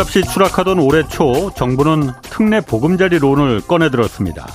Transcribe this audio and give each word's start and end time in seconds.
집값이 0.00 0.22
추락하던 0.22 0.78
올해 0.78 1.06
초 1.08 1.52
정부는 1.54 2.12
특례 2.22 2.60
보금자리론을 2.60 3.62
꺼내들었습니다. 3.62 4.46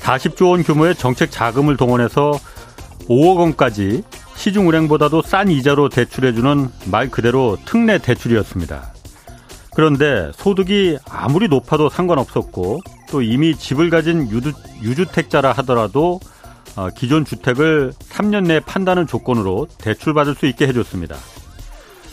40조 0.00 0.50
원 0.50 0.62
규모의 0.62 0.94
정책 0.94 1.30
자금을 1.30 1.76
동원해서 1.76 2.32
5억 3.08 3.38
원까지 3.38 4.02
시중은행보다도 4.36 5.22
싼 5.22 5.50
이자로 5.50 5.88
대출해주는 5.88 6.70
말 6.90 7.10
그대로 7.10 7.58
특례 7.64 7.98
대출이었습니다. 7.98 8.94
그런데 9.74 10.30
소득이 10.34 10.98
아무리 11.10 11.48
높아도 11.48 11.88
상관없었고 11.88 12.80
또 13.10 13.22
이미 13.22 13.56
집을 13.56 13.90
가진 13.90 14.30
유주, 14.30 15.06
택자라 15.06 15.52
하더라도 15.52 16.20
어, 16.76 16.88
기존 16.96 17.24
주택을 17.24 17.92
3년 18.08 18.46
내에 18.46 18.60
판다는 18.60 19.06
조건으로 19.06 19.68
대출받을 19.78 20.34
수 20.34 20.46
있게 20.46 20.66
해줬습니다. 20.68 21.16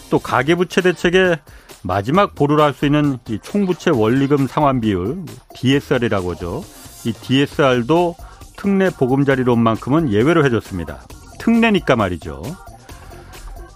또 0.10 0.20
가계부채 0.20 0.82
대책의 0.82 1.38
마지막 1.82 2.36
보루를 2.36 2.64
할 2.64 2.74
수 2.74 2.86
있는 2.86 3.18
이 3.30 3.40
총부채 3.42 3.92
원리금 3.92 4.48
상환 4.48 4.82
비율 4.82 5.24
DSR이라고 5.56 6.32
하죠. 6.32 6.64
이 7.05 7.14
DSR도 7.14 8.16
특례 8.58 8.90
보금자리론만큼은 8.90 10.12
예외로 10.12 10.46
해줬습니다. 10.46 11.02
특례니까 11.40 11.96
말이죠. 11.96 12.44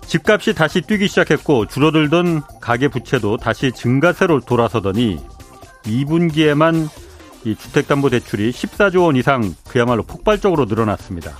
집값이 0.05 0.53
다시 0.53 0.81
뛰기 0.81 1.07
시작했고 1.07 1.67
줄어들던 1.67 2.43
가계 2.61 2.89
부채도 2.89 3.37
다시 3.37 3.71
증가세로 3.71 4.41
돌아서더니 4.41 5.19
2분기에만 5.83 6.87
이 7.45 7.55
주택담보대출이 7.55 8.51
14조 8.51 9.05
원 9.05 9.15
이상 9.15 9.55
그야말로 9.67 10.03
폭발적으로 10.03 10.65
늘어났습니다. 10.65 11.31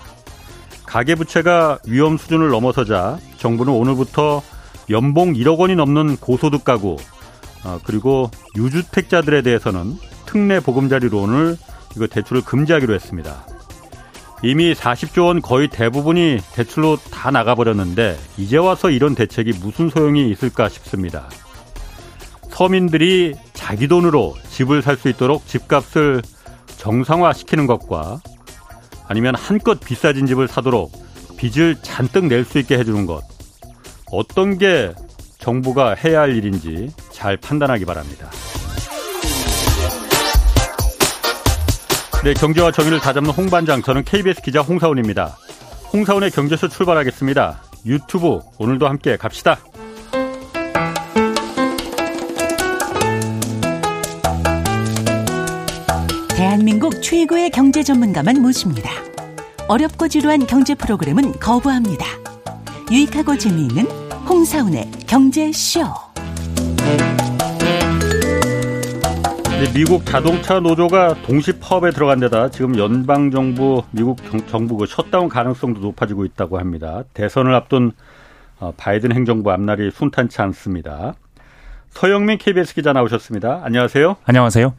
가계부채가 0.85 1.79
위험 1.87 2.17
수준을 2.17 2.49
넘어서자 2.49 3.17
정부는 3.37 3.73
오늘부터 3.73 4.41
연봉 4.89 5.33
1억 5.33 5.57
원이 5.57 5.75
넘는 5.75 6.17
고소득 6.17 6.63
가구 6.63 6.97
어, 7.63 7.79
그리고 7.85 8.29
유주택자들에 8.57 9.41
대해서는 9.41 9.97
특례 10.25 10.59
보금자리론을 10.59 11.57
이거 11.95 12.07
대출을 12.07 12.41
금지하기로 12.43 12.93
했습니다. 12.93 13.45
이미 14.41 14.73
40조 14.73 15.27
원 15.27 15.41
거의 15.41 15.69
대부분이 15.69 16.39
대출로 16.53 16.97
다 16.97 17.31
나가버렸는데 17.31 18.17
이제 18.37 18.57
와서 18.57 18.89
이런 18.89 19.15
대책이 19.15 19.53
무슨 19.61 19.89
소용이 19.89 20.29
있을까 20.31 20.67
싶습니다. 20.67 21.29
서민들이 22.49 23.35
자기 23.53 23.87
돈으로 23.87 24.35
집을 24.49 24.81
살 24.81 24.97
수 24.97 25.07
있도록 25.07 25.47
집값을 25.47 26.21
정상화시키는 26.77 27.67
것과 27.67 28.19
아니면 29.07 29.35
한껏 29.35 29.79
비싸진 29.79 30.25
집을 30.25 30.47
사도록 30.49 30.91
빚을 31.37 31.77
잔뜩 31.81 32.25
낼 32.25 32.43
수 32.43 32.59
있게 32.59 32.77
해주는 32.77 33.05
것. 33.05 33.23
어떤 34.13 34.59
게 34.59 34.93
정부가 35.39 35.95
해야 35.95 36.21
할 36.21 36.35
일인지 36.35 36.91
잘 37.11 37.35
판단하기 37.35 37.83
바랍니다. 37.83 38.29
네, 42.23 42.33
경제와 42.35 42.71
정의를 42.71 42.99
다잡는 42.99 43.31
홍반장, 43.31 43.81
저는 43.81 44.03
KBS 44.03 44.43
기자 44.43 44.61
홍사원입니다. 44.61 45.35
홍사원의 45.91 46.29
경제쇼 46.29 46.67
출발하겠습니다. 46.67 47.63
유튜브 47.87 48.39
오늘도 48.59 48.87
함께 48.87 49.17
갑시다. 49.17 49.57
대한민국 56.37 57.01
최고의 57.01 57.49
경제 57.49 57.81
전문가만 57.81 58.41
모십니다. 58.43 58.91
어렵고 59.67 60.07
지루한 60.07 60.45
경제 60.45 60.75
프로그램은 60.75 61.39
거부합니다. 61.39 62.05
유익하고 62.91 63.37
재미있는 63.37 64.02
홍사운의 64.27 64.89
경제쇼. 65.07 65.81
미국 69.73 70.05
자동차 70.05 70.59
노조가 70.59 71.21
동시 71.23 71.51
파업에 71.59 71.91
들어간 71.91 72.19
데다 72.19 72.49
지금 72.49 72.77
연방 72.77 73.31
정부 73.31 73.83
미국 73.91 74.17
정부 74.47 74.77
그 74.77 74.85
셧다운 74.85 75.29
가능성도 75.29 75.81
높아지고 75.81 76.25
있다고 76.25 76.59
합니다. 76.59 77.03
대선을 77.13 77.53
앞둔 77.53 77.91
어, 78.59 78.73
바이든 78.77 79.13
행정부 79.13 79.51
앞날이 79.51 79.91
순탄치 79.91 80.41
않습니다. 80.41 81.15
서영민 81.89 82.37
KBS 82.37 82.75
기자 82.75 82.93
나오셨습니다. 82.93 83.61
안녕하세요. 83.63 84.17
안녕하세요. 84.25 84.73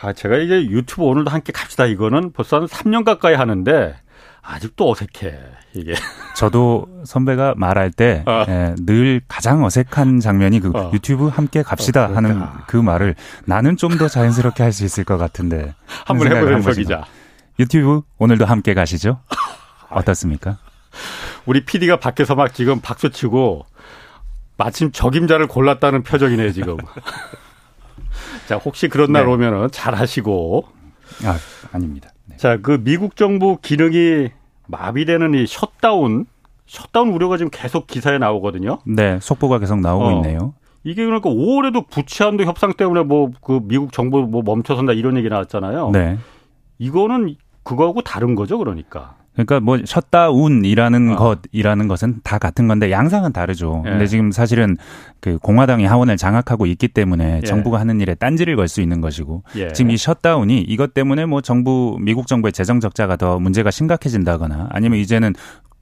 아, 0.00 0.12
제가 0.12 0.36
이제 0.38 0.62
유튜브 0.66 1.04
오늘도 1.04 1.30
함께 1.30 1.52
갑시다 1.52 1.86
이거는 1.86 2.32
벌써 2.32 2.58
한 2.60 2.66
3년 2.66 3.04
가까이 3.04 3.34
하는데 3.34 3.94
아직도 4.42 4.90
어색해 4.90 5.38
이게. 5.76 5.94
저도 6.36 6.86
선배가 7.04 7.54
말할 7.56 7.90
때늘 7.90 8.24
어. 8.26 8.44
예, 8.48 9.20
가장 9.28 9.64
어색한 9.64 10.20
장면이 10.20 10.60
그 10.60 10.70
어. 10.74 10.90
유튜브 10.92 11.28
함께 11.28 11.62
갑시다 11.62 12.06
어, 12.06 12.14
하는 12.14 12.42
그 12.66 12.76
말을 12.76 13.14
나는 13.46 13.76
좀 13.76 13.96
더 13.96 14.08
자연스럽게 14.08 14.62
할 14.62 14.72
수 14.72 14.84
있을 14.84 15.04
것 15.04 15.16
같은데 15.16 15.74
한번 16.04 16.62
서 16.62 16.72
기자. 16.72 17.04
유튜브 17.58 18.02
오늘도 18.18 18.44
함께 18.44 18.74
가시죠. 18.74 19.20
어떻습니까? 19.88 20.58
우리 21.46 21.64
PD가 21.64 21.98
밖에서 21.98 22.34
막 22.34 22.52
지금 22.52 22.80
박수 22.80 23.10
치고 23.10 23.64
마침 24.58 24.92
적임자를 24.92 25.46
골랐다는 25.46 26.02
표정이네요 26.02 26.52
지금. 26.52 26.76
자 28.48 28.56
혹시 28.56 28.88
그런 28.88 29.12
날 29.12 29.24
네. 29.24 29.32
오면은 29.32 29.68
잘 29.70 29.94
하시고. 29.94 30.66
아 31.24 31.38
아닙니다. 31.72 32.10
네. 32.26 32.36
자그 32.36 32.80
미국 32.82 33.16
정부 33.16 33.58
기능이 33.60 34.28
마비되는 34.66 35.34
이 35.34 35.46
셧다운, 35.46 36.26
셧다운 36.66 37.10
우려가 37.10 37.36
지금 37.36 37.50
계속 37.50 37.86
기사에 37.86 38.18
나오거든요. 38.18 38.78
네, 38.84 39.18
속보가 39.20 39.58
계속 39.58 39.80
나오고 39.80 40.04
어. 40.04 40.12
있네요. 40.16 40.54
이게 40.84 41.04
그러니까 41.04 41.30
5월에도 41.30 41.88
부채한도 41.90 42.44
협상 42.44 42.72
때문에 42.72 43.02
뭐 43.02 43.30
그 43.42 43.60
미국 43.64 43.92
정부 43.92 44.22
뭐 44.22 44.42
멈춰선다 44.42 44.92
이런 44.92 45.16
얘기 45.16 45.28
나왔잖아요. 45.28 45.90
네. 45.90 46.18
이거는 46.78 47.34
그거하고 47.64 48.02
다른 48.02 48.34
거죠, 48.36 48.58
그러니까. 48.58 49.16
그러니까 49.36 49.60
뭐 49.60 49.78
셧다운이라는 49.84 51.16
어. 51.16 51.36
것이라는 51.52 51.88
것은 51.88 52.20
다 52.24 52.38
같은 52.38 52.66
건데 52.68 52.90
양상은 52.90 53.32
다르죠. 53.32 53.82
예. 53.86 53.90
근데 53.90 54.06
지금 54.06 54.32
사실은 54.32 54.76
그 55.20 55.38
공화당이 55.38 55.84
하원을 55.84 56.16
장악하고 56.16 56.66
있기 56.66 56.88
때문에 56.88 57.40
예. 57.42 57.46
정부가 57.46 57.78
하는 57.78 58.00
일에 58.00 58.14
딴지를 58.14 58.56
걸 58.56 58.66
수 58.66 58.80
있는 58.80 59.00
것이고 59.00 59.44
예. 59.56 59.72
지금 59.72 59.92
이 59.92 59.96
셧다운이 59.96 60.62
이것 60.62 60.92
때문에 60.92 61.24
뭐 61.26 61.40
정부 61.40 61.96
미국 62.00 62.26
정부의 62.26 62.52
재정 62.52 62.80
적자가 62.80 63.14
더 63.16 63.38
문제가 63.38 63.70
심각해진다거나 63.70 64.68
아니면 64.72 64.98
이제는 64.98 65.34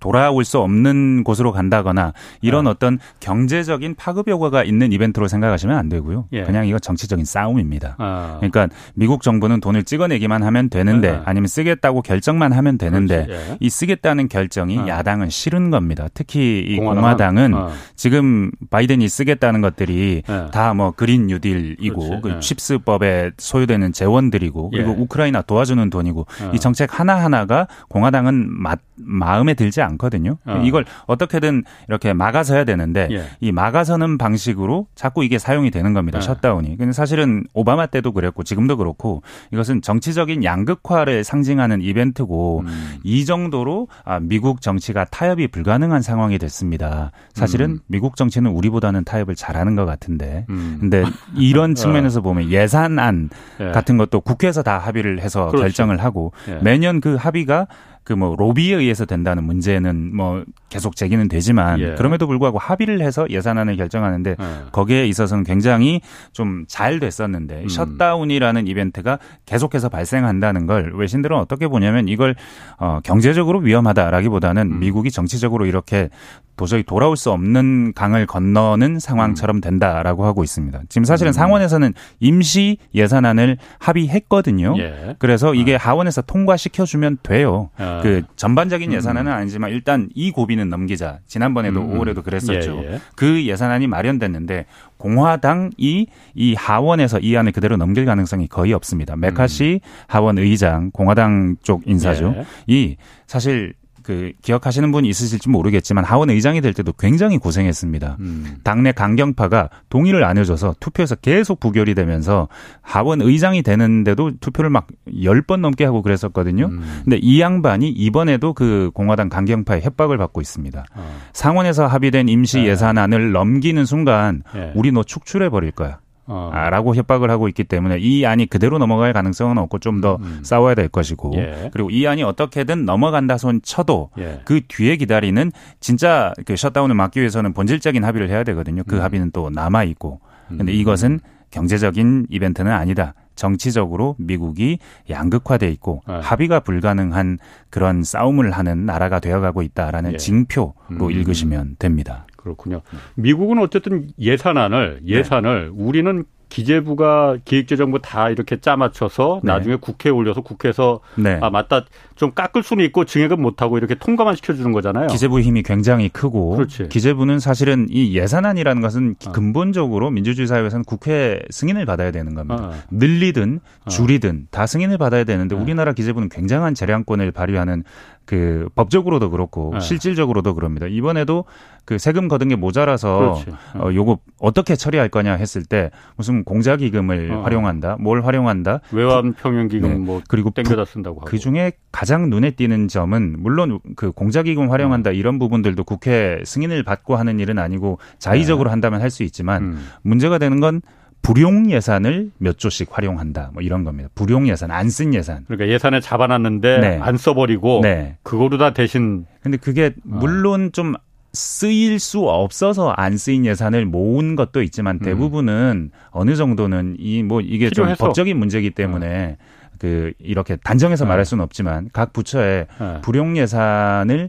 돌아올 0.04 0.44
수 0.44 0.58
없는 0.58 1.24
곳으로 1.24 1.50
간다거나 1.50 2.12
이런 2.42 2.66
어. 2.66 2.70
어떤 2.70 2.98
경제적인 3.20 3.94
파급 3.94 4.28
효과가 4.28 4.62
있는 4.62 4.92
이벤트로 4.92 5.28
생각하시면 5.28 5.78
안 5.78 5.88
되고요. 5.88 6.26
예. 6.32 6.42
그냥 6.42 6.66
이거 6.66 6.78
정치적인 6.78 7.24
싸움입니다. 7.24 7.96
어. 7.98 8.36
그러니까 8.38 8.68
미국 8.92 9.22
정부는 9.22 9.60
돈을 9.60 9.84
찍어내기만 9.84 10.42
하면 10.42 10.68
되는데 10.68 11.08
어. 11.08 11.22
아니면 11.24 11.46
쓰겠다고 11.46 12.02
결정만 12.02 12.52
하면 12.52 12.76
되는데 12.76 13.26
예. 13.30 13.56
이 13.60 13.70
쓰겠다는 13.70 14.28
결정이 14.28 14.80
어. 14.80 14.88
야당은 14.88 15.30
싫은 15.30 15.70
겁니다. 15.70 16.08
특히 16.12 16.58
이 16.58 16.76
공화당은, 16.76 17.00
공화당은 17.00 17.54
어. 17.54 17.70
지금 17.96 18.50
바이든이 18.68 19.08
쓰겠다는 19.08 19.62
것들이 19.62 20.22
예. 20.28 20.46
다뭐 20.52 20.90
그린 20.90 21.28
뉴딜이고 21.28 22.20
그 22.20 22.40
칩스법에 22.40 23.30
소요되는 23.38 23.94
재원들이고 23.94 24.68
그리고 24.68 24.90
예. 24.90 24.94
우크라이나 25.02 25.40
도와주는 25.40 25.88
돈이고 25.88 26.26
이 26.52 26.58
정책 26.58 27.00
하나하나가 27.00 27.68
공화당은 27.88 28.48
마, 28.50 28.76
마음에 28.96 29.54
들지 29.54 29.80
않고 29.80 29.93
않거든요. 29.94 30.38
어. 30.44 30.62
이걸 30.64 30.84
어떻게든 31.06 31.64
이렇게 31.88 32.12
막아서야 32.12 32.64
되는데 32.64 33.08
예. 33.10 33.24
이 33.40 33.52
막아서는 33.52 34.18
방식으로 34.18 34.86
자꾸 34.94 35.24
이게 35.24 35.38
사용이 35.38 35.70
되는 35.70 35.92
겁니다. 35.92 36.18
예. 36.18 36.22
셧다운이. 36.22 36.76
근데 36.76 36.92
사실은 36.92 37.44
오바마 37.54 37.86
때도 37.86 38.12
그랬고 38.12 38.42
지금도 38.42 38.76
그렇고 38.76 39.22
이것은 39.52 39.82
정치적인 39.82 40.44
양극화를 40.44 41.24
상징하는 41.24 41.82
이벤트고 41.82 42.64
음. 42.66 42.96
이 43.02 43.24
정도로 43.24 43.88
아, 44.04 44.20
미국 44.20 44.60
정치가 44.60 45.04
타협이 45.04 45.48
불가능한 45.48 46.02
상황이 46.02 46.38
됐습니다. 46.38 47.10
사실은 47.32 47.70
음. 47.70 47.78
미국 47.86 48.16
정치는 48.16 48.50
우리보다는 48.50 49.04
타협을 49.04 49.34
잘하는 49.34 49.74
것 49.76 49.84
같은데 49.84 50.46
음. 50.50 50.76
근데 50.80 51.04
이런 51.36 51.72
어. 51.72 51.74
측면에서 51.74 52.20
보면 52.20 52.50
예산안 52.50 53.30
예. 53.60 53.70
같은 53.70 53.96
것도 53.96 54.20
국회에서 54.20 54.62
다 54.62 54.78
합의를 54.78 55.20
해서 55.20 55.46
그렇죠. 55.46 55.62
결정을 55.62 56.02
하고 56.02 56.32
예. 56.48 56.58
매년 56.62 57.00
그 57.00 57.14
합의가 57.14 57.66
그 58.04 58.14
뭐 58.14 58.36
로비에 58.36 58.76
의해서 58.76 59.04
된다는 59.06 59.44
문제는 59.44 60.14
뭐 60.14 60.44
계속 60.68 60.94
제기는 60.94 61.26
되지만 61.28 61.80
예. 61.80 61.94
그럼에도 61.94 62.26
불구하고 62.26 62.58
합의를 62.58 63.00
해서 63.00 63.26
예산안을 63.28 63.76
결정하는데 63.76 64.36
예. 64.38 64.46
거기에 64.72 65.06
있어서는 65.06 65.44
굉장히 65.44 66.00
좀 66.32 66.64
잘 66.68 66.98
됐었는데 66.98 67.62
음. 67.62 67.68
셧다운이라는 67.68 68.66
이벤트가 68.66 69.18
계속해서 69.46 69.88
발생한다는 69.88 70.66
걸 70.66 70.92
외신들은 70.96 71.36
어떻게 71.36 71.68
보냐면 71.68 72.08
이걸 72.08 72.34
어 72.78 73.00
경제적으로 73.04 73.60
위험하다라기보다는 73.60 74.72
음. 74.72 74.78
미국이 74.80 75.10
정치적으로 75.10 75.66
이렇게 75.66 76.08
도저히 76.56 76.82
돌아올 76.82 77.16
수 77.16 77.30
없는 77.30 77.92
강을 77.94 78.26
건너는 78.26 78.98
상황처럼 78.98 79.56
음. 79.56 79.60
된다라고 79.60 80.24
하고 80.24 80.44
있습니다. 80.44 80.82
지금 80.88 81.04
사실은 81.04 81.30
음. 81.30 81.32
상원에서는 81.32 81.94
임시 82.20 82.78
예산안을 82.94 83.58
합의했거든요. 83.78 84.74
예. 84.78 85.16
그래서 85.18 85.54
이게 85.54 85.74
어. 85.74 85.78
하원에서 85.78 86.22
통과시켜주면 86.22 87.18
돼요. 87.22 87.70
어. 87.78 88.00
그 88.02 88.22
전반적인 88.36 88.90
음. 88.90 88.96
예산안은 88.96 89.32
아니지만 89.32 89.70
일단 89.70 90.08
이 90.14 90.30
고비는 90.30 90.68
넘기자. 90.68 91.18
지난번에도 91.26 91.80
음. 91.80 91.98
5월에도 91.98 92.22
그랬었죠. 92.22 92.82
예, 92.84 92.92
예. 92.94 93.00
그 93.16 93.44
예산안이 93.46 93.86
마련됐는데 93.86 94.66
공화당이 94.96 96.06
이 96.34 96.54
하원에서 96.54 97.18
이 97.18 97.36
안을 97.36 97.52
그대로 97.52 97.76
넘길 97.76 98.04
가능성이 98.04 98.46
거의 98.46 98.72
없습니다. 98.72 99.16
메카시 99.16 99.80
음. 99.82 99.88
하원 100.06 100.38
의장 100.38 100.90
공화당 100.92 101.56
쪽 101.62 101.82
인사죠. 101.86 102.34
예. 102.38 102.44
이 102.66 102.96
사실 103.26 103.74
그 104.04 104.32
기억하시는 104.42 104.92
분이 104.92 105.08
있으실지 105.08 105.48
모르겠지만 105.48 106.04
하원 106.04 106.30
의장이 106.30 106.60
될 106.60 106.74
때도 106.74 106.92
굉장히 106.92 107.38
고생했습니다. 107.38 108.18
음. 108.20 108.58
당내 108.62 108.92
강경파가 108.92 109.70
동의를 109.88 110.22
안 110.24 110.38
해줘서 110.38 110.74
투표에서 110.78 111.14
계속 111.16 111.58
부결이 111.58 111.94
되면서 111.94 112.48
하원 112.82 113.20
의장이 113.22 113.62
되는데도 113.62 114.32
투표를 114.40 114.70
막 114.70 114.86
열 115.22 115.42
번 115.46 115.60
넘게 115.60 115.84
하고 115.84 116.00
그랬었거든요. 116.02 116.66
음. 116.66 117.00
근데 117.04 117.16
이 117.16 117.40
양반이 117.40 117.88
이번에도 117.88 118.52
그 118.54 118.90
공화당 118.94 119.28
강경파의 119.28 119.82
협박을 119.82 120.16
받고 120.18 120.40
있습니다. 120.40 120.84
어. 120.94 121.20
상원에서 121.32 121.86
합의된 121.86 122.28
임시 122.28 122.58
네. 122.58 122.68
예산안을 122.68 123.32
넘기는 123.32 123.84
순간 123.84 124.42
네. 124.54 124.72
우리 124.74 124.92
너 124.92 125.02
축출해 125.02 125.48
버릴 125.50 125.70
거야. 125.72 125.98
어. 126.26 126.50
아, 126.52 126.70
라고 126.70 126.94
협박을 126.94 127.30
하고 127.30 127.48
있기 127.48 127.64
때문에 127.64 127.98
이 127.98 128.24
안이 128.24 128.46
그대로 128.46 128.78
넘어갈 128.78 129.12
가능성은 129.12 129.58
없고 129.58 129.78
좀더 129.78 130.18
음. 130.20 130.40
싸워야 130.42 130.74
될 130.74 130.88
것이고 130.88 131.32
예. 131.36 131.70
그리고 131.72 131.90
이 131.90 132.06
안이 132.06 132.22
어떻게든 132.22 132.84
넘어간다 132.84 133.36
손 133.36 133.60
쳐도 133.62 134.10
예. 134.18 134.40
그 134.44 134.60
뒤에 134.66 134.96
기다리는 134.96 135.52
진짜 135.80 136.32
그 136.46 136.56
셧다운을 136.56 136.94
막기 136.94 137.20
위해서는 137.20 137.52
본질적인 137.52 138.04
합의를 138.04 138.30
해야 138.30 138.44
되거든요. 138.44 138.82
그 138.86 138.96
음. 138.96 139.02
합의는 139.02 139.30
또 139.32 139.50
남아 139.50 139.84
있고 139.84 140.20
근데 140.48 140.72
음. 140.72 140.76
이것은 140.76 141.20
경제적인 141.50 142.26
이벤트는 142.30 142.72
아니다. 142.72 143.14
정치적으로 143.36 144.16
미국이 144.18 144.78
양극화돼 145.10 145.68
있고 145.72 146.02
네. 146.06 146.20
합의가 146.22 146.60
불가능한 146.60 147.38
그런 147.70 148.02
싸움을 148.02 148.52
하는 148.52 148.86
나라가 148.86 149.18
되어가고 149.20 149.62
있다라는 149.62 150.14
예. 150.14 150.16
징표로 150.16 150.74
음. 150.90 151.10
읽으시면 151.10 151.76
됩니다. 151.78 152.26
그렇군요. 152.44 152.82
미국은 153.16 153.58
어쨌든 153.58 154.08
예산안을 154.20 155.00
예산을 155.04 155.72
네. 155.74 155.82
우리는 155.82 156.24
기재부가 156.50 157.38
기획재정부 157.44 158.00
다 158.00 158.30
이렇게 158.30 158.60
짜맞춰서 158.60 159.40
네. 159.42 159.52
나중에 159.52 159.76
국회에 159.76 160.12
올려서 160.12 160.42
국회에서 160.42 161.00
네. 161.16 161.38
아 161.42 161.50
맞다 161.50 161.84
좀 162.14 162.32
깎을 162.32 162.62
수는 162.62 162.84
있고 162.84 163.04
증액은 163.04 163.42
못하고 163.42 163.76
이렇게 163.76 163.96
통과만 163.96 164.36
시켜주는 164.36 164.70
거잖아요. 164.70 165.08
기재부 165.08 165.40
힘이 165.40 165.64
굉장히 165.64 166.08
크고 166.08 166.50
그렇지. 166.50 166.88
기재부는 166.90 167.40
사실은 167.40 167.88
이 167.90 168.16
예산안이라는 168.16 168.82
것은 168.82 169.16
어. 169.26 169.32
근본적으로 169.32 170.10
민주주의 170.12 170.46
사회에서는 170.46 170.84
국회 170.84 171.40
승인을 171.50 171.86
받아야 171.86 172.12
되는 172.12 172.34
겁니다. 172.36 172.66
어. 172.66 172.72
늘리든 172.90 173.60
어. 173.86 173.88
줄이든 173.88 174.46
다 174.52 174.66
승인을 174.66 174.96
받아야 174.96 175.24
되는데 175.24 175.56
네. 175.56 175.60
우리나라 175.60 175.92
기재부는 175.92 176.28
굉장한 176.28 176.74
재량권을 176.74 177.32
발휘하는 177.32 177.82
그 178.26 178.68
법적으로도 178.74 179.30
그렇고 179.30 179.70
네. 179.74 179.80
실질적으로도 179.80 180.54
그럽니다. 180.54 180.86
이번에도 180.86 181.44
그 181.84 181.98
세금 181.98 182.28
거둔 182.28 182.48
게 182.48 182.56
모자라서 182.56 183.38
어, 183.74 183.90
요거 183.92 184.18
어떻게 184.38 184.76
처리할 184.76 185.08
거냐 185.10 185.34
했을 185.34 185.64
때 185.64 185.90
무슨 186.16 186.44
공자 186.44 186.76
기금을 186.76 187.30
어. 187.32 187.42
활용한다, 187.42 187.96
뭘 188.00 188.24
활용한다, 188.24 188.80
외환 188.92 189.34
평형기금 189.34 189.88
네. 189.88 189.94
뭐 189.96 190.22
그리고 190.28 190.50
땡겨다 190.50 190.84
쓴다고 190.86 191.20
하고 191.20 191.26
그 191.26 191.38
중에 191.38 191.72
가장 191.92 192.30
눈에 192.30 192.52
띄는 192.52 192.88
점은 192.88 193.36
물론 193.38 193.80
그 193.96 194.12
공자 194.12 194.42
기금 194.42 194.70
활용한다 194.70 195.10
어. 195.10 195.12
이런 195.12 195.38
부분들도 195.38 195.84
국회 195.84 196.40
승인을 196.44 196.82
받고 196.84 197.16
하는 197.16 197.40
일은 197.40 197.58
아니고 197.58 197.98
자의적으로 198.18 198.68
네. 198.68 198.72
한다면 198.72 199.00
할 199.00 199.14
수 199.14 199.22
있지만 199.22 199.62
음. 199.62 199.86
문제가 200.02 200.38
되는 200.38 200.58
건 200.58 200.80
불용 201.24 201.70
예산을 201.70 202.30
몇 202.38 202.58
조씩 202.58 202.88
활용한다. 202.92 203.50
뭐 203.54 203.62
이런 203.62 203.82
겁니다. 203.82 204.08
불용 204.14 204.46
예산, 204.46 204.70
안 204.70 204.88
쓴 204.88 205.14
예산. 205.14 205.44
그러니까 205.46 205.72
예산을 205.72 206.00
잡아놨는데 206.02 206.78
네. 206.78 206.98
안 207.00 207.16
써버리고 207.16 207.80
네. 207.82 208.18
그거로 208.22 208.58
다 208.58 208.74
대신. 208.74 209.24
근데 209.42 209.56
그게 209.56 209.86
어. 209.86 209.92
물론 210.04 210.70
좀 210.72 210.94
쓰일 211.32 211.98
수 211.98 212.28
없어서 212.28 212.90
안 212.90 213.16
쓰인 213.16 213.44
예산을 213.46 213.86
모은 213.86 214.36
것도 214.36 214.62
있지만 214.62 214.96
음. 214.96 215.00
대부분은 215.00 215.90
음. 215.92 215.96
어느 216.10 216.36
정도는 216.36 216.96
이 217.00 217.22
뭐 217.24 217.40
이게 217.40 217.70
필요해서. 217.70 217.96
좀 217.96 218.06
법적인 218.06 218.38
문제이기 218.38 218.70
때문에 218.70 219.36
어. 219.40 219.44
그 219.78 220.12
이렇게 220.18 220.56
단정해서 220.56 221.04
어. 221.06 221.08
말할 221.08 221.24
수는 221.24 221.42
없지만 221.42 221.88
각 221.92 222.12
부처에 222.12 222.66
어. 222.78 223.00
불용 223.02 223.36
예산을 223.36 224.28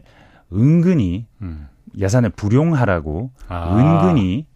은근히 0.52 1.26
음. 1.42 1.68
예산을 1.98 2.30
불용하라고 2.30 3.30
아. 3.48 3.76
은근히 3.76 4.46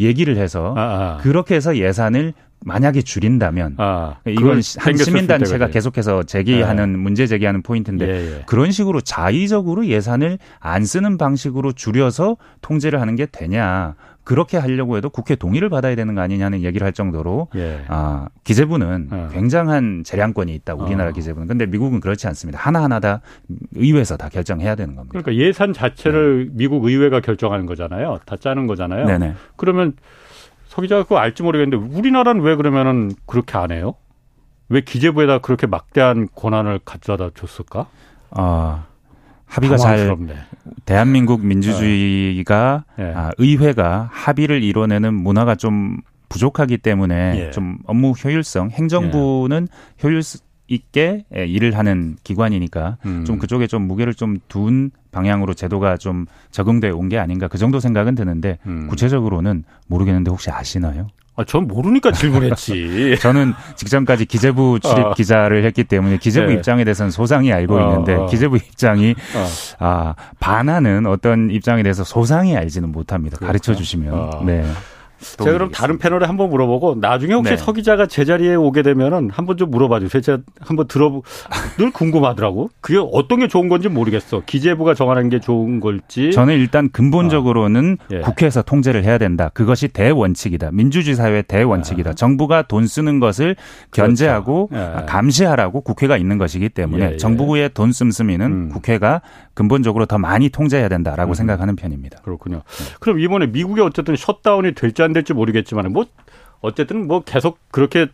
얘기를 0.00 0.36
해서 0.36 0.74
아, 0.76 0.80
아. 0.80 1.16
그렇게 1.22 1.54
해서 1.54 1.76
예산을 1.76 2.34
만약에 2.60 3.02
줄인다면 3.02 3.74
아, 3.78 4.16
이건 4.26 4.60
한 4.78 4.96
시민단체가 4.96 5.68
계속해서 5.68 6.24
제기하는 6.24 6.92
네. 6.92 6.98
문제 6.98 7.26
제기하는 7.26 7.62
포인트인데 7.62 8.08
예, 8.08 8.36
예. 8.38 8.42
그런 8.46 8.72
식으로 8.72 9.00
자의적으로 9.00 9.86
예산을 9.86 10.38
안 10.58 10.84
쓰는 10.84 11.18
방식으로 11.18 11.72
줄여서 11.72 12.36
통제를 12.60 13.00
하는 13.00 13.14
게 13.14 13.26
되냐 13.26 13.94
그렇게 14.28 14.58
하려고 14.58 14.98
해도 14.98 15.08
국회 15.08 15.36
동의를 15.36 15.70
받아야 15.70 15.94
되는 15.94 16.14
거 16.14 16.20
아니냐는 16.20 16.60
얘기를 16.60 16.84
할 16.84 16.92
정도로 16.92 17.48
예. 17.54 17.82
아, 17.88 18.28
기재부는 18.44 19.08
어. 19.10 19.28
굉장한 19.32 20.02
재량권이 20.04 20.54
있다 20.54 20.74
우리나라 20.74 21.08
어. 21.08 21.12
기재부는 21.14 21.48
근데 21.48 21.64
미국은 21.64 21.98
그렇지 21.98 22.26
않습니다 22.26 22.58
하나하나 22.58 23.00
다 23.00 23.22
의회에서 23.74 24.18
다 24.18 24.28
결정해야 24.28 24.74
되는 24.74 24.96
겁니다. 24.96 25.18
그러니까 25.18 25.34
예산 25.42 25.72
자체를 25.72 26.48
네. 26.48 26.52
미국 26.52 26.84
의회가 26.84 27.20
결정하는 27.20 27.64
거잖아요. 27.64 28.18
다 28.26 28.36
짜는 28.36 28.66
거잖아요. 28.66 29.06
네네. 29.06 29.34
그러면 29.56 29.94
서 30.66 30.82
기자가 30.82 31.04
그거 31.04 31.16
알지 31.16 31.42
모르겠는데 31.42 31.96
우리나라는 31.96 32.42
왜 32.42 32.54
그러면은 32.54 33.12
그렇게 33.24 33.56
안 33.56 33.70
해요? 33.70 33.94
왜 34.68 34.82
기재부에다 34.82 35.38
그렇게 35.38 35.66
막대한 35.66 36.28
권한을 36.34 36.80
가져다 36.84 37.30
줬을까? 37.34 37.86
아 38.32 38.88
합의가 39.48 39.76
당황스럽네. 39.76 40.34
잘 40.34 40.46
대한민국 40.84 41.44
민주주의가 41.44 42.84
네. 42.96 43.04
네. 43.04 43.14
아, 43.14 43.30
의회가 43.38 44.08
합의를 44.12 44.62
이뤄내는 44.62 45.14
문화가 45.14 45.54
좀 45.54 45.98
부족하기 46.28 46.78
때문에 46.78 47.46
예. 47.46 47.50
좀 47.50 47.78
업무 47.86 48.12
효율성 48.12 48.70
행정부는 48.70 49.68
예. 49.70 50.02
효율 50.06 50.22
있게 50.70 51.24
예, 51.34 51.46
일을 51.46 51.78
하는 51.78 52.16
기관이니까 52.24 52.98
음. 53.06 53.24
좀 53.24 53.38
그쪽에 53.38 53.66
좀 53.66 53.82
무게를 53.88 54.12
좀 54.14 54.38
둔 54.48 54.90
방향으로 55.10 55.54
제도가 55.54 55.96
좀 55.96 56.26
적응돼 56.50 56.90
온 56.90 57.08
게 57.08 57.18
아닌가 57.18 57.48
그 57.48 57.56
정도 57.56 57.80
생각은 57.80 58.14
드는데 58.14 58.58
음. 58.66 58.86
구체적으로는 58.88 59.64
모르겠는데 59.86 60.30
혹시 60.30 60.50
아시나요? 60.50 61.06
아, 61.38 61.44
전 61.44 61.68
모르니까 61.68 62.10
질문했지. 62.10 63.16
저는 63.22 63.54
직전까지 63.76 64.26
기재부 64.26 64.80
출입 64.82 65.06
어. 65.06 65.14
기자를 65.14 65.64
했기 65.64 65.84
때문에 65.84 66.18
기재부 66.18 66.48
네. 66.48 66.54
입장에 66.54 66.82
대해서는 66.82 67.12
소상히 67.12 67.52
알고 67.52 67.76
어, 67.76 67.80
있는데 67.80 68.14
어. 68.14 68.26
기재부 68.26 68.56
입장이 68.56 69.14
어. 69.36 69.46
아, 69.78 70.14
반하는 70.40 71.06
어떤 71.06 71.48
입장에 71.52 71.84
대해서 71.84 72.02
소상히 72.02 72.56
알지는 72.56 72.90
못합니다. 72.90 73.36
그렇구나. 73.36 73.46
가르쳐 73.50 73.72
주시면. 73.72 74.12
어. 74.12 74.42
네. 74.44 74.64
제가 75.20 75.52
그럼 75.52 75.70
다른 75.70 75.98
패널에 75.98 76.26
한번 76.26 76.50
물어보고 76.50 76.96
나중에 77.00 77.34
혹시 77.34 77.50
네. 77.50 77.56
서 77.56 77.72
기자가 77.72 78.06
제 78.06 78.24
자리에 78.24 78.54
오게 78.54 78.82
되면은 78.82 79.30
한번 79.32 79.56
좀 79.56 79.70
물어봐 79.70 80.00
주세요. 80.00 80.20
제가 80.20 80.38
한번 80.60 80.86
들어보 80.88 81.22
늘 81.78 81.90
궁금하더라고. 81.90 82.70
그게 82.80 82.98
어떤 83.12 83.40
게 83.40 83.48
좋은 83.48 83.68
건지 83.68 83.88
모르겠어. 83.88 84.42
기재부가 84.46 84.94
정하는 84.94 85.28
게 85.28 85.40
좋은 85.40 85.80
걸지. 85.80 86.30
저는 86.32 86.54
일단 86.54 86.90
근본적으로는 86.90 87.98
어. 88.00 88.04
예. 88.14 88.20
국회에서 88.20 88.62
통제를 88.62 89.04
해야 89.04 89.18
된다. 89.18 89.50
그것이 89.52 89.88
대원칙이다. 89.88 90.70
민주주의 90.72 91.16
사회의 91.16 91.42
대원칙이다. 91.42 92.10
아. 92.10 92.14
정부가 92.14 92.62
돈 92.62 92.86
쓰는 92.86 93.20
것을 93.20 93.56
그렇죠. 93.90 94.08
견제하고 94.08 94.68
그렇죠. 94.68 95.00
예. 95.02 95.06
감시하라고 95.06 95.80
국회가 95.80 96.16
있는 96.16 96.38
것이기 96.38 96.68
때문에 96.68 97.04
예, 97.04 97.12
예. 97.14 97.16
정부의 97.16 97.70
돈 97.74 97.92
씀씀이는 97.92 98.46
음. 98.46 98.68
국회가 98.70 99.20
근본적으로 99.58 100.06
더 100.06 100.18
많이 100.18 100.50
통제해야 100.50 100.88
된다라고 100.88 101.32
음. 101.32 101.34
생각하는 101.34 101.74
편입니다. 101.74 102.20
그렇군요. 102.22 102.62
그럼 103.00 103.18
이번에 103.18 103.48
미국이 103.48 103.80
어쨌든 103.80 104.14
셧다운이 104.14 104.74
될지 104.74 105.02
안 105.02 105.12
될지 105.12 105.32
모르겠지만 105.32 105.92
뭐 105.92 106.06
어쨌든 106.60 107.08
뭐 107.08 107.24
계속 107.24 107.58
그렇게 107.72 108.06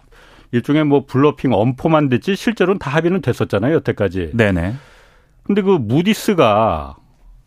일종의 0.53 0.85
뭐 0.85 1.05
bluffing 1.07 1.53
엄포만 1.53 2.09
됐지 2.09 2.35
실제로는 2.35 2.79
다 2.79 2.91
합의는 2.93 3.21
됐었잖아요 3.21 3.75
여태까지. 3.75 4.31
네네. 4.33 4.75
근데 5.43 5.61
그 5.61 5.73
무디스가 5.73 6.97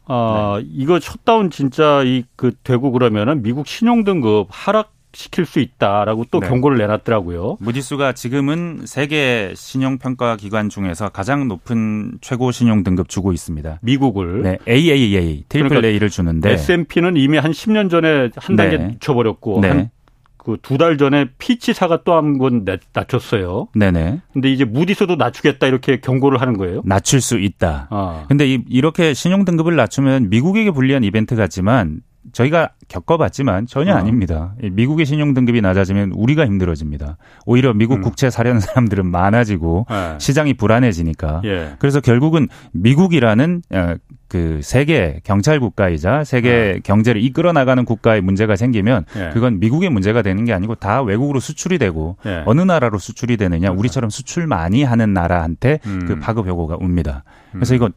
아 0.05 0.59
네. 0.61 0.67
이거 0.75 0.99
셧다운 0.99 1.49
진짜 1.49 2.03
이 2.03 2.23
그 2.35 2.51
되고 2.63 2.91
그러면은 2.91 3.41
미국 3.41 3.65
신용 3.65 4.03
등급 4.03 4.45
하락 4.51 4.93
시킬 5.17 5.47
수 5.47 5.59
있다라고 5.59 6.25
또 6.29 6.39
네. 6.39 6.47
경고를 6.47 6.77
내놨더라고요. 6.77 7.57
무디스가 7.59 8.13
지금은 8.13 8.81
세계 8.85 9.51
신용 9.55 9.97
평가 9.97 10.35
기관 10.35 10.69
중에서 10.69 11.09
가장 11.09 11.47
높은 11.47 12.19
최고 12.21 12.51
신용 12.51 12.83
등급 12.83 13.09
주고 13.09 13.33
있습니다. 13.33 13.79
미국을 13.81 14.43
네, 14.43 14.57
AAA, 14.67 15.45
트리플 15.49 15.69
그러니까 15.69 15.87
A를 15.87 16.09
주는데 16.11 16.51
S&P는 16.51 17.17
이미 17.17 17.37
한 17.39 17.51
10년 17.51 17.89
전에 17.89 18.29
한 18.35 18.55
단계 18.55 18.77
네. 18.77 18.87
늦춰버렸고 18.89 19.59
네. 19.61 19.89
그두 20.37 20.77
달 20.77 20.97
전에 20.97 21.25
피치사가 21.39 22.03
또 22.03 22.13
한 22.13 22.37
번 22.37 22.63
낮췄어요. 22.93 23.67
네네. 23.75 24.21
근데 24.31 24.51
이제 24.51 24.63
무디스도 24.65 25.15
낮추겠다 25.15 25.67
이렇게 25.67 25.99
경고를 25.99 26.39
하는 26.39 26.55
거예요. 26.57 26.81
낮출 26.85 27.19
수 27.21 27.37
있다. 27.39 27.87
아. 27.89 28.25
근데 28.29 28.47
이, 28.53 28.63
이렇게 28.69 29.13
신용 29.13 29.43
등급을 29.45 29.75
낮추면 29.75 30.29
미국에게 30.29 30.71
불리한 30.71 31.03
이벤트 31.03 31.35
같지만 31.35 32.01
저희가 32.31 32.69
겪어봤지만 32.87 33.67
전혀 33.67 33.93
어. 33.93 33.95
아닙니다. 33.95 34.53
미국의 34.61 35.05
신용 35.05 35.33
등급이 35.33 35.61
낮아지면 35.61 36.11
우리가 36.15 36.45
힘들어집니다. 36.45 37.17
오히려 37.45 37.73
미국 37.73 37.95
음. 37.95 38.01
국채 38.01 38.29
사려는 38.29 38.59
사람들은 38.61 39.05
많아지고 39.05 39.85
네. 39.89 40.15
시장이 40.19 40.53
불안해지니까. 40.55 41.41
예. 41.45 41.75
그래서 41.79 41.99
결국은 41.99 42.47
미국이라는 42.73 43.61
어, 43.73 43.95
그 44.27 44.59
세계 44.61 45.21
경찰 45.23 45.59
국가이자 45.59 46.23
세계 46.23 46.49
네. 46.49 46.79
경제를 46.83 47.23
이끌어 47.23 47.53
나가는 47.53 47.83
국가의 47.85 48.21
문제가 48.21 48.55
생기면 48.55 49.05
예. 49.15 49.29
그건 49.33 49.59
미국의 49.59 49.89
문제가 49.89 50.21
되는 50.21 50.43
게 50.45 50.53
아니고 50.53 50.75
다 50.75 51.01
외국으로 51.01 51.39
수출이 51.39 51.77
되고 51.77 52.17
예. 52.25 52.43
어느 52.45 52.61
나라로 52.61 52.97
수출이 52.97 53.37
되느냐 53.37 53.71
우리처럼 53.71 54.09
수출 54.09 54.47
많이 54.47 54.83
하는 54.83 55.13
나라한테 55.13 55.79
그 55.83 55.89
음. 55.89 56.05
그 56.07 56.19
파급 56.19 56.47
효과가 56.47 56.75
옵니다. 56.75 57.23
그래서 57.51 57.73
음. 57.73 57.75
이건 57.75 57.93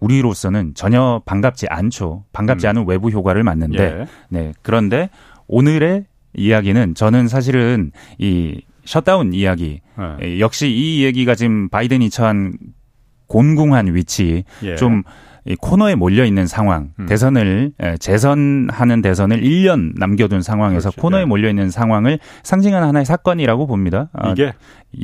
우리로서는 0.00 0.72
전혀 0.74 1.22
반갑지 1.24 1.66
않죠. 1.68 2.24
반갑지 2.32 2.66
음. 2.66 2.70
않은 2.70 2.84
외부 2.88 3.10
효과를 3.10 3.42
맞는데 3.42 3.82
예. 3.82 4.06
네 4.28 4.52
그런데 4.62 5.10
오늘의 5.46 6.06
이야기는 6.34 6.94
저는 6.94 7.28
사실은 7.28 7.92
이 8.18 8.60
셧다운 8.84 9.32
이야기 9.34 9.80
예. 10.22 10.40
역시 10.40 10.68
이 10.70 11.04
얘기가 11.04 11.34
지금 11.34 11.68
바이든이 11.68 12.10
처한 12.10 12.54
곤궁한 13.26 13.94
위치 13.94 14.44
예. 14.64 14.74
좀이 14.74 15.02
코너에 15.60 15.94
몰려 15.94 16.24
있는 16.24 16.46
상황, 16.46 16.92
음. 16.98 17.06
대선을 17.06 17.72
재선하는 18.00 19.02
대선을 19.02 19.40
1년 19.40 19.92
남겨둔 19.96 20.42
상황에서 20.42 20.90
그렇죠. 20.90 21.00
코너에 21.00 21.20
네. 21.20 21.26
몰려 21.26 21.48
있는 21.48 21.70
상황을 21.70 22.18
상징하는 22.42 22.88
하나의 22.88 23.06
사건이라고 23.06 23.66
봅니다. 23.66 24.10
아, 24.12 24.30
이게 24.30 24.52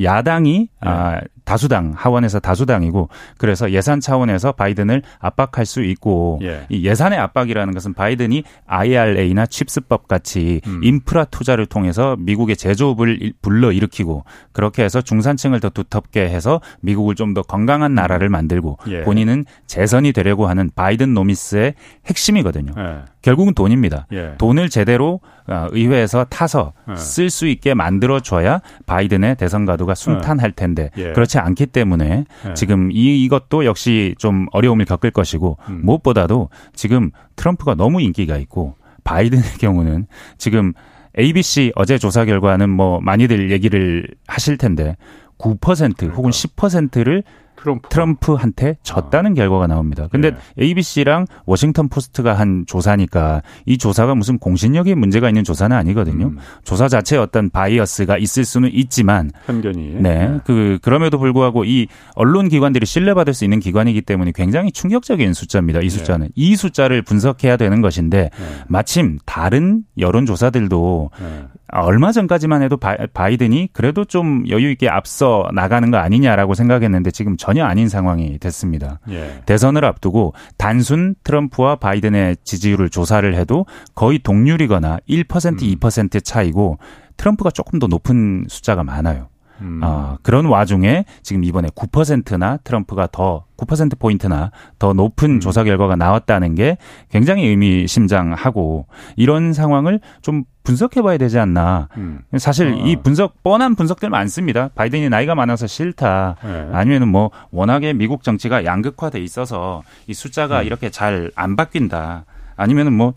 야당이 0.03 0.59
네. 0.59 0.67
아, 0.81 1.21
다수당 1.45 1.93
하원에서 1.95 2.39
다수당이고 2.39 3.07
그래서 3.37 3.71
예산 3.71 4.01
차원에서 4.01 4.51
바이든을 4.51 5.01
압박할 5.19 5.65
수 5.65 5.81
있고 5.81 6.39
예. 6.41 6.65
이 6.67 6.85
예산의 6.85 7.17
압박이라는 7.17 7.73
것은 7.73 7.93
바이든이 7.93 8.43
IRA나 8.65 9.45
칩스법 9.45 10.09
같이 10.09 10.59
음. 10.67 10.81
인프라 10.83 11.23
투자를 11.23 11.65
통해서 11.65 12.17
미국의 12.19 12.57
제조업을 12.57 13.33
불러 13.41 13.71
일으키고 13.71 14.25
그렇게 14.51 14.83
해서 14.83 15.01
중산층을 15.01 15.61
더 15.61 15.69
두텁게 15.69 16.27
해서 16.27 16.59
미국을 16.81 17.15
좀 17.15 17.27
더 17.37 17.43
건강한 17.43 17.93
나라를 17.93 18.29
만들고 18.29 18.79
예. 18.87 19.03
본인은 19.03 19.45
재선이 19.67 20.11
되려고 20.13 20.47
하는 20.47 20.71
바이든 20.73 21.13
노미스의 21.13 21.75
핵심이거든요. 22.07 22.73
예. 22.77 23.03
결국은 23.27 23.53
돈입니다. 23.53 24.07
예. 24.13 24.35
돈을 24.37 24.69
제대로 24.69 25.19
어, 25.47 25.67
의회에서 25.71 26.23
타서 26.29 26.71
예. 26.89 26.95
쓸수 26.95 27.47
있게 27.47 27.73
만들어 27.73 28.21
줘야 28.21 28.61
바이든의 28.85 29.35
대선 29.35 29.65
가도가 29.65 29.95
순탄할 29.95 30.53
텐데 30.53 30.91
예. 30.97 31.11
그렇지 31.11 31.37
않기 31.37 31.65
때문에 31.65 32.23
예. 32.47 32.53
지금 32.53 32.89
이 32.89 33.25
이것도 33.25 33.65
역시 33.65 34.15
좀 34.17 34.45
어려움을 34.53 34.85
겪을 34.85 35.11
것이고 35.11 35.57
음. 35.67 35.81
무엇보다도 35.83 36.47
지금 36.73 37.11
트럼프가 37.35 37.75
너무 37.75 38.01
인기가 38.01 38.37
있고 38.37 38.75
바이든의 39.03 39.43
경우는 39.59 40.07
지금 40.37 40.71
ABC 41.19 41.73
어제 41.75 41.97
조사 41.97 42.23
결과는 42.23 42.69
뭐 42.69 43.01
많이들 43.01 43.51
얘기를 43.51 44.07
하실 44.25 44.55
텐데 44.55 44.95
9% 45.37 46.13
혹은 46.15 46.31
10%를 46.31 47.23
트럼프. 47.57 47.89
트럼프 47.89 48.33
한테 48.33 48.77
졌다는 48.83 49.31
아. 49.31 49.35
결과가 49.35 49.67
나옵니다. 49.67 50.07
근데 50.11 50.31
네. 50.31 50.37
ABC랑 50.59 51.25
워싱턴 51.45 51.89
포스트가 51.89 52.33
한 52.33 52.63
조사니까 52.67 53.41
이 53.65 53.77
조사가 53.77 54.15
무슨 54.15 54.37
공신력에 54.37 54.95
문제가 54.95 55.27
있는 55.27 55.43
조사는 55.43 55.75
아니거든요. 55.75 56.27
음. 56.27 56.37
조사 56.63 56.87
자체에 56.87 57.19
어떤 57.19 57.49
bias가 57.49 58.17
있을 58.17 58.45
수는 58.45 58.69
있지만 58.73 59.31
편견이 59.45 59.95
네. 59.95 60.27
네. 60.27 60.39
그 60.45 60.79
그럼에도 60.81 61.17
불구하고 61.17 61.65
이 61.65 61.87
언론 62.15 62.47
기관들이 62.47 62.85
신뢰받을 62.85 63.33
수 63.33 63.43
있는 63.43 63.59
기관이기 63.59 64.01
때문에 64.01 64.31
굉장히 64.33 64.71
충격적인 64.71 65.33
숫자입니다. 65.33 65.79
이 65.79 65.83
네. 65.83 65.89
숫자는. 65.89 66.27
네. 66.27 66.31
이 66.35 66.55
숫자를 66.55 67.01
분석해야 67.01 67.57
되는 67.57 67.81
것인데 67.81 68.29
네. 68.31 68.45
마침 68.67 69.17
다른 69.25 69.83
여론 69.97 70.25
조사들도 70.25 71.11
네. 71.19 71.47
얼마 71.71 72.11
전까지만 72.11 72.61
해도 72.61 72.77
바이든이 72.77 73.69
그래도 73.73 74.05
좀 74.05 74.43
여유 74.47 74.71
있게 74.71 74.87
앞서 74.87 75.49
나가는 75.53 75.89
거 75.91 75.97
아니냐라고 75.97 76.53
생각했는데 76.53 77.11
지금 77.11 77.35
전혀 77.37 77.65
아닌 77.65 77.89
상황이 77.89 78.37
됐습니다. 78.39 78.99
예. 79.09 79.41
대선을 79.45 79.83
앞두고 79.83 80.33
단순 80.57 81.15
트럼프와 81.23 81.75
바이든의 81.77 82.37
지지율을 82.43 82.89
조사를 82.89 83.35
해도 83.35 83.65
거의 83.95 84.19
동률이거나 84.19 84.99
1% 85.09 85.53
음. 85.53 85.57
2% 85.57 86.23
차이고 86.23 86.79
트럼프가 87.17 87.51
조금 87.51 87.79
더 87.79 87.87
높은 87.87 88.45
숫자가 88.47 88.83
많아요. 88.83 89.27
음. 89.61 89.81
어, 89.83 90.17
그런 90.21 90.45
와중에 90.45 91.05
지금 91.23 91.43
이번에 91.43 91.69
9%나 91.69 92.57
트럼프가 92.57 93.07
더 93.11 93.45
9% 93.57 93.97
포인트나 93.99 94.51
더 94.79 94.93
높은 94.93 95.35
음. 95.35 95.39
조사 95.39 95.63
결과가 95.63 95.95
나왔다는 95.95 96.55
게 96.55 96.77
굉장히 97.09 97.47
의미심장하고 97.47 98.87
이런 99.15 99.53
상황을 99.53 99.99
좀 100.21 100.43
분석해 100.63 101.01
봐야 101.01 101.17
되지 101.17 101.39
않나. 101.39 101.87
음. 101.97 102.19
사실 102.37 102.67
어. 102.67 102.75
이 102.85 102.97
분석 102.97 103.41
뻔한 103.41 103.75
분석들 103.75 104.09
많습니다. 104.09 104.69
바이든이 104.75 105.07
나이가 105.09 105.33
많아서 105.33 105.65
싫다. 105.65 106.35
네. 106.43 106.69
아니면은 106.73 107.07
뭐 107.07 107.31
워낙에 107.51 107.93
미국 107.93 108.21
정치가 108.23 108.65
양극화돼 108.65 109.19
있어서 109.21 109.83
이 110.07 110.13
숫자가 110.13 110.61
음. 110.61 110.65
이렇게 110.65 110.89
잘 110.89 111.31
안 111.35 111.55
바뀐다. 111.55 112.25
아니면은 112.55 112.93
뭐 112.93 113.13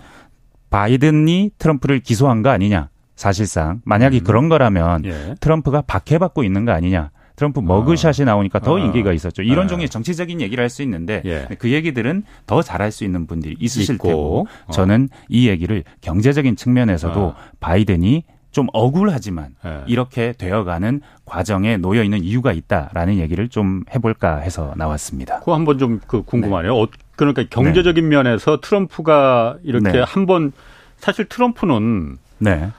바이든이 0.71 1.51
트럼프를 1.59 2.01
기소한 2.01 2.43
거 2.43 2.51
아니냐. 2.51 2.90
사실상 3.21 3.83
만약에 3.85 4.21
음. 4.21 4.25
그런 4.25 4.49
거라면 4.49 5.05
예. 5.05 5.35
트럼프가 5.41 5.83
박해받고 5.83 6.43
있는 6.43 6.65
거 6.65 6.73
아니냐. 6.73 7.11
트럼프 7.37 7.61
머그샷이 7.61 8.23
아. 8.23 8.33
나오니까 8.33 8.61
더 8.61 8.79
아. 8.79 8.81
인기가 8.81 9.13
있었죠. 9.13 9.43
이런 9.43 9.67
아. 9.67 9.69
종류의 9.69 9.91
정치적인 9.91 10.41
얘기를 10.41 10.63
할 10.63 10.71
수 10.71 10.83
있는데 10.83 11.21
예. 11.27 11.47
그 11.59 11.71
얘기들은 11.71 12.23
더 12.47 12.63
잘할 12.63 12.91
수 12.91 13.05
있는 13.05 13.27
분들이 13.27 13.57
있으실 13.61 13.97
있고. 13.97 14.09
테고 14.09 14.47
어. 14.69 14.73
저는 14.73 15.11
이 15.29 15.49
얘기를 15.51 15.85
경제적인 16.01 16.57
측면에서도 16.57 17.35
아. 17.37 17.51
바이든이 17.61 18.25
좀 18.53 18.69
억울하지만 18.73 19.55
예. 19.67 19.83
이렇게 19.87 20.33
되어가는 20.33 21.03
과정에 21.27 21.77
놓여 21.77 22.03
있는 22.03 22.25
이유가 22.25 22.53
있다라는 22.53 23.19
얘기를 23.19 23.49
좀 23.49 23.85
해볼까 23.95 24.39
해서 24.39 24.73
나왔습니다. 24.77 25.41
그 25.41 25.51
한번 25.51 25.77
좀 25.77 26.01
그 26.07 26.23
궁금하네요. 26.23 26.73
네. 26.73 26.81
어, 26.83 26.89
그러니까 27.17 27.45
경제적인 27.51 28.09
네. 28.09 28.17
면에서 28.17 28.61
트럼프가 28.63 29.59
이렇게 29.63 29.93
네. 29.93 30.01
한번 30.01 30.53
사실 30.97 31.27
트럼프는 31.27 32.17
네. 32.39 32.71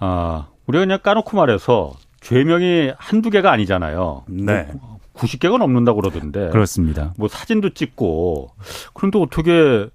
아, 0.00 0.48
우리가 0.66 0.84
그냥 0.84 0.98
까놓고 1.02 1.36
말해서 1.36 1.92
죄명이 2.20 2.92
한두 2.98 3.30
개가 3.30 3.50
아니잖아요. 3.52 4.24
네. 4.28 4.68
뭐 4.72 4.98
90개가 5.14 5.58
넘는다고 5.58 6.00
그러던데. 6.00 6.48
그렇습니다. 6.50 7.14
뭐 7.16 7.28
사진도 7.28 7.70
찍고. 7.70 8.50
그런데 8.94 9.18
어떻게 9.18 9.88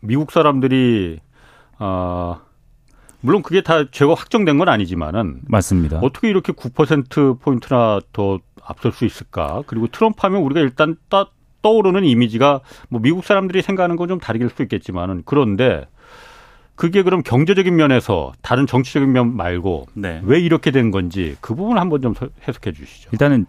미국 0.00 0.32
사람들이 0.32 1.20
아 1.78 2.40
물론 3.20 3.42
그게 3.42 3.60
다 3.62 3.88
죄가 3.90 4.14
확정된 4.14 4.58
건 4.58 4.68
아니지만은 4.68 5.42
맞습니다. 5.46 5.98
어떻게 6.02 6.28
이렇게 6.28 6.52
9% 6.52 7.40
포인트나 7.40 8.00
더 8.12 8.40
앞설 8.64 8.92
수 8.92 9.04
있을까? 9.04 9.62
그리고 9.66 9.86
트럼프 9.86 10.18
하면 10.22 10.42
우리가 10.42 10.60
일단 10.60 10.96
따, 11.08 11.26
떠오르는 11.62 12.04
이미지가 12.04 12.60
뭐 12.88 13.00
미국 13.00 13.24
사람들이 13.24 13.62
생각하는 13.62 13.94
건 13.96 14.08
좀 14.08 14.18
다르길 14.18 14.50
수 14.50 14.62
있겠지만은 14.62 15.22
그런데 15.24 15.86
그게 16.82 17.04
그럼 17.04 17.22
경제적인 17.22 17.76
면에서 17.76 18.32
다른 18.42 18.66
정치적인 18.66 19.12
면 19.12 19.36
말고 19.36 19.86
네. 19.94 20.20
왜 20.24 20.40
이렇게 20.40 20.72
된 20.72 20.90
건지 20.90 21.36
그 21.40 21.54
부분 21.54 21.78
한번 21.78 22.02
좀 22.02 22.12
해석해 22.48 22.72
주시죠. 22.72 23.10
일단은 23.12 23.46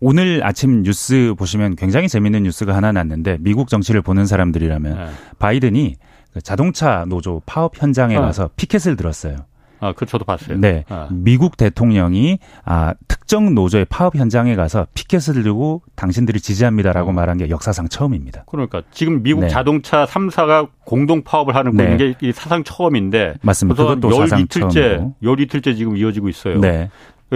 오늘 0.00 0.40
아침 0.42 0.82
뉴스 0.82 1.32
보시면 1.38 1.76
굉장히 1.76 2.08
재밌는 2.08 2.42
뉴스가 2.42 2.74
하나 2.74 2.90
났는데 2.90 3.36
미국 3.38 3.68
정치를 3.68 4.02
보는 4.02 4.26
사람들이라면 4.26 4.96
네. 4.96 5.06
바이든이 5.38 5.94
그 6.32 6.42
자동차 6.42 7.04
노조 7.06 7.40
파업 7.46 7.80
현장에 7.80 8.16
어. 8.16 8.20
가서 8.20 8.50
피켓을 8.56 8.96
들었어요. 8.96 9.36
아, 9.78 9.92
그 9.92 10.04
저도 10.04 10.24
봤어요. 10.24 10.58
네. 10.58 10.84
아. 10.88 11.06
미국 11.12 11.56
대통령이 11.56 12.40
아, 12.64 12.94
특정 13.32 13.54
노조의 13.54 13.86
파업 13.86 14.14
현장에 14.14 14.54
가서 14.56 14.86
피켓을 14.92 15.42
들고 15.42 15.80
당신들을 15.96 16.38
지지합니다라고 16.38 17.08
어. 17.08 17.12
말한 17.14 17.38
게 17.38 17.48
역사상 17.48 17.88
처음입니다. 17.88 18.44
그러니까 18.46 18.82
지금 18.90 19.22
미국 19.22 19.40
네. 19.40 19.48
자동차 19.48 20.04
3사가 20.04 20.68
공동 20.84 21.24
파업을 21.24 21.54
하는 21.54 21.74
네. 21.74 21.96
게 21.96 22.32
사상 22.32 22.62
처음인데 22.62 23.36
맞습니다. 23.40 23.82
그것도 23.82 24.14
열 24.14 24.38
이틀째 24.38 25.06
열 25.22 25.40
이틀째 25.40 25.72
지금 25.72 25.96
이어지고 25.96 26.28
있어요. 26.28 26.60
네. 26.60 26.90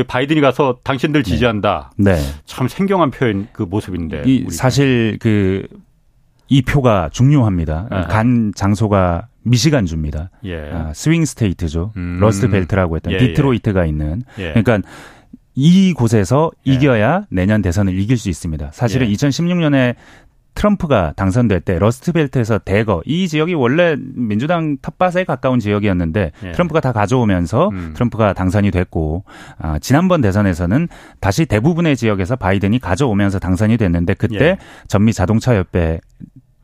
바이든이 0.07 0.43
가서 0.43 0.77
당신들 0.85 1.23
네. 1.23 1.31
지지한다. 1.31 1.93
네. 1.97 2.17
참 2.45 2.69
생경한 2.69 3.11
표현 3.11 3.49
그 3.55 3.63
모습인데. 3.63 4.25
이 4.27 4.51
사실 4.51 5.17
그 5.19 5.67
이 6.49 6.63
표가 6.63 7.09
중요합니다. 7.13 7.89
네. 7.91 8.03
간 8.03 8.53
장소가 8.55 9.29
미시간주입니다. 9.43 10.31
예. 10.45 10.71
아, 10.73 10.93
swing 10.95 11.25
state죠. 11.25 11.93
음. 11.97 12.19
러스트 12.21 12.49
벨트라고 12.49 12.97
했던 12.97 13.13
예, 13.13 13.17
예. 13.17 13.19
디트로이트가 13.19 13.85
있는. 13.87 14.23
예. 14.39 14.53
그러니까 14.53 14.89
이 15.57 15.95
곳에서 15.95 16.53
예. 16.67 16.73
이겨야 16.73 17.25
내년 17.31 17.63
대선을 17.63 17.99
이길 17.99 18.19
수 18.19 18.29
있습니다. 18.29 18.71
사실은 18.73 19.09
2016년에 19.09 19.97
트럼프가 20.55 21.13
당선될 21.17 21.61
때 21.61 21.79
러스트벨트에서 21.79 22.59
대거 22.59 23.03
이 23.05 23.29
지역이 23.29 23.55
원래 23.55 23.97
민주당 23.99 24.79
텃밭에 24.81 25.25
가까운 25.25 25.61
지역이었는데 25.61 26.33
예. 26.45 26.53
트럼프가 26.53 26.81
다 26.81 26.93
가져오면서 26.93 27.69
음. 27.69 27.93
트럼프가 27.95 28.33
당선이 28.33 28.71
됐고 28.71 29.25
아, 29.59 29.79
지난번 29.79 30.23
대선에서는 30.23 30.89
다시 31.21 31.47
대부분의 31.47 31.97
지역에서 31.97 32.37
바이든이 32.37 32.79
가져오면서 32.79 33.39
당선이 33.39 33.77
됐는데 33.77 34.15
그때 34.15 34.45
예. 34.45 34.59
전미 34.89 35.13
자동차 35.13 35.55
협회 35.55 36.01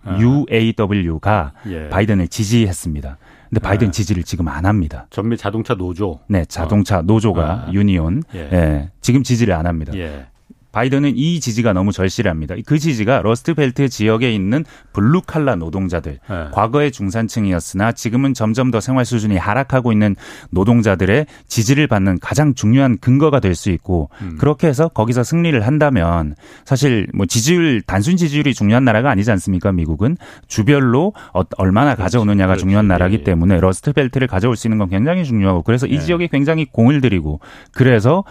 아. 0.05 0.19
UAW가 0.19 1.53
예. 1.69 1.89
바이든을 1.89 2.29
지지했습니다. 2.29 3.19
근데 3.53 3.61
바이든 3.61 3.89
네. 3.89 3.91
지지를 3.91 4.23
지금 4.23 4.49
안 4.49 4.65
합니다. 4.65 5.07
전미 5.11 5.37
자동차 5.37 5.75
노조. 5.75 6.21
네, 6.27 6.47
자동차 6.47 7.01
어. 7.01 7.03
노조가 7.03 7.67
아. 7.69 7.71
union. 7.71 8.23
예. 8.35 8.39
예. 8.51 8.91
지금 9.03 9.23
지지를 9.23 9.53
안 9.53 9.67
합니다. 9.67 9.93
예. 9.95 10.25
바이든은 10.73 11.13
이 11.17 11.39
지지가 11.41 11.73
너무 11.73 11.93
절실합니다. 11.93 12.57
그 12.67 12.79
지지가 12.79 13.23
러스트벨트 13.23 13.89
지역에 13.89 14.33
있는 14.33 14.65
블루칼라 14.93 15.57
노동자들, 15.57 16.19
네. 16.29 16.45
과거의 16.53 16.91
중산층이었으나 16.93 17.93
지금은 17.93 18.35
점점 18.35 18.71
더 18.71 18.81
생활 18.81 19.05
수준이 19.05 19.37
하락하고 19.37 19.93
있는 19.93 20.17
노동자들의 20.51 21.27
지지를 21.47 21.87
받는 21.87 22.19
가장 22.21 22.55
중요한 22.55 22.99
근거가 22.99 23.39
될 23.41 23.53
수 23.55 23.71
있고 23.71 24.09
음. 24.23 24.37
그렇게 24.39 24.67
해서 24.67 24.89
거기서 24.89 25.23
승리를 25.23 25.61
한다면 25.67 26.35
사실 26.65 27.07
뭐 27.15 27.27
지지율 27.27 27.83
단순 27.83 28.17
지지율이 28.17 28.55
중요한 28.55 28.85
나라가 28.85 29.11
아니지 29.11 29.31
않습니까? 29.31 29.73
미국은 29.73 30.17
주별로 30.49 31.13
어, 31.35 31.43
얼마나 31.59 31.95
그렇지, 31.95 32.03
가져오느냐가 32.03 32.53
그렇지. 32.53 32.63
중요한 32.63 32.89
나라기 32.89 33.25
때문에 33.25 33.61
러스트벨트를 33.61 34.27
가져올 34.27 34.57
수 34.57 34.67
있는 34.67 34.79
건 34.79 34.89
굉장히 34.89 35.25
중요하고 35.25 35.63
그래서 35.63 35.87
이 35.87 35.99
네. 35.99 36.01
지역에 36.01 36.27
굉장히 36.29 36.65
공을 36.65 37.01
들이고 37.01 37.41
그래서 37.73 38.25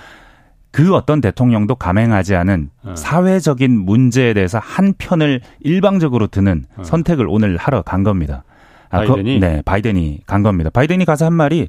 그 0.71 0.95
어떤 0.95 1.21
대통령도 1.21 1.75
감행하지 1.75 2.35
않은 2.35 2.69
어. 2.83 2.95
사회적인 2.95 3.71
문제에 3.71 4.33
대해서 4.33 4.57
한 4.59 4.93
편을 4.97 5.41
일방적으로 5.59 6.27
드는 6.27 6.65
어. 6.77 6.83
선택을 6.83 7.27
오늘 7.27 7.57
하러 7.57 7.81
간 7.81 8.03
겁니다. 8.03 8.43
아, 8.89 8.99
바이든이? 8.99 9.39
그, 9.39 9.45
네, 9.45 9.61
바이든이 9.63 10.21
간 10.25 10.43
겁니다. 10.43 10.69
바이든이 10.69 11.05
가서 11.05 11.25
한 11.25 11.33
말이 11.33 11.67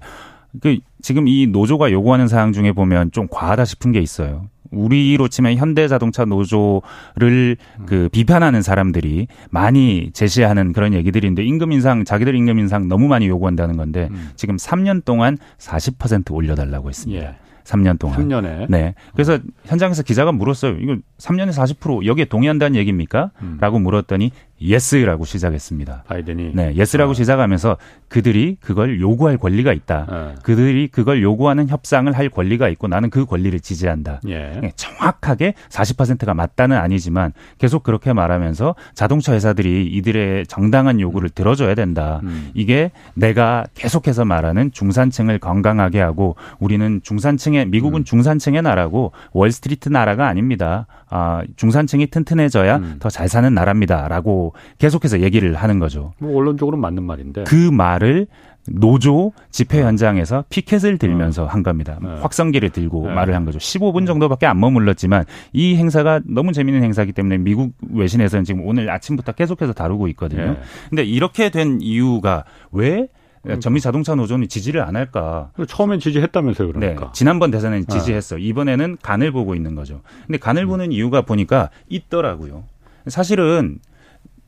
그 0.61 0.79
지금 1.01 1.29
이 1.29 1.47
노조가 1.47 1.91
요구하는 1.93 2.29
사항 2.29 2.53
중에 2.53 2.73
보면 2.73 3.11
좀 3.11 3.27
과하다 3.31 3.65
싶은 3.65 3.93
게 3.93 4.01
있어요. 4.01 4.49
우리로 4.71 5.29
치면 5.29 5.57
현대자동차 5.57 6.25
노조를 6.25 7.57
음. 7.81 7.87
그 7.87 8.09
비판하는 8.11 8.63
사람들이 8.63 9.27
많이 9.51 10.11
제시하는 10.13 10.73
그런 10.73 10.95
얘기들인데 10.95 11.45
임금 11.45 11.73
인상 11.73 12.05
자기들 12.05 12.35
임금 12.35 12.59
인상 12.59 12.89
너무 12.89 13.07
많이 13.07 13.29
요구한다는 13.29 13.77
건데 13.77 14.09
음. 14.11 14.31
지금 14.35 14.57
3년 14.57 15.05
동안 15.05 15.37
40% 15.59 16.33
올려달라고 16.33 16.89
했습니다. 16.89 17.23
예. 17.23 17.35
3년 17.65 17.99
동안. 17.99 18.19
3년에. 18.19 18.67
네. 18.69 18.95
그래서 19.13 19.35
음. 19.35 19.51
현장에서 19.65 20.03
기자가 20.03 20.33
물었어요. 20.33 20.77
이거 20.79 20.97
3년에 21.19 21.53
40% 21.53 22.07
여기에 22.07 22.27
동의한다는 22.27 22.77
얘기입니까? 22.77 23.31
음. 23.43 23.59
라고 23.61 23.79
물었더니 23.79 24.33
yes라고 24.63 25.25
시작했습니다. 25.25 26.05
바이든이 26.07 26.53
네, 26.55 26.75
yes라고 26.75 27.11
어. 27.11 27.15
시작하면서 27.15 27.77
그들이 28.09 28.57
그걸 28.61 29.01
요구할 29.01 29.37
권리가 29.37 29.73
있다. 29.73 30.07
어. 30.09 30.35
그들이 30.43 30.89
그걸 30.89 31.23
요구하는 31.23 31.69
협상을 31.69 32.13
할 32.13 32.29
권리가 32.29 32.69
있고 32.71 32.89
나는 32.89 33.11
그 33.11 33.25
권리를 33.25 33.59
지지한다. 33.61 34.21
예. 34.29 34.59
네, 34.61 34.73
정확하게 34.77 35.55
40%가 35.69 36.35
맞다는 36.35 36.77
아니지만 36.77 37.33
계속 37.59 37.83
그렇게 37.83 38.13
말하면서 38.13 38.75
자동차 38.95 39.33
회사들이 39.33 39.87
이들의 39.87 40.47
정당한 40.47 41.01
요구를 41.01 41.31
들어줘야 41.31 41.75
된다. 41.75 42.21
음. 42.23 42.51
이게 42.55 42.91
내가 43.15 43.65
계속해서 43.75 44.25
말하는 44.25 44.73
중산층을 44.73 45.39
건강하게 45.39 46.01
하고 46.01 46.37
우리는 46.59 47.01
중산층의 47.03 47.67
미국은 47.67 48.03
음. 48.03 48.05
중산층의 48.05 48.63
나라고 48.63 49.13
월스트리트 49.33 49.89
나라가 49.89 50.29
아닙니다. 50.29 50.87
아, 51.09 51.43
중산층이 51.57 52.07
튼튼해져야 52.07 52.77
음. 52.77 52.97
더잘 52.99 53.29
사는 53.29 53.53
나라입니다라고 53.53 54.52
계속해서 54.79 55.21
얘기를 55.21 55.55
하는 55.55 55.79
거죠. 55.79 56.13
뭐 56.19 56.33
원론적으로 56.33 56.77
맞는 56.77 57.03
말인데. 57.03 57.45
그 57.45 57.55
말을 57.55 58.27
노조 58.69 59.33
집회 59.51 59.83
어. 59.83 59.87
현장에서 59.87 60.45
피켓을 60.49 60.99
들면서 60.99 61.45
어. 61.45 61.47
한 61.47 61.63
겁니다. 61.63 61.99
네. 62.01 62.09
확성기를 62.21 62.71
들고 62.71 63.09
네. 63.09 63.15
말을 63.15 63.35
한 63.35 63.45
거죠. 63.45 63.59
15분 63.59 64.07
정도밖에 64.07 64.47
안 64.47 64.61
머물렀지만 64.61 65.25
이 65.53 65.77
행사가 65.77 66.21
너무 66.25 66.53
재밌는 66.53 66.83
행사이기 66.83 67.13
때문에 67.13 67.39
미국 67.39 67.73
외신에서는 67.91 68.45
지금 68.45 68.65
오늘 68.67 68.91
아침부터 68.91 69.33
계속해서 69.33 69.73
다루고 69.73 70.09
있거든요. 70.09 70.53
네. 70.53 70.61
근데 70.91 71.05
이렇게 71.05 71.51
된 71.51 71.81
이유가 71.81 72.45
왜 72.71 73.09
그러니까 73.43 73.61
전미 73.61 73.81
자동차 73.81 74.15
노조는 74.15 74.49
지지를 74.49 74.83
안 74.83 74.95
할까? 74.95 75.51
처음엔 75.67 75.99
지지했다면서요, 75.99 76.73
그러니까. 76.73 77.07
네, 77.07 77.11
지난번 77.13 77.51
대선에는 77.51 77.89
지지했어. 77.89 78.39
이번에는 78.39 78.99
간을 79.03 79.33
보고 79.33 79.57
있는 79.57 79.75
거죠. 79.75 80.01
근데 80.27 80.39
간을 80.39 80.63
음. 80.63 80.69
보는 80.69 80.93
이유가 80.93 81.23
보니까 81.23 81.71
있더라고요. 81.89 82.63
사실은 83.09 83.81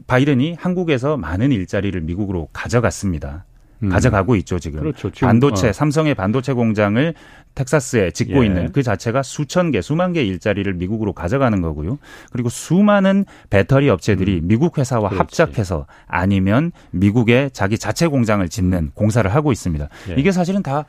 바이든이 0.07 0.57
한국에서 0.59 1.17
많은 1.17 1.53
일자리를 1.53 2.01
미국으로 2.01 2.49
가져갔습니다. 2.53 3.45
음. 3.83 3.89
가져가고 3.89 4.37
있죠 4.37 4.59
지금. 4.59 4.81
그렇죠. 4.81 5.11
지금 5.11 5.29
반도체 5.29 5.69
어. 5.69 5.73
삼성의 5.73 6.15
반도체 6.15 6.53
공장을 6.53 7.15
텍사스에 7.55 8.11
짓고 8.11 8.43
예. 8.43 8.47
있는 8.47 8.73
그 8.73 8.83
자체가 8.83 9.23
수천 9.23 9.71
개, 9.71 9.81
수만 9.81 10.13
개 10.13 10.23
일자리를 10.25 10.73
미국으로 10.75 11.13
가져가는 11.13 11.61
거고요. 11.61 11.99
그리고 12.33 12.49
수많은 12.49 13.25
배터리 13.51 13.89
업체들이 13.89 14.41
음. 14.41 14.49
미국 14.49 14.79
회사와 14.79 15.11
그렇지. 15.11 15.43
합작해서 15.43 15.87
아니면 16.07 16.73
미국에 16.91 17.51
자기 17.53 17.79
자체 17.79 18.07
공장을 18.07 18.47
짓는 18.49 18.79
음. 18.79 18.91
공사를 18.95 19.33
하고 19.33 19.53
있습니다. 19.53 19.89
예. 20.11 20.15
이게 20.17 20.33
사실은 20.33 20.63
다 20.63 20.85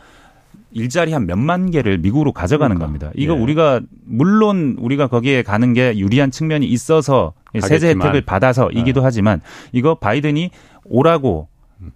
일자리 0.76 1.14
한 1.14 1.26
몇만 1.26 1.72
개를 1.72 1.98
미국으로 1.98 2.34
가져가는 2.34 2.76
그러니까. 2.76 2.86
겁니다. 2.86 3.12
이거 3.16 3.34
예. 3.34 3.40
우리가 3.40 3.82
물론 4.04 4.76
우리가 4.78 5.08
거기에 5.08 5.42
가는 5.42 5.74
게 5.74 5.98
유리한 5.98 6.32
측면이 6.32 6.68
있어서 6.68 7.34
세제 7.62 7.90
혜택을 7.90 8.22
받아서이기도 8.22 9.00
네. 9.00 9.04
하지만 9.04 9.42
이거 9.72 9.96
바이든이 9.96 10.52
오라고 10.84 11.48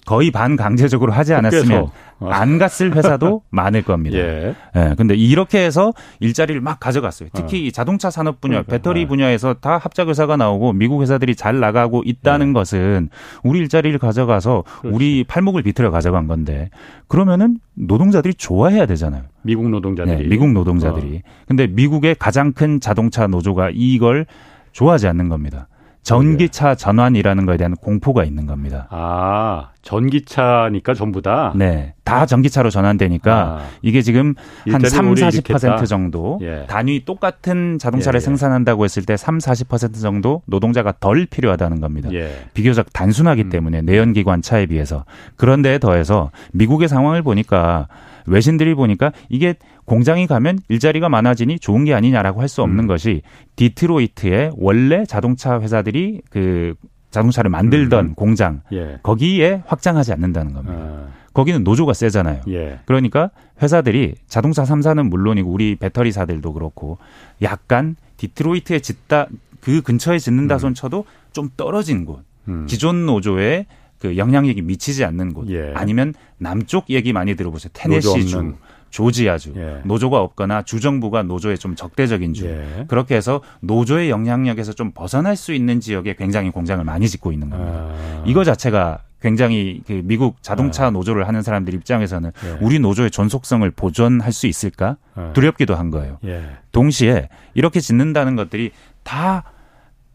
거의 0.05 0.31
반강제적으로 0.31 1.11
하지 1.11 1.33
않았으면 1.33 1.87
안 2.21 2.57
갔을 2.57 2.95
회사도 2.95 3.43
많을 3.51 3.81
겁니다. 3.83 4.17
예. 4.17 4.55
예. 4.75 4.95
근데 4.97 5.15
이렇게 5.15 5.63
해서 5.63 5.93
일자리를 6.19 6.59
막 6.59 6.79
가져갔어요. 6.79 7.29
특히 7.33 7.67
어. 7.67 7.71
자동차 7.71 8.09
산업 8.09 8.41
분야, 8.41 8.63
그러니까. 8.63 8.71
배터리 8.71 9.01
네. 9.01 9.07
분야에서 9.07 9.53
다 9.53 9.77
합작 9.77 10.09
회사가 10.09 10.35
나오고 10.35 10.73
미국 10.73 11.01
회사들이 11.01 11.35
잘 11.35 11.59
나가고 11.59 12.03
있다는 12.05 12.49
예. 12.49 12.53
것은 12.53 13.09
우리 13.43 13.59
일자리를 13.59 13.97
가져가서 13.97 14.63
그렇지. 14.81 14.95
우리 14.95 15.23
팔목을 15.23 15.63
비틀어 15.63 15.91
가져간 15.91 16.27
건데 16.27 16.69
그러면은 17.07 17.59
노동자들이 17.75 18.33
좋아해야 18.33 18.85
되잖아요. 18.85 19.23
미국 19.43 19.69
노동자들이. 19.69 20.17
네, 20.17 20.23
미국 20.27 20.51
노동자들이. 20.51 21.21
어. 21.25 21.29
근데 21.47 21.67
미국의 21.67 22.15
가장 22.19 22.51
큰 22.51 22.81
자동차 22.81 23.27
노조가 23.27 23.69
이걸 23.73 24.25
좋아하지 24.73 25.07
않는 25.07 25.29
겁니다. 25.29 25.68
전기차 26.03 26.75
전환이라는 26.75 27.45
거에 27.45 27.57
대한 27.57 27.75
공포가 27.75 28.23
있는 28.23 28.45
겁니다. 28.45 28.87
아, 28.89 29.69
전기차니까 29.81 30.93
전부 30.93 31.21
다? 31.21 31.53
네. 31.55 31.93
다 32.03 32.25
전기차로 32.25 32.69
전환되니까 32.69 33.35
아, 33.35 33.65
이게 33.81 34.01
지금 34.01 34.33
한 34.71 34.81
3, 34.81 35.13
40% 35.13 35.85
정도 35.87 36.39
예. 36.41 36.65
단위 36.67 37.05
똑같은 37.05 37.77
자동차를 37.77 38.17
예, 38.17 38.21
예. 38.21 38.25
생산한다고 38.25 38.83
했을 38.83 39.03
때 39.03 39.15
3, 39.15 39.37
40% 39.37 40.01
정도 40.01 40.41
노동자가 40.45 40.93
덜 40.99 41.27
필요하다는 41.27 41.81
겁니다. 41.81 42.09
예. 42.13 42.31
비교적 42.53 42.91
단순하기 42.93 43.43
음. 43.43 43.49
때문에 43.49 43.81
내연기관 43.83 44.41
차에 44.41 44.65
비해서. 44.65 45.05
그런데 45.35 45.77
더해서 45.77 46.31
미국의 46.53 46.87
상황을 46.87 47.21
보니까 47.21 47.87
외신들이 48.25 48.73
보니까 48.75 49.11
이게 49.29 49.55
공장이 49.89 50.27
가면 50.27 50.59
일자리가 50.69 51.09
많아지니 51.09 51.59
좋은 51.59 51.83
게 51.83 51.93
아니냐라고 51.93 52.41
할 52.41 52.47
수 52.49 52.61
없는 52.63 52.85
음. 52.85 52.87
것이 52.87 53.21
디트로이트의 53.57 54.53
원래 54.57 55.05
자동차 55.05 55.59
회사들이 55.61 56.21
그 56.31 56.73
자동차를 57.11 57.49
만들던 57.49 58.05
음. 58.05 58.13
공장 58.15 58.61
예. 58.71 58.99
거기에 59.03 59.63
확장하지 59.67 60.13
않는다는 60.13 60.53
겁니다. 60.53 60.77
아. 60.79 61.07
거기는 61.33 61.63
노조가 61.63 61.93
세잖아요. 61.93 62.41
예. 62.49 62.79
그러니까 62.85 63.29
회사들이 63.61 64.15
자동차 64.27 64.63
3사는 64.63 65.07
물론이고 65.07 65.49
우리 65.51 65.75
배터리사들도 65.75 66.53
그렇고 66.53 66.97
약간 67.41 67.95
디트로이트에 68.17 68.79
짓다 68.79 69.27
그 69.61 69.81
근처에 69.81 70.17
짓는다 70.19 70.55
음. 70.55 70.59
손 70.59 70.73
쳐도 70.73 71.05
좀 71.33 71.49
떨어진 71.57 72.05
곳. 72.05 72.23
음. 72.47 72.65
기존 72.67 73.05
노조의 73.05 73.65
그 73.99 74.17
영향력이 74.17 74.61
미치지 74.61 75.03
않는 75.05 75.33
곳 75.33 75.49
예. 75.49 75.73
아니면 75.75 76.13
남쪽 76.37 76.89
얘기 76.89 77.13
많이 77.13 77.35
들어보세요. 77.35 77.69
테네시 77.73 78.25
주, 78.27 78.53
조지아주 78.89 79.53
예. 79.55 79.81
노조가 79.83 80.19
없거나 80.21 80.63
주정부가 80.63 81.23
노조에 81.23 81.57
좀 81.57 81.75
적대적인 81.75 82.33
주 82.33 82.45
예. 82.47 82.85
그렇게 82.87 83.15
해서 83.15 83.41
노조의 83.61 84.09
영향력에서 84.09 84.73
좀 84.73 84.91
벗어날 84.91 85.35
수 85.35 85.53
있는 85.53 85.79
지역에 85.79 86.15
굉장히 86.15 86.51
공장을 86.51 86.83
많이 86.83 87.07
짓고 87.07 87.31
있는 87.31 87.49
겁니다. 87.49 87.73
아. 87.73 88.23
이거 88.25 88.43
자체가 88.43 88.99
굉장히 89.21 89.81
그 89.85 90.01
미국 90.03 90.41
자동차 90.41 90.87
아. 90.87 90.89
노조를 90.91 91.27
하는 91.27 91.41
사람들 91.41 91.73
입장에서는 91.73 92.31
예. 92.45 92.57
우리 92.61 92.79
노조의 92.79 93.11
존속성을 93.11 93.69
보존할 93.71 94.31
수 94.31 94.47
있을까 94.47 94.97
아. 95.15 95.31
두렵기도 95.33 95.75
한 95.75 95.91
거예요. 95.91 96.17
예. 96.25 96.43
동시에 96.71 97.29
이렇게 97.53 97.79
짓는다는 97.79 98.35
것들이 98.35 98.71
다 99.03 99.43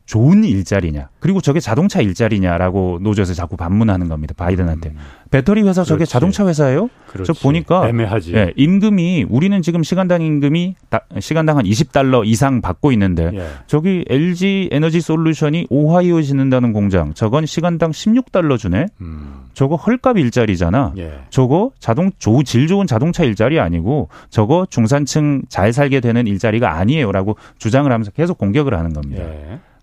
좋은 0.07 0.45
일자리냐 0.45 1.09
그리고 1.19 1.40
저게 1.40 1.61
자동차 1.61 2.01
일자리냐라고 2.01 2.99
노조에서 3.01 3.33
자꾸 3.33 3.57
반문하는 3.57 4.09
겁니다 4.09 4.35
바이든한테 4.37 4.90
음. 4.90 4.97
배터리 5.31 5.62
회사 5.62 5.83
저게 5.83 5.99
그렇지. 5.99 6.12
자동차 6.12 6.47
회사예요? 6.47 6.90
그렇지. 7.09 7.33
저 7.33 7.40
보니까 7.43 7.88
애매하지. 7.88 8.35
예, 8.35 8.53
임금이 8.55 9.27
우리는 9.29 9.62
지금 9.62 9.83
시간당 9.83 10.23
임금이 10.23 10.77
시간당 11.19 11.59
한 11.59 11.64
20달러 11.64 12.25
이상 12.25 12.61
받고 12.61 12.93
있는데 12.93 13.31
예. 13.35 13.49
저기 13.67 14.05
LG 14.09 14.69
에너지 14.71 15.01
솔루션이 15.01 15.67
오하이오에 15.71 16.23
짓는다는 16.23 16.73
공장 16.73 17.14
저건 17.14 17.47
시간당 17.47 17.90
16달러 17.90 18.59
주네. 18.59 18.87
음. 19.01 19.45
저거 19.55 19.75
헐값 19.77 20.19
일자리잖아. 20.19 20.93
예. 20.99 21.14
저거 21.31 21.71
자동 21.81 22.12
질 22.45 22.67
좋은 22.69 22.87
자동차 22.87 23.25
일자리 23.25 23.59
아니고 23.59 24.09
저거 24.31 24.67
중산층 24.71 25.43
잘 25.49 25.73
살게 25.73 25.99
되는 26.01 26.27
일자리가 26.27 26.77
아니에요라고 26.77 27.37
주장을 27.59 27.90
하면서 27.90 28.11
계속 28.12 28.38
공격을 28.38 28.75
하는 28.75 28.93
겁니다. 28.93 29.25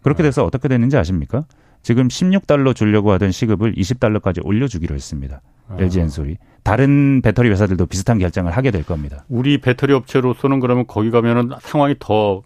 예. 0.02 0.04
그렇게 0.04 0.24
돼서 0.24 0.44
어떻게 0.44 0.68
됐는지 0.68 0.98
아십니까? 0.98 1.46
지금 1.84 2.08
16달러 2.08 2.76
주려고 2.76 3.12
하던 3.14 3.32
시급을 3.32 3.74
20달러까지 3.74 4.46
올려주기로 4.46 4.96
했습니다. 4.96 5.42
아. 5.68 5.78
LG 5.80 6.00
엔솔이 6.02 6.38
다른 6.64 7.22
배터리 7.24 7.50
회사들도 7.50 7.88
비슷한 7.88 8.20
결정을 8.20 8.52
하게 8.52 8.72
될 8.72 8.84
겁니다. 8.84 9.26
우리 9.30 9.60
배터리 9.60 9.94
업체로서는 9.94 10.60
그러면 10.60 10.86
거기 10.88 11.10
가면은 11.10 11.50
상황이 11.62 11.96
더안 12.00 12.42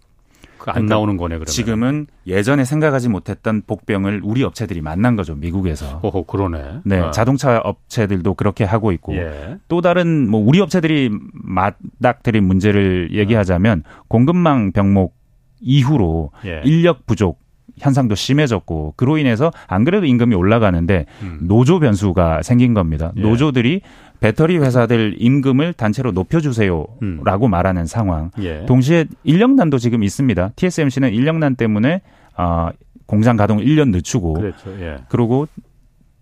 그러니까 0.58 0.94
나오는 0.94 1.16
거네 1.16 1.34
그러면. 1.36 1.46
지금은 1.46 2.06
예전에 2.26 2.64
생각하지 2.64 3.10
못했던 3.10 3.62
복병을 3.66 4.22
우리 4.24 4.42
업체들이 4.42 4.80
만난 4.80 5.16
거죠 5.16 5.34
미국에서. 5.34 6.00
어 6.02 6.24
그러네. 6.24 6.80
네, 6.84 7.00
어. 7.00 7.10
자동차 7.10 7.58
업체들도 7.58 8.34
그렇게 8.34 8.64
하고 8.64 8.90
있고 8.92 9.14
예. 9.16 9.58
또 9.68 9.82
다른 9.82 10.30
뭐 10.30 10.40
우리 10.40 10.60
업체들이 10.60 11.10
맞닥뜨린 11.34 12.42
문제를 12.42 13.10
얘기하자면 13.12 13.82
공급망 14.08 14.72
병목 14.72 15.14
이후로 15.60 16.30
예. 16.46 16.62
인력 16.64 17.04
부족 17.06 17.45
현상도 17.78 18.14
심해졌고 18.14 18.94
그로 18.96 19.18
인해서 19.18 19.50
안 19.66 19.84
그래도 19.84 20.06
임금이 20.06 20.34
올라가는데 20.34 21.06
음. 21.22 21.38
노조 21.42 21.78
변수가 21.78 22.42
생긴 22.42 22.74
겁니다. 22.74 23.12
예. 23.16 23.20
노조들이 23.20 23.82
배터리 24.20 24.58
회사들 24.58 25.16
임금을 25.18 25.74
단체로 25.74 26.12
높여주세요라고 26.12 27.46
음. 27.46 27.50
말하는 27.50 27.86
상황. 27.86 28.30
예. 28.40 28.64
동시에 28.66 29.06
인력난도 29.24 29.78
지금 29.78 30.02
있습니다. 30.02 30.52
TSMC는 30.56 31.12
인력난 31.12 31.56
때문에 31.56 32.00
어, 32.36 32.70
공장 33.06 33.36
가동 33.36 33.58
1년 33.58 33.90
늦추고 33.90 34.34
그렇죠. 34.34 34.70
예. 34.80 34.98
그리고 35.08 35.46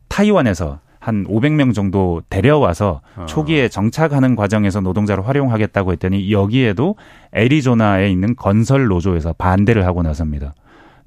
타이완에서 0.09 0.81
한 1.05 1.27
500명 1.27 1.75
정도 1.75 2.23
데려와서 2.31 3.03
어. 3.17 3.27
초기에 3.27 3.69
정착하는 3.69 4.37
과정에서 4.37 4.81
노동자를 4.81 5.29
활용하겠다고 5.29 5.93
했더니 5.93 6.33
여기에도 6.33 6.97
애리조나에 7.33 8.11
있는 8.11 8.35
건설 8.37 8.87
노조에서 8.87 9.35
반대를 9.35 9.85
하고 9.87 10.03
나섭니다. 10.03 10.55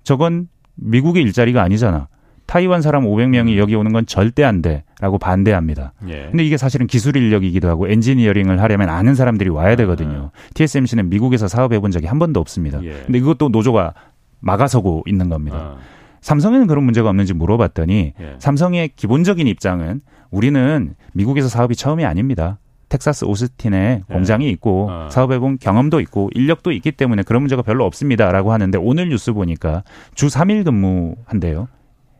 저건 0.08 0.48
미국의 0.76 1.22
일자리가 1.24 1.62
아니잖아. 1.62 2.08
타이완 2.46 2.82
사람 2.82 3.04
500명이 3.04 3.56
음. 3.56 3.58
여기 3.58 3.76
오는 3.76 3.92
건 3.92 4.06
절대 4.06 4.46
안 4.46 4.62
돼라고 4.62 5.18
반대합니다. 5.18 5.92
예. 6.08 6.30
근데 6.32 6.46
이게 6.46 6.56
사실은 6.56 6.88
기술 6.88 7.18
인력이기도 7.18 7.68
하고 7.68 7.90
엔지니어링을 7.90 8.62
하려면 8.62 8.88
아는 8.88 9.16
사람들이 9.16 9.50
와야 9.50 9.76
되거든요. 9.76 10.32
아. 10.34 10.52
TSMC는 10.54 11.10
미국에서 11.10 11.50
사업해 11.50 11.82
본 11.82 11.92
적이 11.92 12.06
한 12.06 12.20
번도 12.20 12.40
없습니다. 12.40 12.82
예. 12.86 13.04
근데 13.06 13.18
이것도 13.18 13.50
노조가 13.50 13.96
막아서고 14.40 15.04
있는 15.08 15.28
겁니다. 15.28 15.58
아. 15.58 15.78
삼성에는 16.22 16.68
그런 16.68 16.86
문제가 16.86 17.10
없는지 17.10 17.34
물어봤더니 17.34 18.14
예. 18.18 18.36
삼성의 18.40 18.92
기본적인 18.96 19.46
입장은 19.46 20.00
우리는 20.32 20.96
미국에서 21.12 21.50
사업이 21.50 21.76
처음이 21.76 22.06
아닙니다. 22.06 22.60
텍사스 22.90 23.26
오스틴에 23.26 24.04
예. 24.10 24.14
공장이 24.14 24.50
있고 24.52 24.90
어. 24.90 25.10
사업해본 25.12 25.60
경험도 25.60 26.00
있고 26.02 26.30
인력도 26.34 26.72
있기 26.72 26.94
때문에 26.94 27.24
그런 27.24 27.42
문제가 27.42 27.62
별로 27.62 27.86
없습니다라고 27.86 28.52
하는데 28.52 28.78
오늘 28.78 29.10
뉴스 29.10 29.34
보니까 29.34 29.84
주 30.16 30.28
3일 30.28 30.64
근무한대요. 30.66 31.68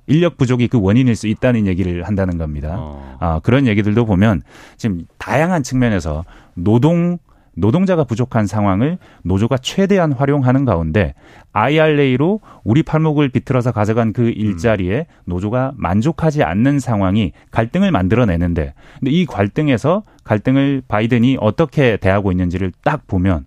인력 0.08 0.38
부족이 0.38 0.70
그 0.70 0.80
원인일 0.80 1.16
수 1.16 1.28
있다는 1.28 1.68
얘기를 1.68 2.04
한다는 2.04 2.38
겁니다. 2.38 2.76
어. 2.80 3.18
아, 3.20 3.40
그런 3.44 3.68
얘기들도 3.68 4.06
보면 4.06 4.42
지금 4.78 5.06
다양한 5.18 5.64
측면에서 5.64 6.24
노동 6.54 7.18
노동자가 7.58 8.04
부족한 8.04 8.46
상황을 8.46 9.00
노조가 9.24 9.58
최대한 9.58 10.14
활용하는 10.14 10.64
가운데 10.64 11.16
IRA로 11.58 12.40
우리 12.64 12.84
팔목을 12.84 13.30
비틀어서 13.30 13.72
가져간 13.72 14.14
그 14.14 14.30
일자리에 14.30 15.08
노조가 15.26 15.74
만족하지 15.76 16.44
않는 16.44 16.80
상황이 16.80 17.32
갈등을 17.50 17.92
만들어내는데 17.92 18.76
근데 19.00 19.12
이 19.12 19.26
갈등에서 19.26 20.04
갈등을 20.24 20.84
바이든이 20.88 21.38
어떻게 21.42 21.98
대하고 21.98 22.32
있는지를 22.32 22.72
딱 22.84 23.08
보면 23.08 23.46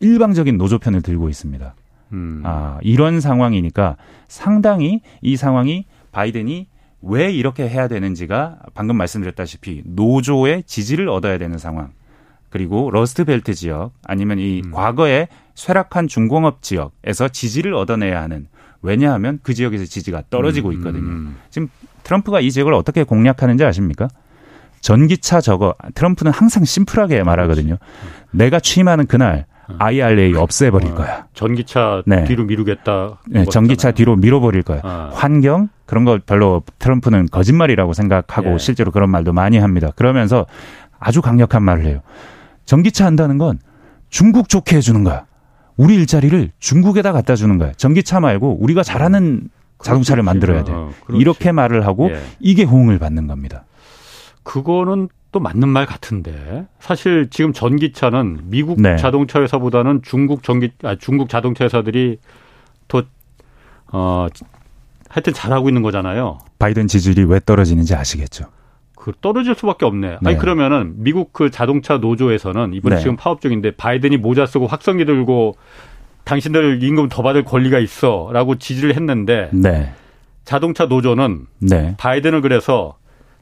일방적인 0.00 0.58
노조 0.58 0.78
편을 0.78 1.00
들고 1.00 1.30
있습니다. 1.30 1.74
음. 2.12 2.42
아, 2.44 2.78
이런 2.82 3.20
상황이니까 3.20 3.96
상당히 4.28 5.00
이 5.22 5.36
상황이 5.36 5.86
바이든이 6.12 6.66
왜 7.00 7.32
이렇게 7.32 7.66
해야 7.68 7.88
되는지가 7.88 8.58
방금 8.74 8.96
말씀드렸다시피 8.96 9.82
노조의 9.86 10.64
지지를 10.64 11.08
얻어야 11.08 11.38
되는 11.38 11.56
상황. 11.56 11.92
그리고 12.56 12.90
러스트벨트 12.90 13.52
지역 13.52 13.92
아니면 14.02 14.38
이 14.38 14.62
음. 14.64 14.70
과거에 14.70 15.28
쇠락한 15.54 16.08
중공업 16.08 16.62
지역에서 16.62 17.28
지지를 17.28 17.74
얻어내야 17.74 18.22
하는 18.22 18.46
왜냐하면 18.80 19.40
그 19.42 19.52
지역에서 19.52 19.84
지지가 19.84 20.22
떨어지고 20.30 20.70
음, 20.70 20.72
있거든요. 20.74 21.02
음. 21.02 21.36
지금 21.50 21.68
트럼프가 22.02 22.40
이 22.40 22.50
지역을 22.50 22.72
어떻게 22.72 23.02
공략하는지 23.02 23.62
아십니까? 23.62 24.08
전기차 24.80 25.42
저거 25.42 25.74
트럼프는 25.94 26.32
항상 26.32 26.64
심플하게 26.64 27.24
말하거든요. 27.24 27.76
내가 28.30 28.58
취임하는 28.58 29.06
그날 29.06 29.44
IRA 29.78 30.32
없애버릴 30.34 30.92
어, 30.92 30.94
거야. 30.94 31.26
전기차 31.34 32.04
네. 32.06 32.24
뒤로 32.24 32.44
미루겠다. 32.44 33.18
네, 33.26 33.44
전기차 33.44 33.90
뒤로 33.90 34.16
밀어버릴 34.16 34.62
거야. 34.62 34.80
어. 34.82 35.10
환경 35.12 35.68
그런 35.84 36.06
거 36.06 36.18
별로 36.24 36.62
트럼프는 36.78 37.26
거짓말이라고 37.30 37.92
생각하고 37.92 38.54
예. 38.54 38.58
실제로 38.58 38.92
그런 38.92 39.10
말도 39.10 39.34
많이 39.34 39.58
합니다. 39.58 39.90
그러면서 39.94 40.46
아주 40.98 41.20
강력한 41.20 41.62
말을 41.62 41.84
해요. 41.84 42.00
전기차 42.66 43.06
한다는 43.06 43.38
건 43.38 43.58
중국 44.10 44.48
좋게 44.48 44.76
해주는 44.76 45.02
거야. 45.04 45.26
우리 45.76 45.94
일자리를 45.94 46.52
중국에다 46.58 47.12
갖다 47.12 47.34
주는 47.36 47.58
거야. 47.58 47.72
전기차 47.72 48.20
말고 48.20 48.58
우리가 48.60 48.82
잘하는 48.82 49.48
자동차를 49.82 50.22
만들어야 50.22 50.64
돼. 50.64 50.72
어, 50.72 50.90
이렇게 51.14 51.52
말을 51.52 51.86
하고 51.86 52.10
예. 52.10 52.20
이게 52.40 52.64
호응을 52.64 52.98
받는 52.98 53.26
겁니다. 53.26 53.64
그거는 54.42 55.08
또 55.32 55.40
맞는 55.40 55.68
말 55.68 55.86
같은데 55.86 56.66
사실 56.78 57.28
지금 57.30 57.52
전기차는 57.52 58.42
미국 58.44 58.80
네. 58.80 58.96
자동차 58.96 59.42
회사보다는 59.42 60.00
중국 60.02 60.42
전기 60.42 60.70
아 60.82 60.96
중국 60.98 61.28
자동차 61.28 61.64
회사들이 61.64 62.18
더 62.88 63.02
어 63.92 64.26
하여튼 65.08 65.32
잘하고 65.32 65.68
있는 65.68 65.82
거잖아요. 65.82 66.38
바이든 66.58 66.88
지지율이 66.88 67.24
왜 67.24 67.40
떨어지는지 67.44 67.94
아시겠죠? 67.94 68.46
그 69.06 69.12
떨어질 69.20 69.54
수밖에 69.54 69.86
없네. 69.86 70.08
네. 70.08 70.18
아니 70.24 70.36
그러면은 70.36 70.94
미국 70.96 71.32
그 71.32 71.48
자동차 71.48 71.98
노조에서는 71.98 72.74
이번에 72.74 72.96
네. 72.96 73.00
지금 73.00 73.14
파업 73.14 73.40
중인데 73.40 73.76
바이든이 73.76 74.16
모자 74.16 74.46
쓰고 74.46 74.66
확성기 74.66 75.04
들고 75.04 75.54
당신들 76.24 76.82
임금 76.82 77.08
더 77.08 77.22
받을 77.22 77.44
권리가 77.44 77.78
있어라고 77.78 78.56
지지를 78.56 78.96
했는데 78.96 79.48
네. 79.52 79.92
자동차 80.44 80.86
노조는 80.86 81.46
네. 81.60 81.94
바이든을 81.98 82.40
그래서 82.40 82.96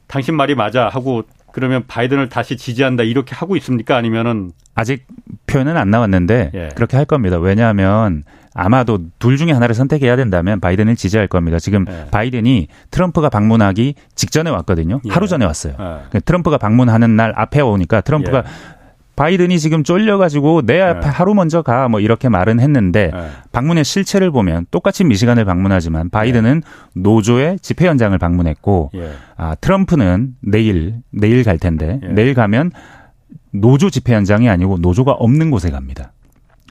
당신 0.05 0.35
말이 0.35 0.53
맞아 0.53 0.87
하고 0.87 1.23
그러면 1.51 1.85
바이든을 1.87 2.29
다시 2.29 2.57
지지한다 2.57 3.01
이렇게 3.01 3.33
하고 3.33 3.55
있습니까? 3.55 3.97
아니면은 3.97 4.51
아직 4.75 5.07
표현은 5.47 5.77
안 5.77 5.89
나왔는데 5.89 6.51
예. 6.53 6.69
그렇게 6.75 6.95
할 6.95 7.07
겁니다. 7.07 7.39
왜냐하면 7.39 8.21
아마도 8.55 8.99
둘 9.19 9.35
중에 9.37 9.51
하나를 9.51 9.75
선택해야 9.75 10.15
된다면 10.15 10.59
바이든을 10.61 10.95
지지할 10.95 11.27
겁니다. 11.27 11.59
지금 11.59 11.85
예. 11.89 12.05
바이든이 12.09 12.69
트럼프가 12.89 13.29
방문하기 13.29 13.95
직전에 14.15 14.49
왔거든요. 14.49 15.01
예. 15.05 15.09
하루 15.11 15.27
전에 15.27 15.45
왔어요. 15.45 15.75
예. 16.15 16.19
트럼프가 16.21 16.57
방문하는 16.57 17.15
날 17.17 17.33
앞에 17.35 17.59
오니까 17.59 17.99
트럼프가 18.01 18.37
예. 18.39 18.43
바이든이 19.17 19.59
지금 19.59 19.83
쫄려가지고 19.83 20.63
내 20.65 20.81
앞에 20.81 20.99
네. 21.01 21.07
하루 21.07 21.33
먼저 21.33 21.61
가 21.61 21.87
뭐 21.87 21.99
이렇게 21.99 22.27
말은 22.29 22.59
했는데 22.59 23.11
네. 23.13 23.29
방문의 23.51 23.83
실체를 23.85 24.31
보면 24.31 24.65
똑같이 24.71 25.03
미시간을 25.03 25.45
방문하지만 25.45 26.09
바이든은 26.09 26.61
네. 26.61 27.01
노조의 27.01 27.59
집회 27.61 27.87
현장을 27.87 28.17
방문했고 28.17 28.91
예. 28.95 29.11
아 29.37 29.55
트럼프는 29.55 30.35
내일 30.41 30.95
내일 31.11 31.43
갈 31.43 31.59
텐데 31.59 31.99
예. 32.03 32.07
내일 32.07 32.33
가면 32.33 32.71
노조 33.51 33.89
집회 33.89 34.13
현장이 34.15 34.49
아니고 34.49 34.77
노조가 34.79 35.11
없는 35.13 35.49
곳에 35.51 35.69
갑니다. 35.71 36.11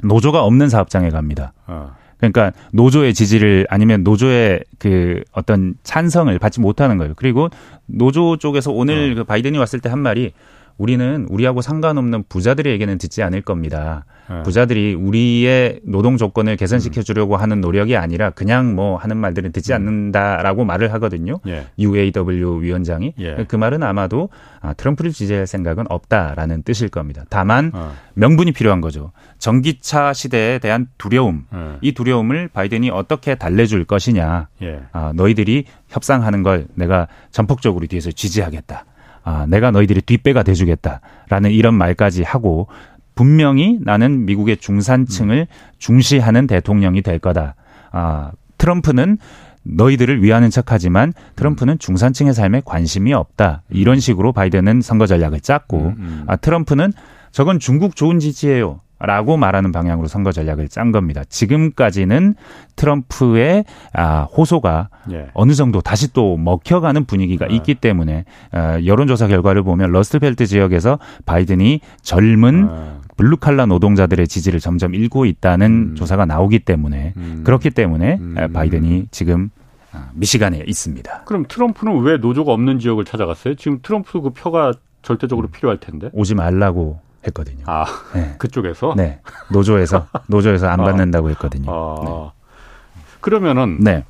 노조가 0.04 0.42
없는 0.44 0.68
사업장에 0.68 1.10
갑니다. 1.10 1.52
어. 1.66 1.94
그러니까 2.18 2.52
노조의 2.72 3.12
지지를 3.12 3.66
아니면 3.68 4.02
노조의 4.02 4.64
그 4.78 5.22
어떤 5.32 5.74
찬성을 5.82 6.36
받지 6.38 6.60
못하는 6.60 6.96
거예요. 6.96 7.12
그리고 7.16 7.48
노조 7.86 8.36
쪽에서 8.36 8.70
오늘 8.72 9.12
어. 9.12 9.14
그 9.16 9.24
바이든이 9.24 9.58
왔을 9.58 9.80
때 9.80 9.88
한 9.88 9.98
말이 9.98 10.32
우리는 10.76 11.26
우리하고 11.30 11.62
상관없는 11.62 12.24
부자들의 12.28 12.72
얘기는 12.72 12.98
듣지 12.98 13.22
않을 13.22 13.42
겁니다. 13.42 14.04
네. 14.28 14.42
부자들이 14.42 14.94
우리의 14.94 15.80
노동 15.84 16.16
조건을 16.16 16.56
개선시켜 16.56 17.02
주려고 17.02 17.36
하는 17.36 17.60
노력이 17.60 17.96
아니라 17.96 18.30
그냥 18.30 18.74
뭐 18.74 18.96
하는 18.96 19.16
말들은 19.16 19.52
듣지 19.52 19.72
음. 19.72 19.76
않는다라고 19.76 20.64
말을 20.64 20.92
하거든요. 20.94 21.40
예. 21.46 21.66
UAW 21.78 22.62
위원장이 22.62 23.14
예. 23.18 23.44
그 23.46 23.56
말은 23.56 23.82
아마도 23.82 24.30
아, 24.60 24.72
트럼프를 24.72 25.12
지지할 25.12 25.46
생각은 25.46 25.84
없다라는 25.90 26.62
뜻일 26.62 26.88
겁니다. 26.88 27.24
다만 27.28 27.70
어. 27.74 27.92
명분이 28.14 28.52
필요한 28.52 28.80
거죠. 28.80 29.12
전기차 29.38 30.12
시대에 30.12 30.58
대한 30.58 30.86
두려움, 30.96 31.44
예. 31.54 31.78
이 31.82 31.92
두려움을 31.92 32.48
바이든이 32.48 32.90
어떻게 32.90 33.34
달래줄 33.34 33.84
것이냐. 33.84 34.48
예. 34.62 34.80
아, 34.92 35.12
너희들이 35.14 35.64
협상하는 35.88 36.42
걸 36.42 36.66
내가 36.74 37.08
전폭적으로 37.30 37.86
뒤에서 37.86 38.10
지지하겠다. 38.10 38.86
아, 39.24 39.46
내가 39.48 39.70
너희들이 39.70 40.02
뒷배가 40.02 40.42
돼주겠다라는 40.42 41.50
이런 41.50 41.74
말까지 41.74 42.22
하고 42.22 42.68
분명히 43.14 43.78
나는 43.80 44.26
미국의 44.26 44.58
중산층을 44.58 45.46
중시하는 45.78 46.46
대통령이 46.46 47.02
될 47.02 47.18
거다. 47.18 47.54
아, 47.90 48.32
트럼프는 48.58 49.18
너희들을 49.62 50.22
위하는 50.22 50.50
척하지만 50.50 51.14
트럼프는 51.36 51.78
중산층의 51.78 52.34
삶에 52.34 52.62
관심이 52.64 53.14
없다. 53.14 53.62
이런 53.70 53.98
식으로 53.98 54.32
바이든은 54.32 54.82
선거 54.82 55.06
전략을 55.06 55.40
짰고 55.40 55.78
음, 55.78 55.94
음. 55.98 56.24
아, 56.26 56.36
트럼프는 56.36 56.92
저건 57.32 57.58
중국 57.58 57.96
좋은 57.96 58.18
짓이에요. 58.18 58.80
라고 59.00 59.36
말하는 59.36 59.72
방향으로 59.72 60.08
선거 60.08 60.32
전략을 60.32 60.68
짠 60.68 60.92
겁니다. 60.92 61.24
지금까지는 61.28 62.34
트럼프의 62.76 63.64
아, 63.92 64.22
호소가 64.22 64.88
예. 65.10 65.28
어느 65.34 65.52
정도 65.52 65.80
다시 65.80 66.12
또 66.12 66.36
먹혀가는 66.36 67.04
분위기가 67.04 67.46
네. 67.46 67.56
있기 67.56 67.74
때문에 67.74 68.24
어, 68.52 68.78
여론조사 68.84 69.26
결과를 69.28 69.62
보면 69.62 69.90
러스트벨트 69.90 70.46
지역에서 70.46 70.98
바이든이 71.26 71.80
젊은 72.02 72.66
네. 72.66 72.72
블루칼라 73.16 73.66
노동자들의 73.66 74.26
지지를 74.26 74.60
점점 74.60 74.94
잃고 74.94 75.24
있다는 75.26 75.90
음. 75.90 75.94
조사가 75.96 76.24
나오기 76.24 76.60
때문에 76.60 77.14
음. 77.16 77.42
그렇기 77.44 77.70
때문에 77.70 78.18
음. 78.20 78.52
바이든이 78.52 79.08
지금 79.10 79.50
아, 79.92 80.08
미시간에 80.14 80.64
있습니다. 80.66 81.22
그럼 81.24 81.44
트럼프는 81.48 82.00
왜 82.02 82.16
노조가 82.16 82.52
없는 82.52 82.78
지역을 82.78 83.04
찾아갔어요? 83.04 83.54
지금 83.54 83.78
트럼프 83.82 84.20
그 84.20 84.30
표가 84.30 84.72
절대적으로 85.02 85.48
필요할 85.48 85.78
텐데. 85.78 86.10
오지 86.12 86.34
말라고 86.34 87.00
했거든요. 87.26 87.64
아, 87.66 87.84
네. 88.14 88.34
그쪽에서? 88.38 88.94
네. 88.96 89.20
노조에서 89.52 90.06
노조에서 90.28 90.68
안 90.68 90.80
아. 90.80 90.84
받는다고 90.84 91.30
했거든요. 91.30 91.70
아. 91.70 92.04
네. 92.04 93.00
그러면은 93.20 93.78
네. 93.80 94.04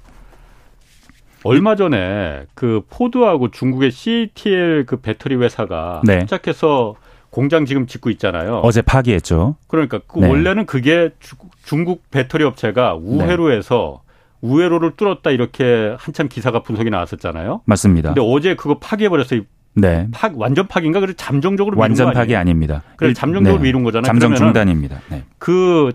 얼마 1.45 1.77
전에 1.77 2.47
그 2.55 2.83
포드하고 2.89 3.51
중국의 3.51 3.91
CATL 3.91 4.87
그 4.87 4.97
배터리 4.97 5.37
회사가 5.37 6.01
네. 6.05 6.21
시작해서 6.21 6.97
공장 7.31 7.67
지금 7.67 7.87
짓고 7.87 8.11
있잖아요. 8.11 8.61
어제 8.63 8.81
파기했죠. 8.81 9.57
그러니까 9.67 10.01
그 10.07 10.21
네. 10.21 10.29
원래는 10.29 10.67
그게 10.67 11.11
주, 11.21 11.37
중국 11.65 12.09
배터리 12.11 12.45
업체가 12.45 12.95
우회로 12.95 13.49
네. 13.49 13.57
해서 13.57 14.03
우회로를 14.41 14.93
뚫었다 14.97 15.31
이렇게 15.31 15.97
한참 15.99 16.29
기사가 16.29 16.63
분석이 16.63 16.91
나왔었잖아요. 16.91 17.63
맞습니다. 17.65 18.11
근데 18.11 18.21
어제 18.23 18.55
그거 18.55 18.79
파기해 18.79 19.09
버렸어요. 19.09 19.43
네. 19.75 20.09
파, 20.13 20.31
완전 20.35 20.67
파기인가? 20.67 21.01
그래서 21.01 21.17
잠정적으로 21.17 21.79
완전 21.79 22.13
파기 22.13 22.37
아닙니다. 22.37 22.83
그래 22.97 23.13
잠정적으로 23.13 23.61
네. 23.61 23.69
미룬 23.69 23.83
거잖아요. 23.83 24.07
잠정 24.07 24.35
중단입니다. 24.35 25.01
네. 25.11 25.25
그 25.39 25.93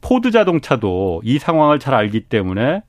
포드 0.00 0.30
자동차도 0.30 1.22
이 1.24 1.38
상황을 1.38 1.78
잘 1.78 1.94
알기 1.94 2.20
때문에 2.22 2.82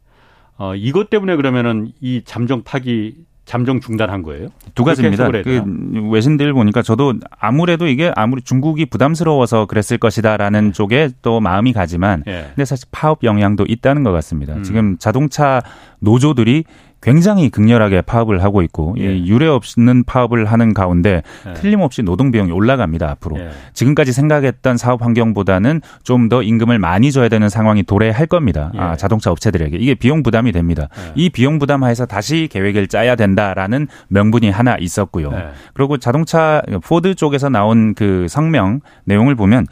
어 0.57 0.75
이것 0.75 1.09
때문에 1.09 1.35
그러면은 1.35 1.91
이 2.01 2.21
잠정 2.25 2.63
파기 2.63 3.15
잠정 3.45 3.81
중단한 3.81 4.21
거예요? 4.23 4.47
두 4.75 4.85
가지입니다. 4.85 5.29
그 5.29 5.61
외신들 6.09 6.53
보니까 6.53 6.81
저도 6.81 7.15
아무래도 7.37 7.87
이게 7.87 8.11
아무리 8.15 8.41
중국이 8.41 8.85
부담스러워서 8.85 9.65
그랬을 9.65 9.97
것이다라는 9.97 10.67
네. 10.67 10.71
쪽에 10.71 11.09
또 11.21 11.39
마음이 11.41 11.73
가지만 11.73 12.23
네. 12.25 12.45
근데 12.47 12.63
사실 12.63 12.87
파업 12.91 13.23
영향도 13.23 13.65
있다는 13.67 14.03
것 14.03 14.11
같습니다. 14.13 14.55
음. 14.55 14.63
지금 14.63 14.97
자동차 14.99 15.61
노조들이 15.99 16.63
굉장히 17.01 17.49
극렬하게 17.49 18.01
파업을 18.01 18.43
하고 18.43 18.61
있고 18.61 18.95
예. 18.99 19.25
유례 19.25 19.47
없는 19.47 20.03
파업을 20.05 20.45
하는 20.45 20.73
가운데 20.73 21.23
예. 21.47 21.53
틀림없이 21.53 22.03
노동 22.03 22.31
비용이 22.31 22.51
올라갑니다 22.51 23.09
앞으로 23.09 23.39
예. 23.39 23.49
지금까지 23.73 24.13
생각했던 24.13 24.77
사업 24.77 25.01
환경보다는 25.03 25.81
좀 26.03 26.21
더 26.31 26.41
임금을 26.43 26.79
많이 26.79 27.11
줘야 27.11 27.27
되는 27.27 27.49
상황이 27.49 27.83
도래할 27.83 28.25
겁니다 28.27 28.71
아, 28.77 28.93
예. 28.93 28.97
자동차 28.97 29.31
업체들에게 29.31 29.75
이게 29.77 29.95
비용 29.95 30.23
부담이 30.23 30.51
됩니다 30.51 30.87
예. 30.97 31.11
이 31.15 31.29
비용 31.29 31.59
부담하에서 31.59 32.05
다시 32.05 32.47
계획을 32.49 32.87
짜야 32.87 33.15
된다라는 33.15 33.87
명분이 34.07 34.49
하나 34.49 34.77
있었고요 34.79 35.31
예. 35.33 35.49
그리고 35.73 35.97
자동차 35.97 36.61
포드 36.83 37.15
쪽에서 37.15 37.49
나온 37.49 37.95
그 37.95 38.27
성명 38.29 38.79
내용을 39.05 39.35
보면 39.35 39.65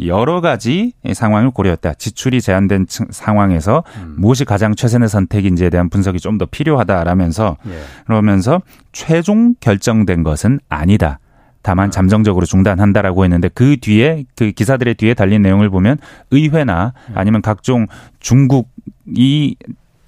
여러 0.00 0.40
가지 0.40 0.92
상황을 1.12 1.50
고려했다. 1.50 1.94
지출이 1.94 2.40
제한된 2.40 2.86
상황에서 2.88 3.84
음. 3.98 4.16
무엇이 4.18 4.44
가장 4.44 4.74
최선의 4.74 5.08
선택인지에 5.08 5.70
대한 5.70 5.88
분석이 5.88 6.20
좀 6.20 6.34
더 6.38 6.46
필요하다라면서 6.46 7.56
예. 7.68 7.70
그러면서 8.06 8.60
최종 8.92 9.54
결정된 9.60 10.24
것은 10.24 10.58
아니다. 10.68 11.20
다만 11.62 11.88
음. 11.88 11.90
잠정적으로 11.92 12.44
중단한다라고 12.44 13.24
했는데 13.24 13.48
그 13.54 13.76
뒤에 13.80 14.24
그 14.36 14.50
기사들의 14.50 14.94
뒤에 14.94 15.14
달린 15.14 15.42
내용을 15.42 15.70
보면 15.70 15.98
의회나 16.32 16.92
음. 17.08 17.12
아니면 17.16 17.40
각종 17.40 17.86
중국이 18.18 19.56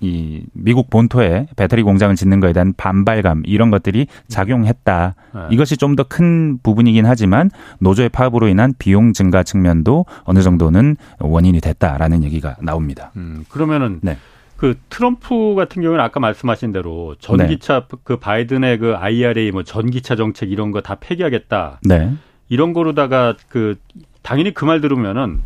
이 0.01 0.43
미국 0.53 0.91
본토에 0.91 1.47
배터리 1.57 1.83
공장을 1.83 2.15
짓는 2.17 2.41
거에 2.41 2.53
대한 2.53 2.75
반발감 2.77 3.43
이런 3.47 3.71
것들이 3.71 4.07
작용했다. 4.29 5.15
네. 5.35 5.41
이것이 5.51 5.77
좀 5.77 5.97
더 5.97 6.05
큰 6.05 6.59
부분이긴 6.63 7.07
하지만 7.07 7.51
노조의 7.79 8.11
파업으로 8.11 8.49
인한 8.49 8.75
비용 8.79 9.13
증가 9.13 9.43
측면도 9.43 10.05
어느 10.25 10.41
정도는 10.43 10.97
원인이 11.19 11.61
됐다라는 11.61 12.25
얘기가 12.25 12.57
나옵니다. 12.61 13.11
음, 13.17 13.45
그러면은 13.49 14.01
네. 14.03 14.19
그 14.57 14.75
트럼프 14.91 15.55
같은 15.55 15.83
경우는 15.83 16.03
아까 16.03 16.21
말씀하신 16.21 16.73
대로 16.73 17.15
전기차 17.19 17.87
네. 17.89 17.97
그 18.05 18.17
바이든의 18.19 18.79
그 18.79 18.95
IRA 18.97 19.51
뭐 19.53 19.63
전기차 19.63 20.17
정책 20.17 20.51
이런 20.53 20.71
거 20.73 20.81
다 20.81 20.95
폐기하겠다. 20.97 21.81
네. 21.85 22.13
이런 22.49 22.73
거로다가 22.73 23.35
그 23.49 23.77
당연히 24.23 24.53
그 24.55 24.65
말 24.67 24.81
들으면은 24.81 25.41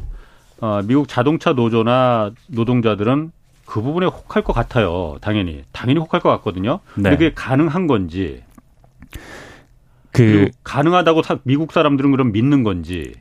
어 0.60 0.82
미국 0.84 1.08
자동차 1.08 1.52
노조나 1.54 2.32
노동자들은 2.48 3.32
그 3.70 3.82
부분에 3.82 4.06
혹할 4.06 4.42
것 4.42 4.52
같아요. 4.52 5.16
당연히 5.20 5.62
당연히 5.70 6.00
혹할 6.00 6.20
것 6.20 6.28
같거든요. 6.30 6.80
네. 6.96 7.10
그게 7.10 7.32
가능한 7.32 7.86
건지 7.86 8.42
그 10.10 10.50
가능하다고 10.64 11.22
미국 11.44 11.70
사람들은 11.70 12.10
그럼 12.10 12.32
믿는 12.32 12.64
건지 12.64 13.12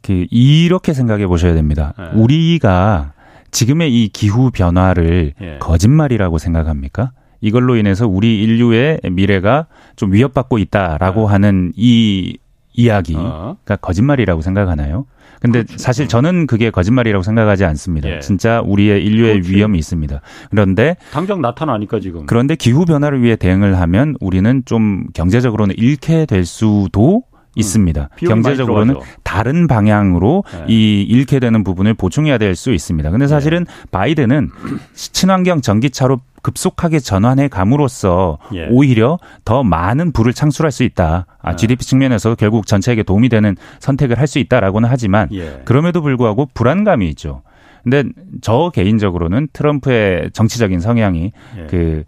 그 0.00 0.26
이렇게 0.30 0.94
생각해 0.94 1.26
보셔야 1.26 1.52
됩니다. 1.52 1.92
네. 1.98 2.06
우리가 2.14 3.12
지금의 3.50 3.92
이 3.92 4.08
기후 4.08 4.50
변화를 4.50 5.34
네. 5.38 5.58
거짓말이라고 5.58 6.38
생각합니까? 6.38 7.12
이걸로 7.42 7.76
인해서 7.76 8.08
우리 8.08 8.42
인류의 8.42 9.00
미래가 9.10 9.66
좀 9.96 10.14
위협받고 10.14 10.56
있다라고 10.56 11.26
네. 11.26 11.32
하는 11.32 11.72
이 11.76 12.38
이야기가 12.72 13.20
어. 13.20 13.56
거짓말이라고 13.82 14.40
생각하나요? 14.40 15.04
근데 15.42 15.64
그렇죠. 15.64 15.76
사실 15.76 16.06
저는 16.06 16.46
그게 16.46 16.70
거짓말이라고 16.70 17.22
생각하지 17.24 17.64
않습니다. 17.64 18.08
예. 18.08 18.20
진짜 18.20 18.62
우리의 18.64 19.04
인류의 19.04 19.34
그렇지. 19.40 19.52
위험이 19.54 19.78
있습니다. 19.78 20.20
그런데 20.50 20.96
당장 21.10 21.40
나타나니까 21.42 21.98
지금. 21.98 22.26
그런데 22.26 22.54
기후 22.54 22.84
변화를 22.84 23.22
위해 23.22 23.34
대응을 23.34 23.78
하면 23.80 24.14
우리는 24.20 24.62
좀 24.64 25.06
경제적으로는 25.14 25.74
잃게 25.76 26.26
될 26.26 26.44
수도 26.44 27.24
있습니다. 27.54 28.08
음, 28.12 28.26
경제적으로는 28.28 28.96
다른 29.22 29.66
방향으로 29.66 30.44
네. 30.52 30.64
이 30.68 31.02
잃게 31.02 31.38
되는 31.38 31.64
부분을 31.64 31.94
보충해야 31.94 32.38
될 32.38 32.56
수 32.56 32.72
있습니다. 32.72 33.10
근데 33.10 33.26
사실은 33.26 33.64
네. 33.64 33.72
바이든은 33.90 34.50
친환경 34.94 35.60
전기차로 35.60 36.20
급속하게 36.42 36.98
전환해 36.98 37.48
감으로써 37.48 38.38
예. 38.54 38.66
오히려 38.70 39.18
더 39.44 39.62
많은 39.62 40.12
부를 40.12 40.32
창출할 40.32 40.72
수 40.72 40.82
있다. 40.82 41.26
아, 41.40 41.56
GDP 41.56 41.84
네. 41.84 41.88
측면에서 41.88 42.34
결국 42.34 42.66
전체에게 42.66 43.04
도움이 43.04 43.28
되는 43.28 43.56
선택을 43.78 44.18
할 44.18 44.26
수 44.26 44.38
있다라고는 44.38 44.88
하지만 44.90 45.28
예. 45.32 45.62
그럼에도 45.64 46.02
불구하고 46.02 46.48
불안감이 46.54 47.08
있죠. 47.10 47.42
근데 47.84 48.04
저 48.40 48.70
개인적으로는 48.74 49.48
트럼프의 49.52 50.30
정치적인 50.32 50.80
성향이 50.80 51.32
예. 51.58 51.66
그 51.68 52.04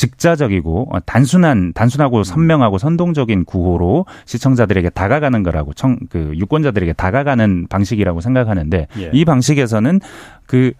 즉자적이고 0.00 0.88
어, 0.94 1.00
단순한 1.04 1.72
단순하고 1.74 2.18
음. 2.18 2.24
선명하고 2.24 2.78
선동적인 2.78 3.44
구호로 3.44 4.06
시청자들에게 4.24 4.90
다가가는 4.90 5.42
거라고 5.42 5.74
청 5.74 6.00
그 6.08 6.32
유권자들에게 6.34 6.94
다가가는 6.94 7.66
방식이라고 7.68 8.20
생각하는데 8.20 8.86
예. 8.98 9.10
이 9.12 9.24
방식에서는 9.24 10.00
그 10.46 10.72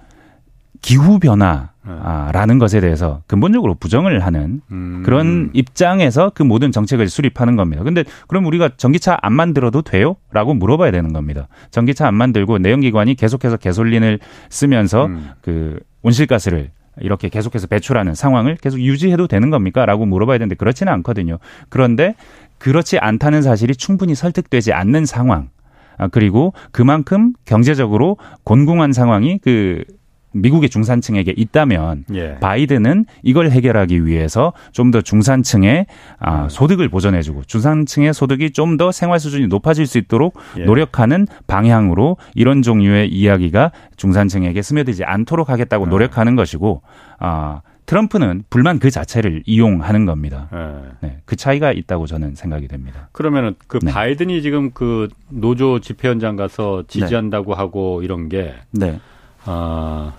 기후 0.80 1.18
변화라는 1.18 2.58
것에 2.58 2.80
대해서 2.80 3.20
근본적으로 3.26 3.74
부정을 3.74 4.24
하는 4.24 4.62
음. 4.70 5.02
그런 5.04 5.50
입장에서 5.52 6.32
그 6.34 6.42
모든 6.42 6.72
정책을 6.72 7.08
수립하는 7.08 7.56
겁니다. 7.56 7.82
근데 7.82 8.04
그럼 8.28 8.46
우리가 8.46 8.70
전기차 8.76 9.18
안 9.20 9.34
만들어도 9.34 9.82
돼요? 9.82 10.16
라고 10.32 10.54
물어봐야 10.54 10.90
되는 10.90 11.12
겁니다. 11.12 11.48
전기차 11.70 12.06
안 12.08 12.14
만들고 12.14 12.58
내연기관이 12.58 13.14
계속해서 13.14 13.58
개솔린을 13.58 14.20
쓰면서 14.48 15.06
음. 15.06 15.30
그 15.42 15.78
온실가스를 16.02 16.70
이렇게 17.00 17.28
계속해서 17.28 17.66
배출하는 17.66 18.14
상황을 18.14 18.56
계속 18.56 18.80
유지해도 18.80 19.26
되는 19.26 19.50
겁니까? 19.50 19.86
라고 19.86 20.06
물어봐야 20.06 20.38
되는데 20.38 20.54
그렇지는 20.54 20.92
않거든요. 20.94 21.38
그런데 21.68 22.14
그렇지 22.58 22.98
않다는 22.98 23.42
사실이 23.42 23.74
충분히 23.76 24.14
설득되지 24.14 24.72
않는 24.72 25.06
상황. 25.06 25.48
아, 25.96 26.08
그리고 26.08 26.52
그만큼 26.72 27.32
경제적으로 27.44 28.16
곤궁한 28.44 28.92
상황이 28.92 29.38
그 29.38 29.84
미국의 30.32 30.68
중산층에게 30.68 31.34
있다면 31.36 32.04
예. 32.14 32.36
바이든은 32.40 33.06
이걸 33.22 33.50
해결하기 33.50 34.06
위해서 34.06 34.52
좀 34.72 34.90
더 34.90 35.00
중산층의 35.00 35.86
아, 36.18 36.44
음. 36.44 36.48
소득을 36.48 36.88
보전해주고 36.88 37.44
중산층의 37.44 38.12
소득이 38.14 38.50
좀 38.52 38.76
더 38.76 38.92
생활 38.92 39.20
수준이 39.20 39.46
높아질 39.48 39.86
수 39.86 39.98
있도록 39.98 40.34
예. 40.58 40.64
노력하는 40.64 41.26
방향으로 41.46 42.16
이런 42.34 42.62
종류의 42.62 43.08
이야기가 43.08 43.72
중산층에게 43.96 44.62
스며들지 44.62 45.04
않도록 45.04 45.50
하겠다고 45.50 45.84
음. 45.84 45.90
노력하는 45.90 46.36
것이고 46.36 46.82
아, 47.18 47.62
트럼프는 47.86 48.44
불만 48.50 48.78
그 48.78 48.90
자체를 48.90 49.42
이용하는 49.46 50.06
겁니다. 50.06 50.48
네. 50.52 51.08
네. 51.08 51.18
그 51.24 51.34
차이가 51.34 51.72
있다고 51.72 52.06
저는 52.06 52.36
생각이 52.36 52.68
됩니다. 52.68 53.08
그러면은 53.12 53.54
그 53.66 53.80
네. 53.82 53.90
바이든이 53.90 54.42
지금 54.42 54.70
그 54.70 55.08
노조 55.28 55.80
집회 55.80 56.08
현장 56.08 56.36
가서 56.36 56.84
지지한다고 56.86 57.52
네. 57.54 57.56
하고 57.58 58.02
이런 58.02 58.28
게 58.28 58.54
네. 58.70 59.00
아, 59.44 60.14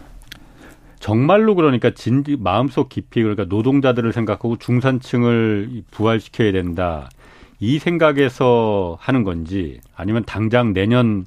정말로 1.00 1.56
그러니까 1.56 1.92
진 1.92 2.24
마음속 2.40 2.90
깊이 2.90 3.22
그러니까 3.22 3.46
노동자들을 3.46 4.14
생각하고 4.14 4.58
중산층을 4.58 5.84
부활시켜야 5.92 6.52
된다. 6.52 7.10
이 7.60 7.80
생각에서 7.80 8.98
하는 9.00 9.24
건지 9.24 9.80
아니면 9.96 10.24
당장 10.26 10.74
내년 10.74 11.26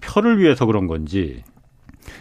표를 0.00 0.38
위해서 0.38 0.66
그런 0.66 0.86
건지 0.86 1.42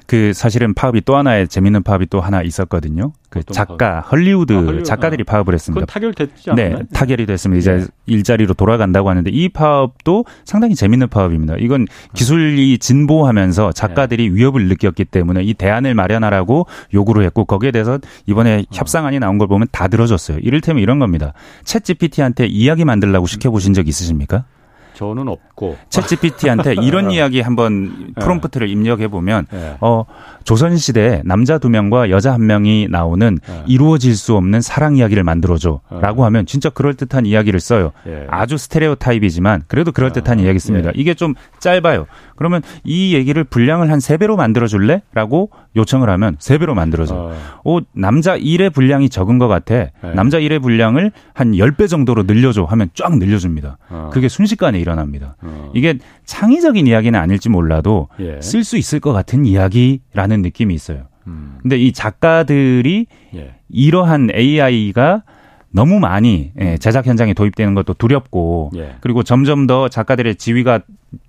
그 0.05 0.33
사실은 0.33 0.73
파업이 0.73 1.01
또 1.01 1.15
하나의 1.15 1.47
재밌는 1.47 1.83
파업이 1.83 2.07
또 2.07 2.21
하나 2.21 2.41
있었거든요. 2.41 3.13
그 3.29 3.43
작가 3.43 4.01
파업? 4.01 4.11
헐리우드, 4.11 4.53
아, 4.53 4.57
헐리우드, 4.57 4.89
타결이 4.89 5.23
아. 5.27 5.31
파업을 5.31 5.53
했습니다. 5.53 5.85
타결됐지 5.85 6.51
않나요? 6.51 6.77
네, 6.77 6.83
타결이 6.93 7.25
됐습니다. 7.25 7.59
이제 7.59 7.77
네. 7.77 7.85
일자리로 8.05 8.53
돌아간다고 8.53 9.09
하는데 9.09 9.29
이 9.31 9.49
파업도 9.49 10.25
상당히 10.45 10.75
재밌는 10.75 11.07
파업입니다. 11.09 11.55
이건 11.57 11.87
기술이 12.13 12.77
진보하면서 12.77 13.71
작가들이 13.71 14.29
네. 14.29 14.35
위협을 14.35 14.67
느꼈기 14.67 15.05
때문에 15.05 15.43
이 15.43 15.53
대안을 15.53 15.95
마련하라고 15.95 16.67
요구를 16.93 17.23
했고 17.25 17.45
거기에 17.45 17.71
대해서 17.71 17.99
이번에 18.27 18.59
어. 18.59 18.63
협상안이 18.71 19.19
나온 19.19 19.37
걸 19.37 19.47
보면 19.47 19.67
다 19.71 19.87
들어줬어요. 19.87 20.39
이를테면 20.41 20.83
이런 20.83 20.99
겁니다. 20.99 21.33
챗 21.63 21.83
GPT한테 21.83 22.45
이야기 22.45 22.85
만들라고 22.85 23.25
시켜보신 23.25 23.73
적 23.73 23.87
있으십니까? 23.87 24.45
저는 24.93 25.27
없고 25.27 25.77
챗 25.89 26.07
GPT한테 26.07 26.75
이런 26.83 27.09
이야기 27.11 27.41
한번 27.41 28.11
네. 28.15 28.21
프롬프트를 28.23 28.69
입력해 28.69 29.07
보면 29.07 29.47
네. 29.51 29.77
어 29.81 30.05
조선 30.43 30.77
시대 30.77 31.21
남자 31.25 31.57
두 31.57 31.69
명과 31.69 32.09
여자 32.11 32.33
한 32.33 32.45
명이 32.45 32.87
나오는 32.91 33.39
네. 33.47 33.63
이루어질 33.67 34.15
수 34.15 34.35
없는 34.35 34.61
사랑 34.61 34.95
이야기를 34.97 35.23
만들어줘라고 35.23 36.25
하면 36.25 36.45
진짜 36.45 36.69
그럴 36.69 36.93
듯한 36.93 37.25
이야기를 37.25 37.59
써요. 37.59 37.91
아주 38.29 38.57
스테레오 38.57 38.95
타입이지만 38.95 39.63
그래도 39.67 39.91
그럴 39.91 40.11
듯한 40.13 40.39
이야기 40.39 40.59
씁니다. 40.59 40.91
이게 40.93 41.13
좀 41.13 41.33
짧아요. 41.59 42.05
그러면 42.35 42.61
이 42.83 43.15
얘기를 43.15 43.43
분량을 43.43 43.89
한 43.91 44.03
세 44.03 44.17
배로 44.17 44.35
만들어 44.35 44.67
줄래? 44.67 45.01
라고 45.13 45.49
요청을 45.77 46.09
하면 46.09 46.35
세 46.39 46.57
배로 46.57 46.75
만들어줘요. 46.75 47.17
어. 47.19 47.33
어, 47.63 47.79
남자 47.93 48.37
1의 48.37 48.73
분량이 48.73 49.07
적은 49.07 49.37
것 49.37 49.47
같아. 49.47 49.75
네. 49.75 49.91
남자 50.13 50.39
1의 50.39 50.61
분량을 50.61 51.13
한 51.33 51.53
10배 51.53 51.87
정도로 51.87 52.23
늘려줘 52.23 52.65
하면 52.65 52.89
쫙 52.93 53.17
늘려줍니다. 53.17 53.77
어. 53.89 54.09
그게 54.11 54.27
순식간에 54.27 54.77
일어납니다. 54.83 55.35
어. 55.41 55.71
이게 55.73 55.97
창의적인 56.25 56.85
이야기는 56.85 57.19
아닐지 57.19 57.49
몰라도 57.49 58.09
예. 58.19 58.39
쓸수 58.41 58.77
있을 58.77 58.99
것 58.99 59.13
같은 59.13 59.45
이야기라는 59.45 60.41
느낌이 60.43 60.73
있어요. 60.73 61.07
음. 61.25 61.57
근데 61.61 61.77
이 61.77 61.91
작가들이 61.91 63.07
예. 63.35 63.55
이러한 63.69 64.29
AI가 64.35 65.23
너무 65.71 65.99
많이 65.99 66.51
예, 66.59 66.77
제작 66.77 67.07
현장에 67.07 67.33
도입되는 67.33 67.73
것도 67.73 67.95
두렵고 67.95 68.71
예. 68.75 68.95
그리고 69.01 69.23
점점 69.23 69.65
더 69.65 69.89
작가들의 69.89 70.35
지위가 70.35 70.81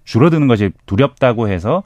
줄어드는 0.05 0.47
것이 0.49 0.71
두렵다고 0.85 1.49
해서 1.49 1.83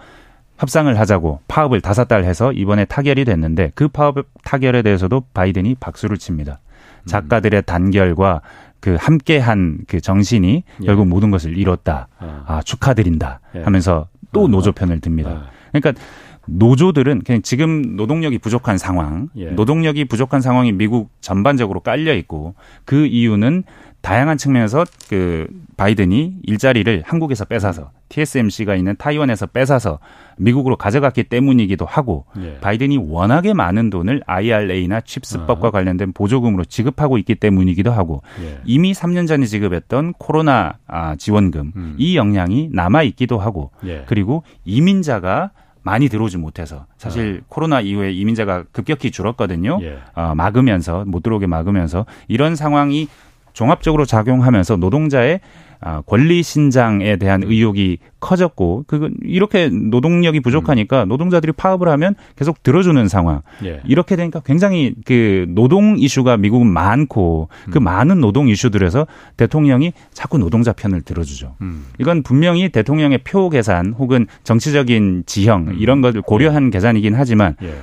협상을 0.59 0.99
하자고 0.99 1.41
파업을 1.47 1.81
다섯 1.81 2.09
달 2.09 2.25
해서 2.25 2.53
이번에 2.53 2.85
타결이 2.85 3.25
됐는데 3.25 3.71
그 3.77 3.87
파업 3.87 4.17
타결에 4.43 4.83
대해서도 4.83 5.23
바이든이 5.33 5.77
박수를 5.77 6.19
칩니다. 6.19 6.59
작가들의 7.07 7.63
단결과 7.63 8.43
그 8.81 8.97
함께한 8.99 9.79
그 9.87 10.01
정신이 10.01 10.65
예. 10.83 10.87
결국 10.87 11.07
모든 11.09 11.31
것을 11.31 11.57
이뤘다. 11.57 12.09
아, 12.19 12.45
아 12.47 12.63
축하드린다 12.63 13.41
예. 13.57 13.63
하면서 13.63 14.09
또 14.33 14.47
아. 14.47 14.49
노조 14.49 14.73
편을 14.73 15.01
듭니다. 15.01 15.31
아. 15.31 15.51
그러니까 15.73 16.01
노조들은 16.49 17.23
그냥 17.25 17.43
지금 17.43 17.97
노동력이 17.97 18.39
부족한 18.39 18.79
상황, 18.79 19.29
예. 19.37 19.51
노동력이 19.51 20.07
부족한 20.07 20.41
상황이 20.41 20.73
미국 20.73 21.11
전반적으로 21.21 21.81
깔려 21.81 22.15
있고 22.15 22.55
그 22.85 23.07
이유는 23.07 23.65
다양한 24.01 24.39
측면에서 24.39 24.85
그 25.11 25.49
바이든이 25.77 26.37
일자리를 26.45 27.03
한국에서 27.05 27.45
뺏어서 27.45 27.91
TSMC가 28.09 28.75
있는 28.77 28.95
타이완에서 28.97 29.47
뺏어서 29.47 29.99
미국으로 30.39 30.77
가져갔기 30.77 31.25
때문이기도 31.25 31.85
하고 31.85 32.25
예. 32.41 32.59
바이든이 32.61 32.97
워낙에 32.97 33.53
많은 33.55 33.91
돈을 33.91 34.23
IRA나 34.27 35.01
칩스법과 35.01 35.69
아. 35.69 35.71
관련된 35.71 36.13
보조금으로 36.13 36.65
지급하고 36.65 37.19
있기 37.19 37.35
때문이기도 37.35 37.91
하고 37.91 38.23
예. 38.41 38.61
이미 38.65 38.93
3년 38.93 39.27
전에 39.27 39.47
지급했던 39.47 40.15
코로나 40.15 40.79
아, 40.87 41.17
지원금 41.17 41.73
음. 41.77 41.95
이 41.99 42.17
영향이 42.17 42.71
남아 42.73 43.03
있기도 43.03 43.39
하고 43.39 43.73
예. 43.85 44.05
그리고 44.07 44.45
이민자가 44.65 45.51
많이 45.89 46.11
들어오지 46.11 46.37
못해서 46.37 46.85
사실 46.99 47.41
아. 47.43 47.47
코로나 47.49 47.81
이후에 47.81 48.13
이민자가 48.13 48.65
급격히 48.73 49.11
줄었거든요. 49.11 49.79
예. 49.81 49.99
어, 50.15 50.35
막으면서 50.35 51.05
못 51.07 51.23
들어오게 51.23 51.47
막으면서 51.47 52.05
이런 52.29 52.57
상황이 52.57 53.09
종합적으로 53.55 54.05
작용하면서 54.05 54.77
노동자의 54.77 55.41
아, 55.41 55.68
권리 56.07 56.43
신장에 56.43 57.17
대한 57.17 57.43
의혹이 57.43 57.99
커졌고 58.21 58.85
그 58.87 59.11
이렇게 59.23 59.69
노동력이 59.69 60.41
부족하니까 60.41 61.05
음. 61.05 61.09
노동자들이 61.09 61.53
파업을 61.53 61.89
하면 61.89 62.15
계속 62.37 62.63
들어주는 62.63 63.07
상황. 63.09 63.43
예. 63.65 63.81
이렇게 63.87 64.17
되니까 64.17 64.41
굉장히 64.41 64.95
그 65.05 65.47
노동 65.49 65.97
이슈가 65.99 66.37
미국은 66.37 66.67
많고 66.67 67.49
그 67.71 67.79
음. 67.79 67.85
많은 67.85 68.21
노동 68.21 68.49
이슈들에서 68.49 69.07
대통령이 69.37 69.93
자꾸 70.13 70.39
노동자 70.39 70.73
편을 70.73 71.03
들어주죠. 71.03 71.55
음. 71.61 71.87
이건 71.99 72.23
분명히 72.23 72.69
대통령의 72.71 73.19
표 73.19 73.49
계산 73.49 73.93
혹은 73.93 74.27
정치적인 74.45 75.25
지형 75.27 75.69
음. 75.69 75.77
이런 75.79 76.01
것을 76.01 76.23
고려한 76.23 76.67
예. 76.67 76.71
계산이긴 76.71 77.15
하지만 77.15 77.55
예. 77.63 77.75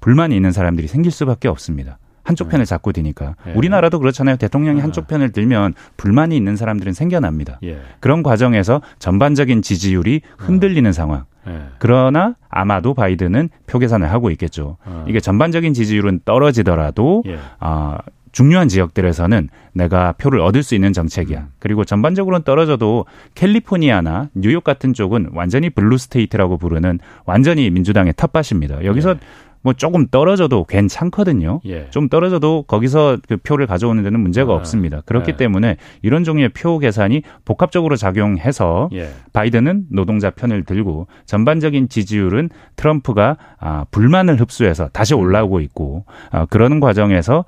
불만이 0.00 0.34
있는 0.36 0.52
사람들이 0.52 0.88
생길 0.88 1.12
수밖에 1.12 1.48
없습니다. 1.48 1.98
한쪽 2.24 2.48
편을 2.48 2.64
잡게 2.64 2.92
되니까 2.92 3.36
예. 3.46 3.52
우리나라도 3.52 4.00
그렇잖아요. 4.00 4.36
대통령이 4.36 4.80
아. 4.80 4.84
한쪽 4.84 5.06
편을 5.06 5.30
들면 5.30 5.74
불만이 5.96 6.36
있는 6.36 6.56
사람들은 6.56 6.92
생겨납니다. 6.92 7.58
예. 7.62 7.78
그런 8.00 8.22
과정에서 8.22 8.80
전반적인 8.98 9.62
지지율이 9.62 10.22
흔들리는 10.38 10.88
아. 10.88 10.92
상황. 10.92 11.24
예. 11.46 11.60
그러나 11.78 12.34
아마도 12.48 12.94
바이든은 12.94 13.50
표 13.66 13.78
계산을 13.78 14.10
하고 14.10 14.30
있겠죠. 14.30 14.78
아. 14.84 15.04
이게 15.06 15.20
전반적인 15.20 15.74
지지율은 15.74 16.20
떨어지더라도 16.24 17.22
예. 17.26 17.38
아, 17.60 17.98
중요한 18.34 18.66
지역들에서는 18.68 19.48
내가 19.74 20.12
표를 20.18 20.40
얻을 20.40 20.64
수 20.64 20.74
있는 20.74 20.92
정책이야. 20.92 21.38
음. 21.38 21.48
그리고 21.60 21.84
전반적으로는 21.84 22.42
떨어져도 22.44 23.06
캘리포니아나 23.36 24.28
뉴욕 24.34 24.64
같은 24.64 24.92
쪽은 24.92 25.30
완전히 25.32 25.70
blue 25.70 25.96
state라고 25.96 26.58
부르는 26.58 26.98
완전히 27.26 27.70
민주당의 27.70 28.12
텃밭입니다. 28.16 28.84
여기서 28.84 29.10
예. 29.10 29.14
뭐 29.62 29.72
조금 29.72 30.08
떨어져도 30.08 30.64
괜찮거든요. 30.64 31.60
예. 31.64 31.86
좀 31.90 32.08
떨어져도 32.08 32.64
거기서 32.66 33.18
그 33.26 33.36
표를 33.36 33.66
가져오는 33.66 34.02
데는 34.02 34.18
문제가 34.20 34.52
아, 34.52 34.56
없습니다. 34.56 35.00
그렇기 35.06 35.32
예. 35.32 35.36
때문에 35.36 35.76
이런 36.02 36.24
종류의 36.24 36.50
표 36.50 36.78
계산이 36.80 37.22
복합적으로 37.44 37.94
작용해서 37.94 38.90
예. 38.92 39.10
바이든은 39.32 39.86
노동자 39.90 40.30
편을 40.30 40.64
들고 40.64 41.06
전반적인 41.24 41.88
지지율은 41.88 42.50
트럼프가 42.76 43.38
아, 43.58 43.84
불만을 43.92 44.40
흡수해서 44.40 44.88
다시 44.88 45.14
음. 45.14 45.20
올라오고 45.20 45.60
있고 45.60 46.04
아, 46.30 46.46
그러는 46.46 46.80
과정에서 46.80 47.44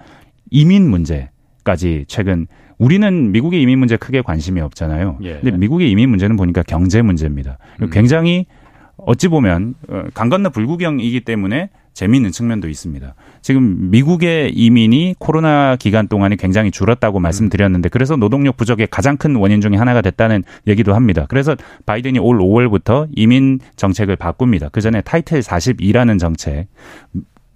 이민 0.51 0.89
문제까지 0.89 2.05
최근 2.09 2.47
우리는 2.79 3.33
미국의 3.33 3.63
이민 3.63 3.79
문제 3.79 3.97
크게 3.97 4.23
관심이 4.23 4.61
없잖아요. 4.61 5.19
예. 5.23 5.41
근데 5.41 5.57
미국의 5.57 5.91
이민 5.91 6.11
문제는 6.11 6.37
보니까 6.37 6.63
경제 6.63 7.03
문제입니다. 7.03 7.59
음. 7.83 7.91
굉장히 7.91 8.47
어찌 8.97 9.29
보면 9.29 9.75
어, 9.89 10.05
강 10.15 10.29
건너 10.29 10.51
불구경이기 10.51 11.21
때문에 11.21 11.71
재미있는 11.97 12.31
측면도 12.31 12.69
있습니다. 12.69 13.15
지금 13.41 13.91
미국의 13.91 14.53
이민이 14.53 15.15
코로나 15.19 15.77
기간 15.77 16.09
동안에 16.09 16.37
굉장히 16.37 16.71
줄었다고 16.71 17.21
말씀드렸는데 17.21 17.89
그래서 17.89 18.17
노동력 18.17 18.59
부족의 18.59 18.89
가장 18.91 19.17
큰 19.17 19.35
원인 19.37 19.63
중에 19.63 19.77
하나가 19.77 20.03
됐다는 20.03 20.45
얘기도 20.67 20.95
합니다. 20.95 21.25
그래서 21.27 21.57
바이든이 21.87 22.19
올 22.19 22.39
5월부터 22.39 23.09
이민 23.17 23.61
정책을 23.77 24.17
바꿉니다. 24.17 24.69
그 24.69 24.83
전에 24.83 25.01
타이틀 25.01 25.41
42라는 25.41 26.19
정책 26.19 26.67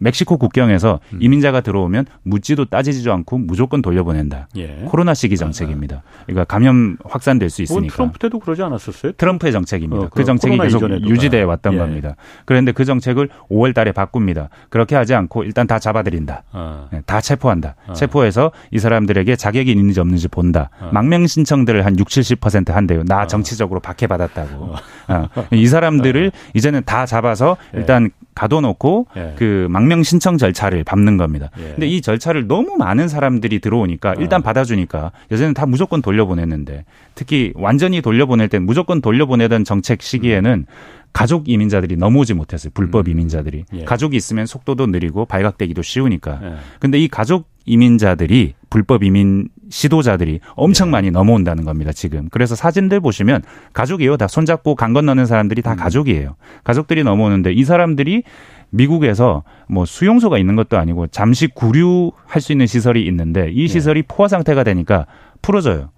멕시코 0.00 0.38
국경에서 0.38 1.00
음. 1.12 1.18
이민자가 1.20 1.60
들어오면 1.60 2.06
묻지도 2.22 2.64
따지지도 2.64 3.12
않고 3.12 3.38
무조건 3.38 3.82
돌려보낸다. 3.82 4.48
예. 4.56 4.84
코로나 4.86 5.14
시기 5.14 5.36
정책입니다. 5.36 6.02
그러니까 6.26 6.44
감염 6.44 6.96
확산될 7.04 7.50
수 7.50 7.62
있으니까. 7.62 7.94
트럼프 7.94 8.18
때도 8.18 8.38
그러지 8.38 8.62
않았었어요? 8.62 9.12
트럼프의 9.12 9.52
정책입니다. 9.52 10.06
어, 10.06 10.08
그 10.10 10.24
정책이 10.24 10.58
계속 10.58 10.82
유지돼 10.90 11.42
왔던 11.42 11.74
예. 11.74 11.78
겁니다. 11.78 12.16
그런데 12.46 12.72
그 12.72 12.84
정책을 12.84 13.28
5월 13.50 13.74
달에 13.74 13.92
바꿉니다. 13.92 14.48
그렇게 14.70 14.96
하지 14.96 15.14
않고 15.14 15.44
일단 15.44 15.66
다 15.66 15.78
잡아들인다. 15.78 16.44
어. 16.52 16.88
다 17.06 17.20
체포한다. 17.20 17.76
어. 17.86 17.92
체포해서 17.92 18.52
이 18.70 18.78
사람들에게 18.78 19.36
자격이 19.36 19.70
있는지 19.70 20.00
없는지 20.00 20.28
본다. 20.28 20.70
어. 20.80 20.90
망명 20.92 21.26
신청들을 21.26 21.84
한 21.84 21.98
6, 21.98 22.08
70% 22.08 22.72
한대요. 22.72 23.04
나 23.04 23.22
어. 23.22 23.26
정치적으로 23.26 23.80
박해받았다고. 23.80 24.74
어. 25.08 25.28
이 25.52 25.66
사람들을 25.66 26.32
이제는 26.54 26.82
다 26.84 27.04
잡아서 27.06 27.56
예. 27.74 27.78
일단 27.78 28.10
가둬놓고 28.40 29.06
예. 29.16 29.34
그 29.36 29.66
망명 29.70 30.02
신청 30.02 30.38
절차를 30.38 30.82
밟는 30.84 31.18
겁니다. 31.18 31.50
예. 31.58 31.72
근데 31.72 31.86
이 31.86 32.00
절차를 32.00 32.46
너무 32.46 32.76
많은 32.78 33.08
사람들이 33.08 33.60
들어오니까 33.60 34.14
일단 34.18 34.40
어. 34.40 34.42
받아주니까 34.42 35.12
요새는 35.30 35.52
다 35.52 35.66
무조건 35.66 36.00
돌려보냈는데 36.00 36.84
특히 37.14 37.52
완전히 37.54 38.00
돌려보낼 38.00 38.48
땐 38.48 38.64
무조건 38.64 39.02
돌려보내던 39.02 39.64
정책 39.64 40.00
시기에는 40.00 40.64
가족 41.12 41.48
이민자들이 41.48 41.96
넘어오지 41.96 42.34
못했어요. 42.34 42.70
불법 42.74 43.06
음. 43.06 43.12
이민자들이. 43.12 43.64
예. 43.72 43.84
가족이 43.84 44.16
있으면 44.16 44.46
속도도 44.46 44.86
느리고 44.86 45.24
발각되기도 45.26 45.82
쉬우니까. 45.82 46.40
예. 46.42 46.54
근데 46.78 46.98
이 46.98 47.08
가족 47.08 47.48
이민자들이 47.66 48.54
불법 48.70 49.02
이민 49.02 49.48
시도자들이 49.68 50.40
엄청 50.54 50.88
예. 50.88 50.92
많이 50.92 51.10
넘어온다는 51.10 51.64
겁니다, 51.64 51.92
지금. 51.92 52.28
그래서 52.30 52.54
사진들 52.54 53.00
보시면 53.00 53.42
가족이에요. 53.72 54.16
다 54.16 54.28
손잡고 54.28 54.76
강 54.76 54.92
건너는 54.92 55.26
사람들이 55.26 55.62
다 55.62 55.72
음. 55.72 55.76
가족이에요. 55.76 56.36
가족들이 56.64 57.02
넘어오는데 57.02 57.52
이 57.52 57.64
사람들이 57.64 58.22
미국에서 58.70 59.42
뭐 59.68 59.84
수용소가 59.84 60.38
있는 60.38 60.54
것도 60.54 60.78
아니고 60.78 61.08
잠시 61.08 61.48
구류할 61.48 62.40
수 62.40 62.52
있는 62.52 62.66
시설이 62.66 63.04
있는데 63.06 63.50
이 63.50 63.64
예. 63.64 63.66
시설이 63.66 64.04
포화 64.06 64.28
상태가 64.28 64.62
되니까 64.64 65.06
풀어져요. 65.42 65.90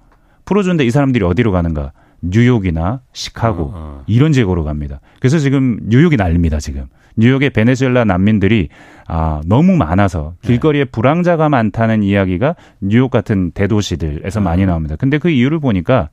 풀어주는데 0.47 0.85
이 0.85 0.91
사람들이 0.91 1.25
어디로 1.25 1.53
가는가? 1.53 1.93
뉴욕이나 2.23 3.01
시카고 3.13 3.63
어, 3.65 3.73
어. 3.75 4.03
이런 4.07 4.33
지역으로 4.33 4.65
갑니다. 4.65 5.01
그래서 5.21 5.39
지금 5.39 5.79
뉴욕이 5.89 6.17
난립니다. 6.17 6.59
지금 6.61 6.87
뉴욕의 7.17 7.51
베네수엘라 7.51 8.05
난민들이 8.05 8.69
아 9.07 9.43
너무 9.45 9.77
많아서 9.77 10.35
길거리에 10.43 10.85
네. 10.85 10.91
부랑자가 10.91 11.49
많다는 11.49 12.03
이야기가 12.03 12.55
뉴욕 12.81 13.11
같은 13.11 13.51
대도시들에서 13.51 14.41
어. 14.41 14.43
많이 14.43 14.65
나옵니다. 14.65 14.97
근데 14.97 15.19
그 15.19 15.29
이유를 15.29 15.59
보니까 15.59 16.09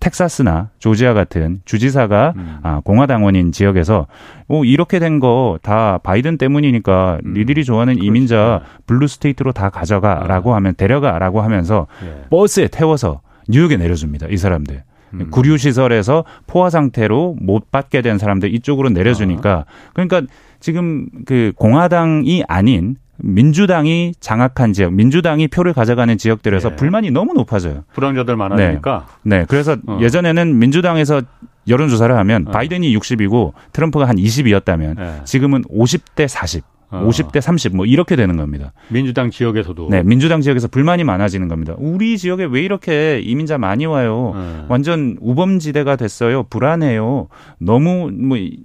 텍사스나 0.00 0.70
조지아 0.80 1.14
같은 1.14 1.60
주지사가 1.64 2.32
음. 2.36 2.58
아, 2.64 2.80
공화당원인 2.84 3.52
지역에서 3.52 4.08
어, 4.48 4.64
이렇게 4.64 4.98
된 4.98 5.20
거 5.20 5.58
다 5.62 5.98
바이든 5.98 6.38
때문이니까 6.38 7.18
음. 7.24 7.34
니들이 7.34 7.64
좋아하는 7.64 7.94
그렇지. 7.94 8.06
이민자 8.08 8.62
blue 8.86 9.06
state로 9.06 9.52
다 9.52 9.70
가져가라고 9.70 10.52
아. 10.52 10.56
하면 10.56 10.74
데려가라고 10.76 11.40
하면서 11.40 11.86
예. 12.04 12.24
버스에 12.30 12.66
태워서 12.66 13.20
뉴욕에 13.48 13.76
내려줍니다. 13.76 14.26
이 14.28 14.36
사람들. 14.36 14.82
음. 15.14 15.28
구류 15.30 15.58
시설에서 15.58 16.24
포화 16.46 16.70
상태로 16.70 17.36
못 17.40 17.70
받게 17.70 18.02
된 18.02 18.18
사람들 18.18 18.54
이쪽으로 18.54 18.90
내려주니까 18.90 19.52
아. 19.52 19.64
그러니까 19.92 20.22
지금 20.60 21.08
그 21.26 21.52
공화당이 21.56 22.44
아닌 22.48 22.96
민주당이 23.18 24.14
장악한 24.20 24.72
지역, 24.72 24.92
민주당이 24.94 25.48
표를 25.48 25.72
가져가는 25.72 26.16
지역들에서 26.16 26.72
예. 26.72 26.76
불만이 26.76 27.10
너무 27.10 27.34
높아져요. 27.34 27.84
불황자들 27.94 28.36
많아지니까. 28.36 29.06
네. 29.22 29.38
네. 29.38 29.44
그래서 29.48 29.76
어. 29.86 29.98
예전에는 30.00 30.58
민주당에서 30.58 31.22
여론조사를 31.68 32.16
하면 32.16 32.48
어. 32.48 32.50
바이든이 32.50 32.94
60이고 32.96 33.52
트럼프가 33.72 34.08
한 34.08 34.16
20이었다면 34.16 34.98
예. 34.98 35.24
지금은 35.24 35.62
50대 35.64 36.26
40. 36.26 36.64
어. 36.92 37.06
50대 37.08 37.40
30 37.40 37.74
뭐 37.76 37.86
이렇게 37.86 38.16
되는 38.16 38.36
겁니다. 38.36 38.72
민주당 38.88 39.30
지역에서도. 39.30 39.88
네, 39.90 40.02
민주당 40.02 40.40
지역에서 40.42 40.68
불만이 40.68 41.04
많아지는 41.04 41.48
겁니다. 41.48 41.74
우리 41.78 42.18
지역에 42.18 42.44
왜 42.44 42.60
이렇게 42.62 43.20
이민자 43.20 43.56
많이 43.58 43.86
와요? 43.86 44.32
네. 44.34 44.64
완전 44.68 45.16
우범지대가 45.20 45.96
됐어요. 45.96 46.42
불안해요. 46.44 47.28
너무 47.58 48.10
뭐이 48.12 48.58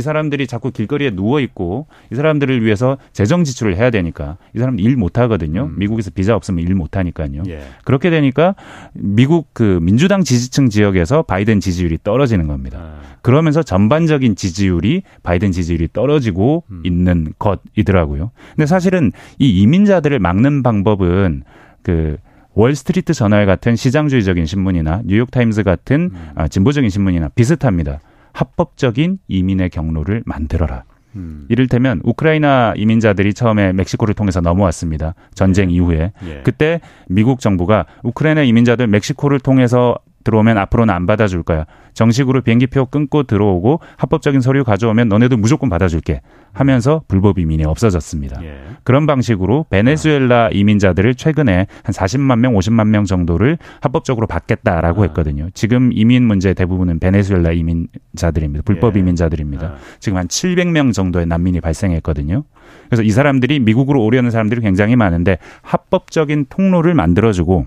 사람들이 0.00 0.46
자꾸 0.46 0.70
길거리에 0.70 1.10
누워 1.10 1.40
있고 1.40 1.86
이 2.12 2.14
사람들을 2.14 2.64
위해서 2.64 2.98
재정 3.12 3.42
지출을 3.44 3.76
해야 3.76 3.90
되니까 3.90 4.36
이 4.54 4.58
사람 4.58 4.78
일못 4.78 5.18
하거든요. 5.18 5.64
음. 5.64 5.74
미국에서 5.78 6.10
비자 6.14 6.36
없으면 6.36 6.62
일 6.64 6.74
못 6.74 6.96
하니까요. 6.96 7.42
예. 7.46 7.62
그렇게 7.84 8.10
되니까 8.10 8.56
미국 8.94 9.48
그 9.52 9.78
민주당 9.80 10.24
지지층 10.24 10.68
지역에서 10.70 11.22
바이든 11.22 11.60
지지율이 11.60 11.98
떨어지는 12.02 12.46
겁니다. 12.48 12.78
아. 12.80 13.00
그러면서 13.22 13.62
전반적인 13.62 14.34
지지율이 14.36 15.02
바이든 15.22 15.52
지지율이 15.52 15.88
떨어지고 15.92 16.64
음. 16.70 16.82
있는 16.84 17.32
것 17.38 17.60
이더라고요. 17.76 18.30
근데 18.54 18.66
사실은 18.66 19.12
이 19.38 19.62
이민자들을 19.62 20.18
막는 20.18 20.62
방법은 20.62 21.42
그 21.82 22.16
월스트리트 22.54 23.12
저널 23.14 23.46
같은 23.46 23.76
시장주의적인 23.76 24.46
신문이나 24.46 25.02
뉴욕타임스 25.04 25.64
같은 25.64 26.10
음. 26.12 26.30
아, 26.34 26.48
진보적인 26.48 26.88
신문이나 26.88 27.28
비슷합니다. 27.34 28.00
합법적인 28.32 29.18
이민의 29.28 29.70
경로를 29.70 30.22
만들어라. 30.24 30.84
음. 31.16 31.46
이를테면 31.48 32.00
우크라이나 32.04 32.74
이민자들이 32.76 33.34
처음에 33.34 33.72
멕시코를 33.72 34.14
통해서 34.14 34.40
넘어왔습니다. 34.40 35.14
전쟁 35.34 35.70
예. 35.70 35.74
이후에. 35.74 36.12
예. 36.26 36.40
그때 36.44 36.80
미국 37.08 37.40
정부가 37.40 37.86
우크라이나 38.02 38.42
이민자들 38.42 38.86
멕시코를 38.88 39.40
통해서 39.40 39.96
들어오면 40.24 40.58
앞으로는 40.58 40.92
안 40.92 41.06
받아줄 41.06 41.42
거야. 41.42 41.66
정식으로 41.94 42.42
비행기표 42.42 42.86
끊고 42.86 43.22
들어오고 43.22 43.80
합법적인 43.96 44.40
서류 44.40 44.64
가져오면 44.64 45.08
너네도 45.08 45.36
무조건 45.36 45.68
받아줄게 45.70 46.20
하면서 46.52 47.02
불법 47.08 47.38
이민이 47.38 47.64
없어졌습니다. 47.64 48.42
예. 48.44 48.58
그런 48.84 49.06
방식으로 49.06 49.66
베네수엘라 49.70 50.50
이민자들을 50.52 51.14
최근에 51.14 51.66
한 51.82 51.92
40만 51.94 52.38
명, 52.38 52.54
50만 52.54 52.88
명 52.88 53.04
정도를 53.04 53.58
합법적으로 53.80 54.26
받겠다라고 54.26 55.02
아. 55.02 55.06
했거든요. 55.06 55.48
지금 55.54 55.90
이민 55.92 56.24
문제 56.24 56.54
대부분은 56.54 57.00
베네수엘라 57.00 57.52
이민자들입니다. 57.52 58.62
불법 58.64 58.96
예. 58.96 59.00
이민자들입니다. 59.00 59.66
아. 59.66 59.76
지금 59.98 60.18
한 60.18 60.28
700명 60.28 60.92
정도의 60.92 61.26
난민이 61.26 61.60
발생했거든요. 61.60 62.44
그래서 62.88 63.02
이 63.02 63.10
사람들이 63.10 63.60
미국으로 63.60 64.02
오려는 64.02 64.30
사람들이 64.30 64.60
굉장히 64.60 64.96
많은데 64.96 65.38
합법적인 65.62 66.46
통로를 66.48 66.94
만들어주고 66.94 67.66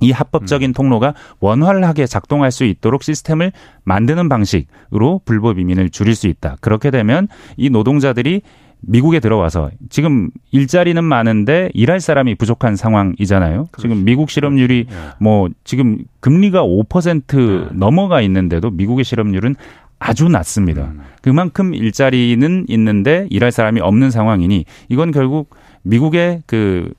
이 0.00 0.10
합법적인 0.12 0.70
음. 0.70 0.72
통로가 0.72 1.14
원활하게 1.40 2.06
작동할 2.06 2.50
수 2.50 2.64
있도록 2.64 3.02
시스템을 3.02 3.52
만드는 3.84 4.28
방식으로 4.28 5.20
불법 5.24 5.58
이민을 5.58 5.90
줄일 5.90 6.14
수 6.14 6.26
있다. 6.26 6.56
그렇게 6.60 6.90
되면 6.90 7.28
이 7.56 7.70
노동자들이 7.70 8.42
미국에 8.80 9.20
들어와서 9.20 9.70
지금 9.88 10.30
일자리는 10.52 11.02
많은데 11.02 11.70
일할 11.74 12.00
사람이 12.00 12.34
부족한 12.36 12.76
상황이잖아요. 12.76 13.66
그렇지. 13.72 13.82
지금 13.82 14.04
미국 14.04 14.30
실업률이 14.30 14.86
예. 14.88 14.94
뭐 15.18 15.48
지금 15.64 15.98
금리가 16.20 16.62
5% 16.62 17.36
네. 17.36 17.68
넘어가 17.72 18.20
있는데도 18.20 18.70
미국의 18.70 19.04
실업률은 19.04 19.56
아주 19.98 20.28
낮습니다. 20.28 20.82
음. 20.82 21.00
그만큼 21.22 21.74
일자리는 21.74 22.66
있는데 22.68 23.26
일할 23.30 23.50
사람이 23.50 23.80
없는 23.80 24.10
상황이니 24.10 24.66
이건 24.88 25.10
결국 25.10 25.50
미국의 25.82 26.42
그 26.46 26.92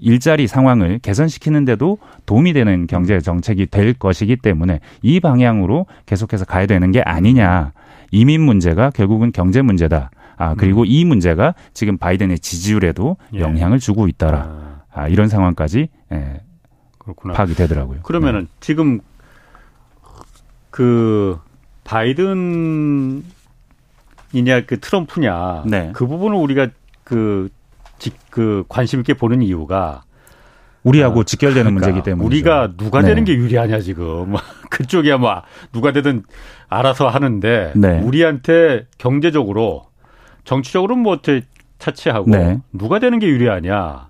일자리 0.00 0.46
상황을 0.46 0.98
개선시키는데도 1.00 1.98
도움이 2.26 2.52
되는 2.52 2.86
경제 2.86 3.20
정책이 3.20 3.66
될 3.66 3.94
것이기 3.94 4.36
때문에 4.36 4.80
이 5.02 5.20
방향으로 5.20 5.86
계속해서 6.06 6.44
가야 6.44 6.66
되는 6.66 6.90
게 6.90 7.00
아니냐. 7.02 7.72
이민 8.10 8.42
문제가 8.42 8.90
결국은 8.90 9.32
경제 9.32 9.62
문제다. 9.62 10.10
아, 10.36 10.54
그리고 10.54 10.82
음. 10.82 10.86
이 10.88 11.04
문제가 11.04 11.54
지금 11.72 11.98
바이든의 11.98 12.38
지지율에도 12.38 13.16
예. 13.34 13.40
영향을 13.40 13.78
주고 13.78 14.08
있다라. 14.08 14.38
아, 14.38 14.82
아 14.92 15.08
이런 15.08 15.28
상황까지 15.28 15.88
예, 16.12 16.40
그렇구나. 16.98 17.34
파악이 17.34 17.54
되더라고요. 17.54 18.00
그러면은 18.02 18.42
네. 18.42 18.46
지금 18.60 19.00
그 20.70 21.38
바이든이냐 21.84 23.22
그 24.66 24.80
트럼프냐 24.80 25.64
네. 25.66 25.90
그 25.94 26.06
부분을 26.06 26.36
우리가 26.38 26.68
그 27.04 27.48
그 28.30 28.64
관심 28.68 29.00
있게 29.00 29.14
보는 29.14 29.42
이유가 29.42 30.02
우리하고 30.82 31.20
어, 31.20 31.24
직결되는 31.24 31.74
그러니까 31.74 31.86
문제이기 31.86 32.04
때문에 32.04 32.26
우리가 32.26 32.72
누가 32.76 33.02
되는 33.02 33.24
네. 33.24 33.32
게 33.32 33.38
유리하냐 33.38 33.80
지금 33.80 34.30
뭐 34.30 34.40
그쪽이야 34.70 35.18
뭐 35.18 35.42
누가 35.72 35.92
되든 35.92 36.24
알아서 36.68 37.08
하는데 37.08 37.72
네. 37.76 38.00
우리한테 38.00 38.86
경제적으로 38.98 39.84
정치적으로는 40.44 41.02
뭐 41.02 41.18
차치하고 41.78 42.30
네. 42.30 42.58
누가 42.72 42.98
되는 42.98 43.18
게 43.18 43.28
유리하냐 43.28 44.08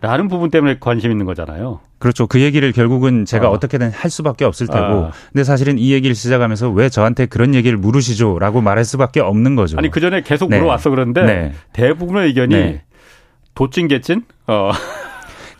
라는 0.00 0.28
부분 0.28 0.50
때문에 0.50 0.76
관심 0.80 1.10
있는 1.10 1.24
거잖아요. 1.24 1.80
그렇죠. 1.98 2.26
그 2.26 2.42
얘기를 2.42 2.72
결국은 2.72 3.24
제가 3.24 3.48
어. 3.48 3.58
떻게든 3.58 3.90
할 3.90 4.10
수밖에 4.10 4.44
없을 4.44 4.66
테고. 4.66 4.78
아. 4.84 5.10
근데 5.32 5.44
사실은 5.44 5.78
이 5.78 5.92
얘기를 5.92 6.14
시작하면서 6.14 6.68
왜 6.70 6.90
저한테 6.90 7.24
그런 7.24 7.54
얘기를 7.54 7.78
물으시죠? 7.78 8.38
라고 8.38 8.60
말할 8.60 8.84
수밖에 8.84 9.20
없는 9.20 9.56
거죠. 9.56 9.78
아니, 9.78 9.90
그 9.90 10.00
전에 10.00 10.20
계속 10.20 10.50
네. 10.50 10.58
물어왔어 10.58 10.90
그런데 10.90 11.22
네. 11.22 11.52
대부분의 11.72 12.26
의견이 12.26 12.54
네. 12.54 12.82
도찐개찐? 13.54 14.24
어. 14.46 14.70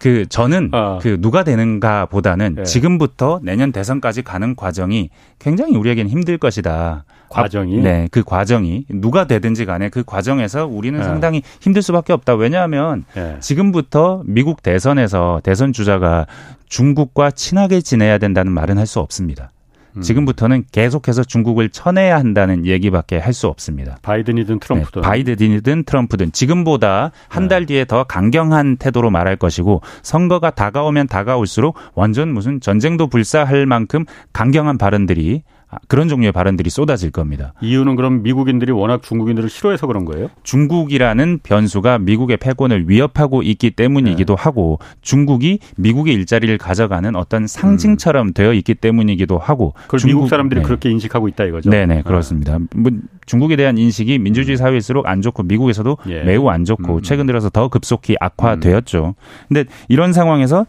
그 0.01 0.27
저는 0.29 0.71
어. 0.73 0.99
그 1.01 1.19
누가 1.21 1.45
되는가 1.45 2.07
보다는 2.07 2.57
네. 2.57 2.63
지금부터 2.65 3.41
내년 3.43 3.73
대선까지 3.73 4.23
가는 4.23 4.55
과정이 4.55 5.09
굉장히 5.39 5.77
우리에게는 5.77 6.11
힘들 6.11 6.37
것이다. 6.37 7.05
과정이? 7.31 7.79
네, 7.79 8.07
그 8.13 8.23
과정이 8.23 8.85
누가 8.91 9.27
되든지 9.27 9.65
간에 9.65 9.89
그 9.89 10.05
과정에서 10.05 10.67
우리는 10.67 10.99
네. 10.99 11.05
상당히 11.05 11.43
힘들 11.61 11.81
수밖에 11.83 12.13
없다. 12.13 12.35
왜냐하면 12.35 13.05
네. 13.15 13.37
지금부터 13.41 14.23
미국 14.27 14.63
대선에서 14.63 15.41
대선 15.43 15.73
주자가 15.73 16.27
중국과 16.69 17.31
친하게 17.31 17.81
지내야 17.81 18.19
된다는 18.19 18.53
말은 18.53 18.79
할 18.79 18.87
수 18.87 19.01
없습니다. 19.01 19.51
음. 19.97 20.03
지금부터는 20.03 20.65
계속해서 20.73 21.25
중국을 21.25 21.69
쳐내야 21.69 22.19
한다는 22.19 22.67
얘기밖에 22.67 23.19
할 23.19 23.35
수 23.35 23.49
없습니다. 23.49 23.99
바이든이든 24.03 24.61
트럼프든. 24.61 25.03
네, 25.03 25.09
바이든이든 25.09 25.85
트럼프든 25.85 26.31
지금보다 26.31 27.11
한달 27.29 27.63
네. 27.63 27.67
뒤에 27.67 27.85
더 27.85 28.05
강경한 28.05 28.77
태도로 28.77 29.11
말할 29.11 29.35
것이고 29.37 29.83
선거가 30.03 30.51
다가오면 30.51 31.09
다가올수록 31.09 31.77
완전 31.97 32.33
무슨 32.33 32.61
전쟁도 32.61 33.09
불사할 33.09 33.67
만큼 33.67 34.05
강경한 34.33 34.79
발언들이 34.79 35.43
아, 35.49 35.54
그런 35.89 36.09
종류의 36.09 36.33
발언들이 36.33 36.71
쏟아질 36.71 37.11
겁니다. 37.11 37.55
이유는 37.61 37.97
그럼 37.97 38.23
미국인들이 38.23 38.73
워낙 38.73 39.03
중국인들을 39.03 39.49
싫어해서 39.49 39.87
그런 39.87 40.05
거예요? 40.05 40.29
중국이라는 40.43 41.41
변수가 41.43 41.99
미국의 41.99 42.37
패권을 42.39 42.89
위협하고 42.89 43.43
있기 43.43 43.73
때문이기도 43.73 44.37
네. 44.37 44.43
하고 44.43 44.79
중국이 45.03 45.59
미국의 45.77 46.15
일자리를 46.15 46.57
가져가는 46.59 47.15
어떤 47.17 47.47
상징처럼 47.47 48.29
음. 48.29 48.33
되어 48.33 48.53
있기 48.55 48.75
때문이기도 48.75 49.39
하고 49.39 49.75
그걸 49.83 50.01
중국, 50.01 50.15
미국 50.17 50.29
사람들이 50.29 50.61
네. 50.61 50.67
그렇게 50.67 50.91
인식하고 50.91 51.29
있다 51.29 51.45
이거죠? 51.45 51.71
네네 51.71 51.95
네, 51.97 52.03
그렇습니다. 52.03 52.59
뭐 52.75 52.93
중국에 53.27 53.57
대한 53.57 53.79
인식이 53.79 54.19
민주주의 54.19 54.57
음. 54.57 54.59
사회일수록 54.59 55.07
안 55.07 55.23
좋고 55.23 55.45
미국에서도 55.45 55.99
예. 56.09 56.23
매우 56.23 56.49
안 56.49 56.65
좋고 56.65 56.97
음. 56.97 57.03
최근 57.03 57.27
들어서 57.27 57.49
더 57.51 57.69
급속히 57.69 58.17
악화되었죠. 58.21 59.15
근데 59.49 59.65
이런 59.89 60.13
상황에서 60.13 60.67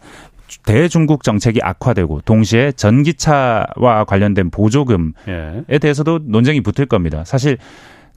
대중국 0.64 1.22
정책이 1.24 1.60
악화되고 1.62 2.22
동시에 2.24 2.72
전기차와 2.72 4.04
관련된 4.06 4.50
보조금에 4.50 5.12
예. 5.28 5.78
대해서도 5.78 6.20
논쟁이 6.24 6.60
붙을 6.60 6.86
겁니다. 6.86 7.24
사실 7.24 7.58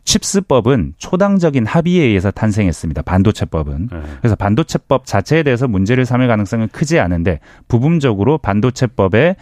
칩스법은 0.10 0.94
초당적인 0.98 1.68
합의에 1.68 2.04
의해서 2.04 2.32
탄생했습니다. 2.32 3.04
반도체법은. 3.04 3.90
네. 3.92 4.02
그래서 4.20 4.36
반도체법 4.36 5.06
자체에 5.06 5.44
대해서 5.44 5.68
문제를 5.68 6.04
삼을 6.04 6.28
가능성은 6.28 6.70
크지 6.70 7.00
않은데 7.00 7.40
부분적으로 7.68 8.40
반도체법에 8.40 9.36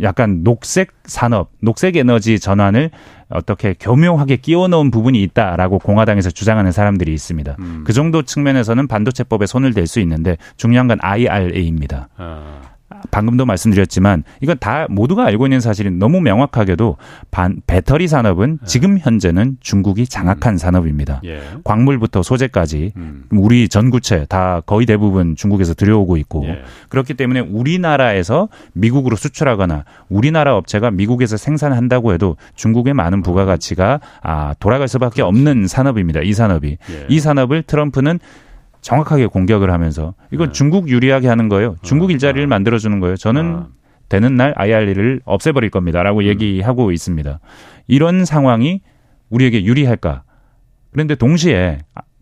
약간 0.00 0.42
녹색 0.42 0.92
산업, 1.04 1.50
녹색 1.60 1.96
에너지 1.96 2.40
전환을 2.40 2.90
어떻게 3.28 3.74
교묘하게 3.78 4.36
끼워 4.36 4.68
넣은 4.68 4.90
부분이 4.90 5.22
있다라고 5.22 5.80
공화당에서 5.80 6.30
주장하는 6.30 6.72
사람들이 6.72 7.12
있습니다. 7.12 7.56
음. 7.58 7.84
그 7.86 7.92
정도 7.92 8.22
측면에서는 8.22 8.88
반도체법에 8.88 9.44
손을 9.44 9.74
댈 9.74 9.86
수 9.86 10.00
있는데 10.00 10.38
중요한 10.56 10.88
건 10.88 10.98
IRA입니다. 11.02 12.08
아. 12.16 12.75
방금도 13.10 13.46
말씀드렸지만 13.46 14.24
이건 14.40 14.56
다 14.58 14.86
모두가 14.88 15.24
알고 15.26 15.46
있는 15.46 15.60
사실인 15.60 15.98
너무 15.98 16.20
명확하게도 16.20 16.96
반, 17.30 17.60
배터리 17.66 18.08
산업은 18.08 18.58
네. 18.60 18.66
지금 18.66 18.98
현재는 18.98 19.58
중국이 19.60 20.06
장악한 20.06 20.54
음. 20.54 20.58
산업입니다. 20.58 21.20
예. 21.24 21.40
광물부터 21.64 22.22
소재까지 22.22 22.92
음. 22.96 23.24
우리 23.30 23.68
전구체 23.68 24.26
다 24.28 24.62
거의 24.64 24.86
대부분 24.86 25.36
중국에서 25.36 25.74
들여오고 25.74 26.16
있고 26.18 26.44
예. 26.46 26.62
그렇기 26.88 27.14
때문에 27.14 27.40
우리나라에서 27.40 28.48
미국으로 28.72 29.16
수출하거나 29.16 29.84
우리나라 30.08 30.56
업체가 30.56 30.90
미국에서 30.90 31.36
생산한다고 31.36 32.12
해도 32.12 32.36
중국의 32.54 32.94
많은 32.94 33.22
부가가치가 33.22 34.00
아, 34.22 34.54
돌아갈 34.58 34.88
수밖에. 34.88 35.22
없는 35.26 35.66
산업입니다. 35.66 36.20
이 36.20 36.32
산업이 36.32 36.78
예. 36.90 37.06
이 37.08 37.20
산업을 37.20 37.62
트럼프는 37.62 38.18
정확하게 38.86 39.26
공격을 39.26 39.72
하면서 39.72 40.14
이건 40.30 40.48
네. 40.48 40.52
중국 40.52 40.88
유리하게 40.88 41.26
하는 41.26 41.48
거예요. 41.48 41.74
중국 41.82 42.10
아, 42.10 42.12
일자리를 42.12 42.44
아. 42.44 42.46
만들어주는 42.46 43.00
거예요. 43.00 43.16
저는 43.16 43.56
아. 43.56 43.66
되는 44.08 44.36
날 44.36 44.54
IR리를 44.56 45.22
없애버릴 45.24 45.70
겁니다라고 45.70 46.20
음. 46.20 46.24
얘기하고 46.24 46.92
있습니다. 46.92 47.40
이런 47.88 48.24
상황이 48.24 48.82
우리에게 49.28 49.64
유리할까? 49.64 50.22
그런데 50.92 51.16
동시에 51.16 51.78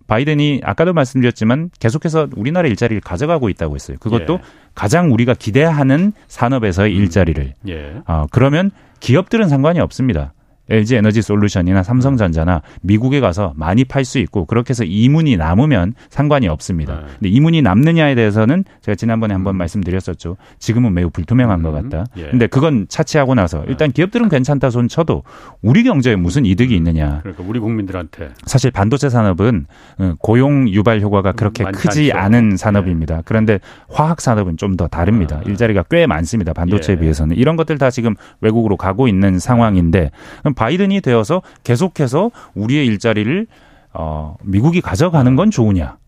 바이든이 0.07 0.63
아까도 0.65 0.95
말씀드렸지만 0.95 1.69
계속해서 1.79 2.29
우리나라 2.35 2.67
일자리를 2.67 2.99
가져가고 3.03 3.51
있다고 3.51 3.75
했어요. 3.75 3.99
그것도 4.01 4.35
예. 4.35 4.39
가장 4.75 5.13
우리가 5.13 5.35
기대하는 5.35 6.15
산업에서의 6.29 6.95
음. 6.95 6.99
일자리를. 6.99 7.53
예. 7.69 7.95
어, 8.07 8.25
그러면 8.31 8.71
기업들은 9.01 9.51
상관이 9.51 9.81
없습니다. 9.81 10.33
LG 10.69 10.97
에너지 10.97 11.23
솔루션이나 11.23 11.83
삼성전자나 11.83 12.61
미국에 12.83 13.21
가서 13.21 13.53
많이 13.57 13.85
팔 13.85 14.05
수 14.05 14.19
있고 14.19 14.45
그렇게 14.45 14.71
해서 14.71 14.85
이문이 14.85 15.39
남으면 15.39 15.95
상관이 16.11 16.47
없습니다. 16.49 16.97
네. 16.97 17.07
근데 17.19 17.29
이문이 17.31 17.63
남느냐에 17.63 18.15
대해서는 18.15 18.65
제가 18.83 18.97
지난번에 18.97 19.33
한번 19.33 19.55
음. 19.55 19.59
말씀드렸었죠. 19.59 20.37
지금은 20.59 20.93
매우 20.93 21.09
불투명한 21.09 21.61
음. 21.61 21.63
것 21.63 21.73
같다. 21.73 22.05
예. 22.19 22.29
근데 22.29 22.47
그건 22.47 22.85
차치하고 22.89 23.35
나서 23.35 23.61
네. 23.61 23.67
일단 23.69 23.93
기업들은 23.93 24.29
괜찮다 24.29 24.69
손 24.69 24.89
쳐도 24.89 25.23
우리 25.63 25.85
경제에 25.85 26.17
무슨 26.17 26.45
이득이 26.45 26.77
있느냐. 26.77 27.21
그러니까 27.23 27.45
우리 27.47 27.59
국민들한테 27.59 28.31
사실 28.45 28.71
반도체 28.71 29.09
산업은 29.09 29.67
어, 29.99 30.15
고용 30.19 30.69
유발 30.69 31.01
효과가 31.01 31.33
그렇게 31.33 31.65
크지 31.65 32.13
않죠. 32.13 32.23
않은 32.23 32.57
산업입니다. 32.59 33.17
네. 33.17 33.23
그런데 33.25 33.61
화학 33.89 34.21
산업은 34.21 34.59
좀 34.59 34.75
더 34.77 34.89
다릅니다. 34.89 35.37
아. 35.37 35.43
일자리가 35.47 35.85
꽤 35.89 36.07
많습니다. 36.07 36.53
반도체에 36.53 36.97
예. 36.97 37.01
비해서는 37.01 37.37
이런 37.37 37.55
것들 37.55 37.79
다 37.79 37.91
지금 37.91 38.17
외국으로 38.41 38.77
가고 38.77 39.07
있는 39.07 39.39
상황인데 39.39 40.11
바이든이 40.55 41.01
되어서 41.01 41.43
계속해서 41.63 42.31
우리의 42.55 42.87
일자리를 42.87 43.47
어, 43.93 44.37
미국이 44.43 44.81
가져가는 44.81 45.37
건 45.37 45.51
좋으냐? 45.51 45.99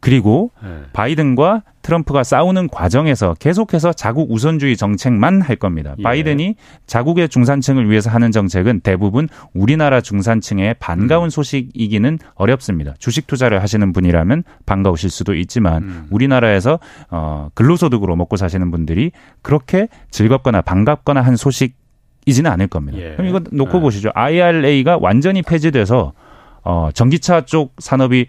그리고 0.00 0.50
네. 0.62 0.82
바이든과 0.92 1.62
트럼프가 1.82 2.22
싸우는 2.22 2.68
과정에서 2.68 3.34
계속해서 3.34 3.92
자국 3.94 4.30
우선주의 4.30 4.76
정책만 4.76 5.40
할 5.40 5.56
겁니다. 5.56 5.94
예. 5.98 6.02
바이든이 6.02 6.54
자국의 6.86 7.30
중산층을 7.30 7.88
위해서 7.88 8.10
하는 8.10 8.30
정책은 8.30 8.80
대부분 8.80 9.28
우리나라 9.54 10.00
중산층의 10.00 10.76
반가운 10.80 11.26
음. 11.26 11.30
소식이기는 11.30 12.18
어렵습니다. 12.34 12.94
주식 12.98 13.26
투자를 13.26 13.62
하시는 13.62 13.92
분이라면 13.92 14.44
반가우실 14.66 15.08
수도 15.08 15.34
있지만 15.34 15.82
음. 15.82 16.06
우리나라에서 16.10 16.78
어 17.10 17.48
근로소득으로 17.54 18.16
먹고 18.16 18.36
사시는 18.36 18.70
분들이 18.70 19.10
그렇게 19.40 19.88
즐겁거나 20.10 20.60
반갑거나 20.60 21.22
한 21.22 21.36
소식 21.36 21.77
이지는 22.28 22.50
않을 22.52 22.66
겁니다. 22.68 22.98
예. 22.98 23.12
그럼 23.16 23.26
이거 23.28 23.40
놓고 23.50 23.78
예. 23.78 23.80
보시죠. 23.80 24.10
IRA가 24.14 24.98
완전히 25.00 25.42
폐지돼서 25.42 26.12
어 26.62 26.90
전기차 26.92 27.42
쪽 27.46 27.74
산업이 27.78 28.26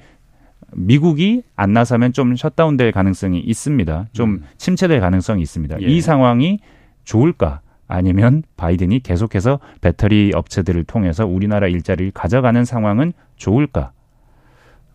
미국이 0.74 1.42
안 1.56 1.74
나서면 1.74 2.14
좀 2.14 2.36
셧다운될 2.36 2.92
가능성이 2.92 3.40
있습니다. 3.40 4.08
좀 4.14 4.30
음. 4.30 4.44
침체될 4.58 5.00
가능성이 5.00 5.42
있습니다. 5.42 5.82
예. 5.82 5.86
이 5.86 6.02
상황이 6.02 6.60
좋을까? 7.04 7.62
아니면 7.88 8.44
바이든이 8.56 9.00
계속해서 9.00 9.60
배터리 9.82 10.32
업체들을 10.36 10.84
통해서 10.84 11.26
우리나라 11.26 11.68
일자리를 11.68 12.12
가져가는 12.12 12.64
상황은 12.64 13.14
좋을까? 13.36 13.92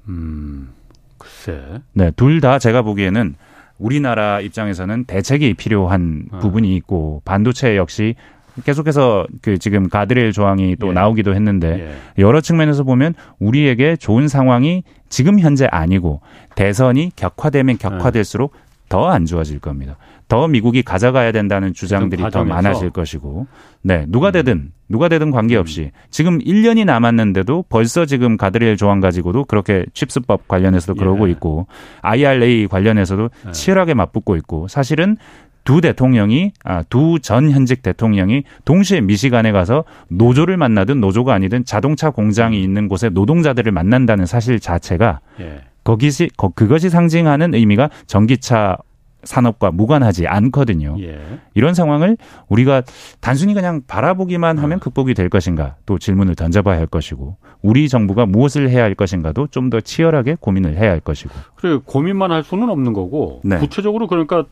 음, 0.09 0.71
글쎄. 1.19 1.81
네, 1.93 2.13
둘 2.13 2.41
다 2.41 2.61
제가 2.61 2.83
보기에는 2.83 3.35
우리나라 3.79 4.41
입장에서는 4.41 5.05
대책이 5.05 5.55
필요한 5.55 6.27
어. 6.31 6.39
부분이 6.39 6.77
있고 6.77 7.21
반도체 7.25 7.77
역시 7.77 8.15
계속해서 8.63 9.27
그 9.43 9.59
지금 9.59 9.89
가드레일 9.89 10.33
조항이 10.33 10.77
또 10.77 10.89
예. 10.89 10.93
나오기도 10.93 11.35
했는데 11.35 11.89
예. 12.19 12.23
여러 12.23 12.41
측면에서 12.41 12.85
보면 12.85 13.15
우리에게 13.41 13.97
좋은 13.97 14.29
상황이 14.29 14.85
지금 15.09 15.41
현재 15.41 15.67
아니고 15.67 16.21
대선이 16.55 17.13
격화되면 17.17 17.79
격화될수록 17.79 18.53
예. 18.55 18.65
더안 18.89 19.27
좋아질 19.27 19.59
겁니다. 19.59 19.97
더 20.29 20.49
미국이 20.49 20.83
가져가야 20.83 21.33
된다는 21.33 21.75
주장들이 21.75 22.23
더 22.31 22.45
많아질 22.45 22.91
것이고, 22.91 23.47
네 23.83 24.07
누가 24.09 24.29
음. 24.29 24.33
되든 24.33 24.73
누가 24.89 25.09
되든 25.09 25.31
관계없이 25.31 25.83
음. 25.83 25.91
지금 26.11 26.39
1년이 26.39 26.85
남았는데도 26.85 27.65
벌써 27.69 28.07
지금 28.07 28.37
가드레일 28.37 28.77
조항 28.77 29.01
가지고도 29.01 29.45
그렇게 29.45 29.85
칩스법 29.93 30.49
관련해서도 30.49 30.99
그러고 30.99 31.29
예. 31.29 31.33
있고 31.33 31.67
IRA 32.01 32.69
관련해서도 32.69 33.31
예. 33.49 33.53
치열하게 33.53 33.95
맞붙고 33.95 34.37
있고 34.37 34.69
사실은 34.69 35.17
두 35.65 35.81
대통령이 35.81 36.53
아, 36.65 36.83
두 36.85 37.19
전 37.21 37.51
현직 37.51 37.83
대통령이 37.83 38.45
동시에 38.65 39.01
미시간에 39.01 39.51
가서 39.53 39.85
노조를 40.09 40.57
만나든 40.57 41.01
노조가 41.01 41.33
아니든 41.35 41.65
자동차 41.65 42.11
공장이 42.11 42.63
있는 42.63 42.89
곳에 42.89 43.09
노동자들을 43.09 43.73
만난다는 43.73 44.27
사실 44.27 44.61
자체가 44.61 45.21
예. 45.41 45.63
거기시 45.85 46.31
거, 46.37 46.49
그것이 46.51 46.91
상징하는 46.91 47.55
의미가 47.55 47.91
전기차 48.07 48.77
산업과 49.23 49.71
무관하지 49.71 50.27
않거든요. 50.27 50.97
예. 51.01 51.19
이런 51.55 51.73
상황을 51.73 52.19
우리가 52.49 52.83
단순히 53.21 53.55
그냥 53.55 53.81
바라보기만 53.87 54.59
하면 54.59 54.77
어. 54.77 54.81
극복이 54.81 55.15
될 55.15 55.31
것인가 55.31 55.77
또 55.87 55.99
질문을 55.99 56.35
던져봐야 56.35 56.79
할 56.79 56.87
것이고 56.87 57.39
우리 57.63 57.89
정부가 57.89 58.27
무엇을 58.27 58.69
해야 58.69 58.83
할 58.85 58.95
것인가도 58.95 59.47
좀 59.47 59.71
더 59.71 59.81
치열하게 59.81 60.37
고민을 60.41 60.77
해야 60.77 60.91
할 60.91 61.01
것이고. 61.01 61.33
그래 61.57 61.79
고민만 61.83 62.33
할 62.33 62.43
수는 62.45 62.69
없는 62.69 62.93
거고 62.93 63.41
네. 63.45 63.57
구체적으로 63.57 64.09
그러니까 64.09 64.45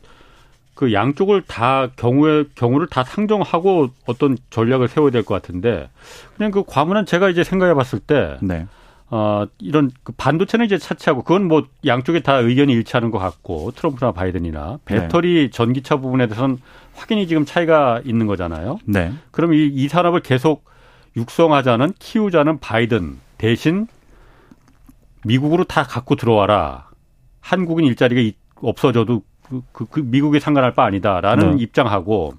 그 0.75 0.91
양쪽을 0.93 1.43
다 1.43 1.87
경우에 1.95 2.45
경우를 2.55 2.87
다 2.87 3.03
상정하고 3.03 3.89
어떤 4.05 4.37
전략을 4.49 4.87
세워야 4.87 5.11
될 5.11 5.23
것 5.23 5.35
같은데 5.41 5.89
그냥 6.35 6.51
그 6.51 6.63
과문은 6.65 7.05
제가 7.05 7.29
이제 7.29 7.43
생각해 7.43 7.73
봤을 7.73 7.99
때 7.99 8.37
네. 8.41 8.65
어, 9.09 9.45
이런 9.59 9.91
그 10.01 10.11
반도체는 10.17 10.65
이제 10.65 10.79
차치하고 10.79 11.21
그건 11.21 11.47
뭐 11.47 11.67
양쪽에 11.85 12.21
다 12.21 12.37
의견이 12.37 12.73
일치하는 12.73 13.11
것 13.11 13.19
같고 13.19 13.71
트럼프나 13.75 14.11
바이든이나 14.11 14.79
배터리 14.85 15.43
네. 15.43 15.49
전기차 15.51 15.97
부분에 15.97 16.25
대해서는 16.25 16.57
확연히 16.95 17.27
지금 17.27 17.45
차이가 17.45 18.01
있는 18.03 18.25
거잖아요. 18.25 18.79
네. 18.85 19.13
그럼 19.29 19.53
이, 19.53 19.67
이 19.67 19.87
산업을 19.87 20.21
계속 20.21 20.65
육성하자는 21.15 21.93
키우자는 21.99 22.59
바이든 22.59 23.19
대신 23.37 23.85
미국으로 25.25 25.63
다 25.63 25.83
갖고 25.83 26.15
들어와라. 26.15 26.89
한국인 27.39 27.85
일자리가 27.85 28.35
없어져도 28.55 29.21
그, 29.49 29.61
그, 29.71 29.85
그 29.85 29.99
미국에 29.99 30.39
상관할 30.39 30.73
바 30.73 30.85
아니다라는 30.85 31.57
네. 31.57 31.63
입장하고 31.63 32.33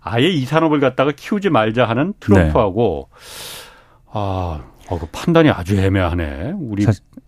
아예 0.00 0.28
이 0.28 0.44
산업을 0.44 0.80
갖다가 0.80 1.12
키우지 1.14 1.50
말자 1.50 1.84
하는 1.86 2.14
트럼프하고 2.20 3.08
네. 3.12 3.18
아, 4.12 4.60
어, 4.88 4.98
그 4.98 5.06
판단이 5.12 5.50
아주 5.50 5.76
애매하네. 5.76 6.54
우리 6.58 6.86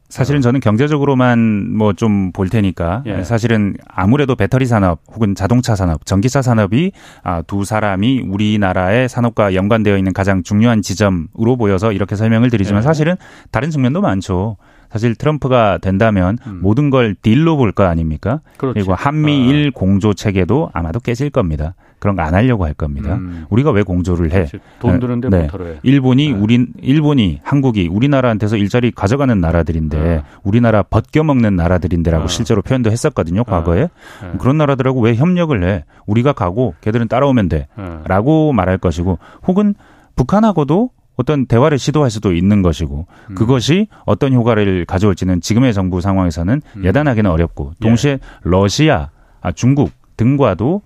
사, 0.09 0.25
실은 0.25 0.41
저는 0.41 0.59
경제적으로만 0.61 1.77
뭐 1.77 1.93
좀 1.93 2.33
볼 2.33 2.49
테니까 2.49 3.03
예. 3.07 3.23
사실은 3.23 3.77
아무래도 3.87 4.35
배터리 4.35 4.65
산업 4.67 5.01
혹은 5.13 5.35
자동차 5.35 5.77
산업, 5.77 6.05
전기차 6.07 6.43
산업이 6.43 6.93
아, 7.23 7.43
두 7.43 7.65
사람이 7.65 8.23
우리나라의 8.23 9.09
산업과 9.09 9.55
연관되어 9.55 9.97
있는 9.99 10.13
가장 10.13 10.43
중요한 10.43 10.83
지점으로 10.83 11.57
보여서 11.57 11.93
이렇게 11.93 12.17
설명을 12.17 12.51
드리지만 12.51 12.81
예. 12.81 12.83
사실은 12.83 13.17
다른 13.53 13.71
측면도 13.71 14.01
많죠. 14.01 14.57
사실 14.91 15.15
트럼프가 15.15 15.79
된다면 15.79 16.37
음. 16.47 16.61
모든 16.63 16.91
걸 16.91 17.15
딜로 17.15 17.57
볼 17.57 17.73
거 17.73 17.85
아닙니까? 17.85 18.41
그렇지. 18.59 18.75
그리고 18.75 18.95
한미일 18.95 19.69
아. 19.75 19.79
공조 19.79 20.13
체계도 20.15 20.71
아마도 20.73 20.99
깨질 21.01 21.31
겁니다. 21.31 21.75
그런 22.01 22.17
거 22.17 22.23
안 22.23 22.35
하려고 22.35 22.65
할 22.65 22.73
겁니다. 22.75 23.15
음. 23.15 23.45
우리가 23.51 23.71
왜 23.71 23.83
공조를 23.83 24.33
해? 24.33 24.47
돈 24.79 24.99
드는데 25.01 25.29
네. 25.29 25.43
못하러 25.43 25.67
해. 25.67 25.75
일본이 25.83 26.33
네. 26.33 26.39
우리 26.39 26.67
일본이 26.81 27.41
한국이 27.45 27.89
우리나라한테서 27.89 28.57
일자리 28.57 28.91
가져가는 28.91 29.39
나라들인데 29.39 30.01
네. 30.03 30.23
우리나라 30.43 30.83
벗겨 30.83 31.23
먹는 31.23 31.57
나라들인데라고 31.57 32.25
아. 32.25 32.27
실제로 32.27 32.63
표현도 32.63 32.91
했었거든요. 32.91 33.43
아. 33.43 33.45
과거에 33.45 33.83
네. 34.23 34.31
그런 34.39 34.57
나라들하고 34.59 35.01
왜 35.01 35.15
협력을 35.15 35.63
해? 35.63 35.85
우리가 36.07 36.33
가고 36.33 36.75
걔들은 36.81 37.07
따라오면 37.09 37.49
돼라고 37.51 38.51
네. 38.53 38.57
말할 38.57 38.79
것이고 38.79 39.19
혹은 39.47 39.75
북한하고도 40.17 40.91
어떤 41.21 41.47
대화를 41.47 41.79
시도할 41.79 42.11
수도 42.11 42.33
있는 42.33 42.63
것이고 42.63 43.07
음. 43.31 43.35
그것이 43.35 43.89
어떤 44.07 44.33
효과를 44.33 44.87
가져올지는 44.87 45.41
지금의 45.41 45.75
정부 45.75 46.01
상황에서는 46.01 46.63
음. 46.77 46.85
예단하기는 46.85 47.31
어렵고 47.31 47.75
동시에 47.81 48.13
예. 48.13 48.19
러시아, 48.43 49.11
아, 49.43 49.53
중국 49.53 49.91
등과도 50.17 50.83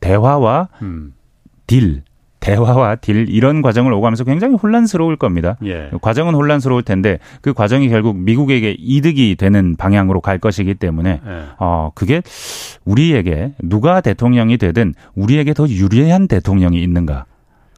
대화와 0.00 0.68
음. 0.82 1.14
딜 1.66 2.02
대화와 2.40 2.96
딜 2.96 3.28
이런 3.28 3.60
과정을 3.62 3.92
오가면서 3.92 4.24
굉장히 4.24 4.56
혼란스러울 4.56 5.16
겁니다. 5.16 5.56
예. 5.64 5.90
과정은 6.00 6.34
혼란스러울 6.34 6.82
텐데 6.82 7.18
그 7.42 7.52
과정이 7.52 7.88
결국 7.88 8.16
미국에게 8.16 8.74
이득이 8.78 9.36
되는 9.36 9.76
방향으로 9.76 10.20
갈 10.20 10.38
것이기 10.38 10.74
때문에 10.74 11.20
예. 11.24 11.42
어 11.58 11.90
그게 11.94 12.22
우리에게 12.84 13.52
누가 13.62 14.00
대통령이 14.00 14.56
되든 14.56 14.94
우리에게 15.14 15.52
더 15.52 15.68
유리한 15.68 16.28
대통령이 16.28 16.82
있는가 16.82 17.26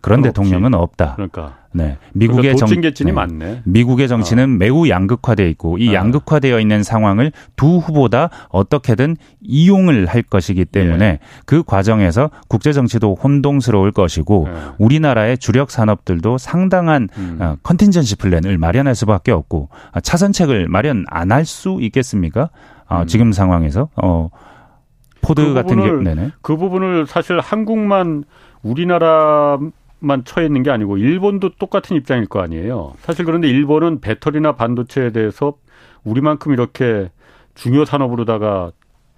그런. 0.03 0.23
대통령은 0.23 0.75
없다. 0.75 1.15
그러니까. 1.15 1.57
네. 1.75 1.97
미국의 2.13 2.55
그러니까 2.55 2.67
정 2.67 2.83
네. 3.07 3.13
많네. 3.13 3.63
미국의 3.65 4.07
정치는 4.07 4.45
어. 4.45 4.47
매우 4.59 4.89
양극화돼 4.91 5.49
있고 5.51 5.79
이 5.79 5.89
어. 5.89 5.95
양극화되어 5.95 6.61
있는 6.61 6.83
상황을 6.83 7.33
두 7.57 7.79
후보다 7.79 8.29
어떻게든 8.51 9.17
이용을 9.41 10.05
할 10.05 10.21
것이기 10.23 10.67
때문에 10.67 11.05
예. 11.07 11.19
그 11.47 11.63
과정에서 11.63 12.29
국제 12.49 12.75
정치도 12.75 13.15
혼동스러울 13.23 13.91
것이고 13.93 14.49
예. 14.49 14.55
우리나라의 14.77 15.39
주력 15.39 15.71
산업들도 15.71 16.37
상당한 16.37 17.09
음. 17.17 17.39
어, 17.41 17.57
컨틴전시 17.63 18.17
플랜을 18.17 18.59
마련할 18.59 18.95
수밖에 18.95 19.33
없고 19.33 19.71
아, 19.93 20.01
차선책을 20.01 20.69
마련 20.69 21.07
안 21.09 21.33
할 21.33 21.47
수 21.47 21.79
있겠습니까? 21.81 22.51
어, 22.89 23.03
음. 23.03 23.07
지금 23.07 23.33
상황에서 23.33 23.89
어 23.97 24.29
포드 25.23 25.43
그 25.45 25.55
같은 25.55 25.77
경우는 25.77 26.33
그 26.43 26.57
부분을 26.57 27.07
사실 27.07 27.41
한국만 27.41 28.25
우리나라 28.63 29.59
만 30.03 30.25
처해 30.25 30.47
있는 30.47 30.63
게 30.63 30.71
아니고 30.71 30.99
일본도 30.99 31.51
똑같은 31.59 31.97
입장일 31.97 32.27
거 32.27 32.41
아니에요. 32.41 32.95
사실 33.01 33.25
그런데 33.25 33.49
일본은 33.49 34.01
배터리나 34.01 34.57
반도체에 34.57 35.11
대해서 35.11 35.55
우리만큼 36.05 36.53
이렇게 36.53 37.11
중요 37.55 37.85
산업으로다가 37.85 38.73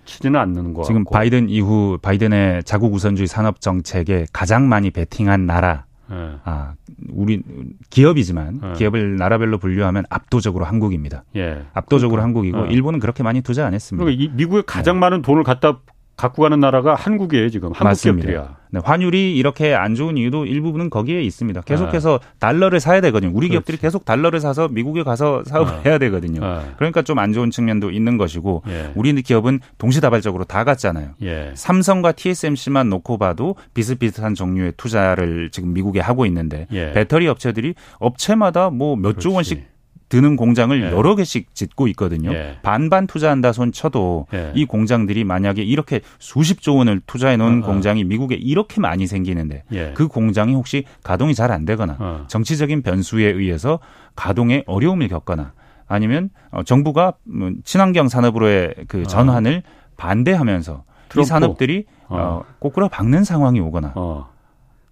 치지는 0.05 0.39
않는 0.39 0.74
거 0.74 0.82
지금 0.82 1.05
바이든 1.05 1.49
이후 1.49 1.99
바이든의 2.03 2.64
자국 2.64 2.93
우선주의 2.93 3.26
산업 3.26 3.61
정책에 3.61 4.26
가장 4.32 4.68
많이 4.68 4.91
베팅한 4.91 5.47
나라 5.47 5.87
네. 6.11 6.16
아, 6.45 6.74
우리 7.11 7.43
기업이지만 7.89 8.61
네. 8.61 8.72
기업을 8.74 9.16
나라별로 9.16 9.57
분류하면 9.57 10.05
압도적으로 10.11 10.66
한국입니다. 10.66 11.24
예. 11.37 11.62
압도적으로 11.72 12.20
그러니까. 12.20 12.24
한국이고 12.24 12.66
네. 12.66 12.74
일본은 12.74 13.01
그렇게 13.01 13.22
많이 13.22 13.41
투자 13.41 13.66
안 13.66 13.72
했습니다. 13.72 14.05
그러니까 14.05 14.22
이 14.22 14.37
미국에 14.37 14.62
가장 14.66 14.97
네. 14.97 15.01
많은 15.01 15.22
돈을 15.22 15.43
갖다 15.45 15.78
갖고 16.16 16.42
가는 16.42 16.60
나라가 16.60 16.94
한국이에요 16.94 17.48
지금 17.50 17.68
한국 17.68 17.84
맞습니다. 17.84 18.26
기업들이야. 18.28 18.56
네, 18.70 18.80
환율이 18.82 19.36
이렇게 19.36 19.72
안 19.74 19.94
좋은 19.94 20.16
이유도 20.16 20.46
일부분은 20.46 20.90
거기에 20.90 21.22
있습니다. 21.22 21.60
계속해서 21.62 22.20
아. 22.22 22.28
달러를 22.40 22.80
사야 22.80 23.00
되거든요. 23.00 23.30
우리 23.30 23.46
그렇지. 23.46 23.50
기업들이 23.50 23.78
계속 23.78 24.04
달러를 24.04 24.40
사서 24.40 24.68
미국에 24.68 25.02
가서 25.04 25.44
사업을 25.44 25.72
아. 25.72 25.80
해야 25.84 25.98
되거든요. 25.98 26.44
아. 26.44 26.62
그러니까 26.76 27.02
좀 27.02 27.18
안 27.18 27.32
좋은 27.32 27.50
측면도 27.50 27.90
있는 27.90 28.18
것이고 28.18 28.64
예. 28.68 28.92
우리 28.96 29.14
기업은 29.22 29.60
동시다발적으로 29.78 30.44
다 30.44 30.64
갔잖아요. 30.64 31.10
예. 31.22 31.52
삼성과 31.54 32.12
TSMC만 32.12 32.90
놓고 32.90 33.18
봐도 33.18 33.54
비슷비슷한 33.72 34.34
종류의 34.34 34.72
투자를 34.76 35.50
지금 35.50 35.72
미국에 35.72 36.00
하고 36.00 36.26
있는데 36.26 36.66
예. 36.72 36.92
배터리 36.92 37.28
업체들이 37.28 37.74
업체마다 37.98 38.70
뭐 38.70 38.96
몇조 38.96 39.32
원씩 39.32 39.73
드는 40.09 40.36
공장을 40.36 40.80
예. 40.82 40.90
여러 40.90 41.14
개씩 41.16 41.55
짓고 41.55 41.88
있거든요. 41.88 42.32
예. 42.32 42.59
반반 42.62 43.07
투자한다 43.07 43.52
손 43.52 43.72
쳐도 43.72 44.26
예. 44.34 44.52
이 44.55 44.64
공장들이 44.64 45.24
만약에 45.24 45.62
이렇게 45.62 46.00
수십조 46.18 46.76
원을 46.76 47.00
투자해 47.07 47.36
놓은 47.36 47.62
어, 47.62 47.66
어. 47.66 47.66
공장이 47.70 48.05
미국에 48.05 48.34
이렇게 48.34 48.80
많이 48.80 49.07
생기는데 49.07 49.64
예. 49.72 49.92
그 49.94 50.07
공장이 50.09 50.55
혹시 50.55 50.84
가동이 51.02 51.34
잘 51.34 51.50
안 51.50 51.64
되거나 51.64 51.96
어. 52.00 52.24
정치적인 52.28 52.82
변수에 52.82 53.26
의해서 53.26 53.78
가동에 54.16 54.64
어려움을 54.66 55.09
겪거나 55.09 55.52
아니면 55.86 56.30
어, 56.50 56.62
정부가 56.62 57.14
뭐 57.24 57.52
친환경 57.64 58.09
산업으로의 58.09 58.74
그 58.88 59.00
어. 59.02 59.05
전환을 59.05 59.62
반대하면서 59.96 60.84
트럼프. 61.09 61.20
이 61.20 61.24
산업들이 61.24 61.84
어. 62.09 62.42
꼬꾸라 62.59 62.88
박는 62.88 63.24
상황이 63.24 63.61
오거나 63.61 63.92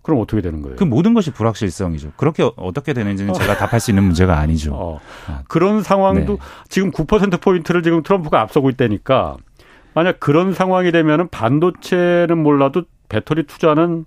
그럼 0.02 0.20
어떻게 0.20 0.42
되는 0.42 0.62
거예요? 0.62 0.76
그 0.76 0.84
모든 0.84 1.14
것이 1.14 1.30
불확실성이죠. 1.30 2.12
그렇게 2.16 2.48
어떻게 2.56 2.92
되는지는 2.92 3.30
어. 3.30 3.34
제가 3.34 3.56
답할 3.56 3.80
수 3.80 3.92
있는 3.92 4.04
문제가 4.04 4.38
아니죠. 4.38 4.74
어. 4.74 5.00
아. 5.28 5.42
그런 5.48 5.82
상황도 5.82 6.32
네. 6.32 6.38
지금 6.68 6.90
9% 6.90 7.40
포인트를 7.40 7.82
지금 7.82 8.02
트럼프가 8.02 8.40
앞서고 8.40 8.68
있다니까 8.70 9.36
만약 9.94 10.18
그런 10.18 10.52
상황이 10.52 10.90
되면은 10.90 11.28
반도체는 11.28 12.36
몰라도 12.42 12.82
배터리 13.08 13.44
투자는 13.44 14.04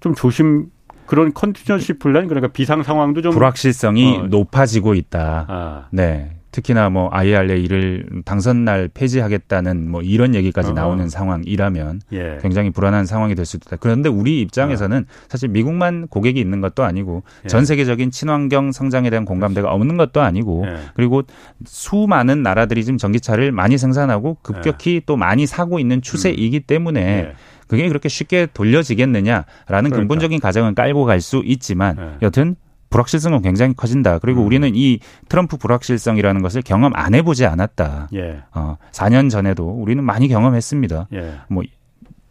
좀 0.00 0.14
조심 0.14 0.66
그런 1.06 1.34
컨디션시 1.34 1.94
플랜 1.94 2.26
그러니까 2.28 2.52
비상 2.52 2.82
상황도 2.82 3.22
좀 3.22 3.32
불확실성이 3.32 4.18
어. 4.18 4.26
높아지고 4.26 4.94
있다. 4.94 5.46
아. 5.48 5.88
네. 5.90 6.36
특히나 6.52 6.90
뭐 6.90 7.08
IRA를 7.12 8.06
당선 8.24 8.64
날 8.64 8.88
폐지하겠다는 8.92 9.90
뭐 9.90 10.02
이런 10.02 10.34
얘기까지 10.34 10.70
어. 10.70 10.72
나오는 10.72 11.08
상황이라면 11.08 12.00
예. 12.12 12.38
굉장히 12.42 12.70
불안한 12.70 13.06
상황이 13.06 13.34
될 13.34 13.44
수도 13.44 13.68
있다. 13.68 13.76
그런데 13.80 14.08
우리 14.08 14.40
입장에서는 14.40 14.98
어. 15.08 15.26
사실 15.28 15.48
미국만 15.48 16.08
고객이 16.08 16.40
있는 16.40 16.60
것도 16.60 16.82
아니고 16.82 17.22
예. 17.44 17.48
전 17.48 17.64
세계적인 17.64 18.10
친환경 18.10 18.72
성장에 18.72 19.10
대한 19.10 19.24
공감대가 19.24 19.72
없는 19.72 19.96
것도 19.96 20.20
아니고 20.20 20.64
예. 20.66 20.78
그리고 20.94 21.22
수많은 21.64 22.42
나라들이 22.42 22.84
지금 22.84 22.98
전기차를 22.98 23.52
많이 23.52 23.78
생산하고 23.78 24.38
급격히 24.42 24.96
예. 24.96 25.00
또 25.06 25.16
많이 25.16 25.46
사고 25.46 25.78
있는 25.78 26.02
추세이기 26.02 26.56
음. 26.58 26.62
때문에 26.66 27.00
예. 27.00 27.32
그게 27.68 27.86
그렇게 27.86 28.08
쉽게 28.08 28.48
돌려지겠느냐라는 28.52 29.44
그러니까. 29.66 29.96
근본적인 29.96 30.40
가정은 30.40 30.74
깔고 30.74 31.04
갈 31.04 31.20
수 31.20 31.42
있지만 31.44 31.96
예. 31.98 32.26
여튼 32.26 32.56
불확실성은 32.90 33.42
굉장히 33.42 33.74
커진다. 33.74 34.18
그리고 34.18 34.42
음. 34.42 34.46
우리는 34.46 34.70
이 34.74 34.98
트럼프 35.28 35.56
불확실성이라는 35.56 36.42
것을 36.42 36.62
경험 36.62 36.92
안 36.94 37.14
해보지 37.14 37.46
않았다. 37.46 38.08
예. 38.14 38.42
어, 38.52 38.76
4년 38.92 39.30
전에도 39.30 39.68
우리는 39.68 40.02
많이 40.02 40.28
경험했습니다. 40.28 41.08
예. 41.14 41.34
뭐 41.48 41.62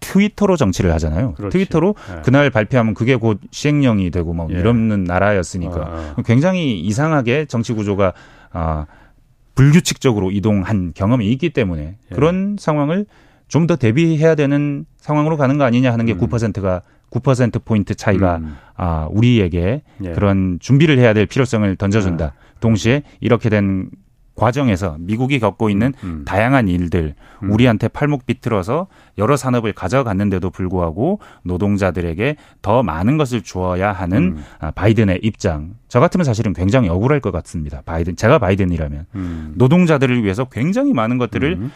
트위터로 0.02 0.58
정치를 0.58 0.94
하잖아요. 0.94 1.34
그렇지. 1.34 1.58
트위터로 1.58 1.96
예. 2.18 2.22
그날 2.22 2.50
발표하면 2.50 2.94
그게 2.94 3.16
곧 3.16 3.40
시행령이 3.52 4.12
되고 4.12 4.34
뭐 4.34 4.48
예. 4.52 4.60
이러는 4.60 5.04
나라였으니까 5.06 5.76
아, 5.76 6.14
아. 6.18 6.22
굉장히 6.24 6.80
이상하게 6.80 7.46
정치 7.46 7.74
구조가 7.74 8.14
아, 8.52 8.86
불규칙적으로 9.56 10.32
이동한 10.32 10.92
경험이 10.94 11.30
있기 11.32 11.50
때문에 11.50 11.98
예. 12.12 12.16
그런 12.16 12.56
상황을 12.60 13.06
좀 13.50 13.66
더 13.66 13.76
대비해야 13.76 14.36
되는 14.36 14.86
상황으로 14.98 15.36
가는 15.36 15.58
거 15.58 15.64
아니냐 15.64 15.92
하는 15.92 16.06
게 16.06 16.14
음. 16.14 16.20
9%가 16.20 16.84
9% 17.12 17.64
포인트 17.66 17.96
차이가 17.96 18.38
음. 18.38 18.56
아 18.76 19.08
우리에게 19.12 19.82
예. 20.04 20.12
그런 20.14 20.58
준비를 20.60 20.98
해야 21.00 21.14
될 21.14 21.26
필요성을 21.26 21.76
던져준다. 21.76 22.26
아. 22.26 22.32
동시에 22.60 23.04
이렇게 23.20 23.50
된 23.50 23.90
과정에서 24.36 24.96
미국이 25.00 25.40
겪고 25.40 25.70
있는 25.70 25.94
음. 26.04 26.10
음. 26.10 26.26
다양한 26.26 26.68
일들 26.68 27.16
음. 27.44 27.52
우리한테 27.52 27.90
팔목 27.90 28.26
비틀어서 28.26 28.88
여러 29.20 29.38
산업을 29.38 29.74
가져갔는데도 29.74 30.50
불구하고 30.50 31.20
노동자들에게 31.44 32.38
더 32.62 32.82
많은 32.82 33.18
것을 33.18 33.42
주어야 33.42 33.92
하는 33.92 34.18
음. 34.18 34.44
아, 34.60 34.72
바이든의 34.72 35.20
입장. 35.22 35.76
저 35.90 36.00
같으면 36.00 36.24
사실은 36.24 36.54
굉장히 36.54 36.88
억울할 36.88 37.20
것 37.20 37.32
같습니다. 37.32 37.82
바이든 37.84 38.16
제가 38.16 38.38
바이든이라면 38.38 39.06
음. 39.16 39.54
노동자들을 39.56 40.24
위해서 40.24 40.46
굉장히 40.46 40.94
많은 40.94 41.18
것들을 41.18 41.54
음. 41.54 41.72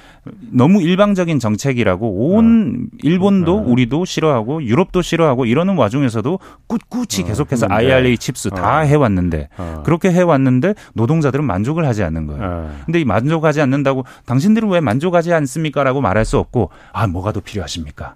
너무 0.52 0.84
일방적인 0.84 1.40
정책이라고 1.40 2.36
온 2.36 2.90
어. 2.94 2.98
일본도 3.02 3.58
어. 3.58 3.64
우리도 3.66 4.06
싫어하고 4.06 4.64
유럽도 4.64 5.02
싫어하고 5.02 5.46
이러는 5.46 5.76
와중에서도 5.76 6.40
꿋꿋이 6.68 7.24
어. 7.24 7.26
계속해서 7.26 7.66
IRA 7.70 8.18
칩스 8.18 8.52
다 8.52 8.80
어. 8.80 8.82
해왔는데 8.82 9.50
어. 9.58 9.82
그렇게 9.84 10.12
해왔는데 10.12 10.76
노동자들은 10.94 11.44
만족을 11.44 11.86
하지 11.88 12.04
않는 12.04 12.28
거예요. 12.28 12.44
어. 12.44 12.72
근데 12.86 13.02
이 13.02 13.06
만족하지 13.06 13.62
않는다고 13.62 14.06
당신들은 14.28 14.70
왜 14.70 14.80
만족하지 14.80 15.34
않습니까라고 15.34 16.02
말할 16.02 16.24
수 16.24 16.38
없고 16.38 16.70
아 16.94 17.08
뭐가 17.08 17.33
더 17.34 17.40
필요하십니까? 17.42 18.16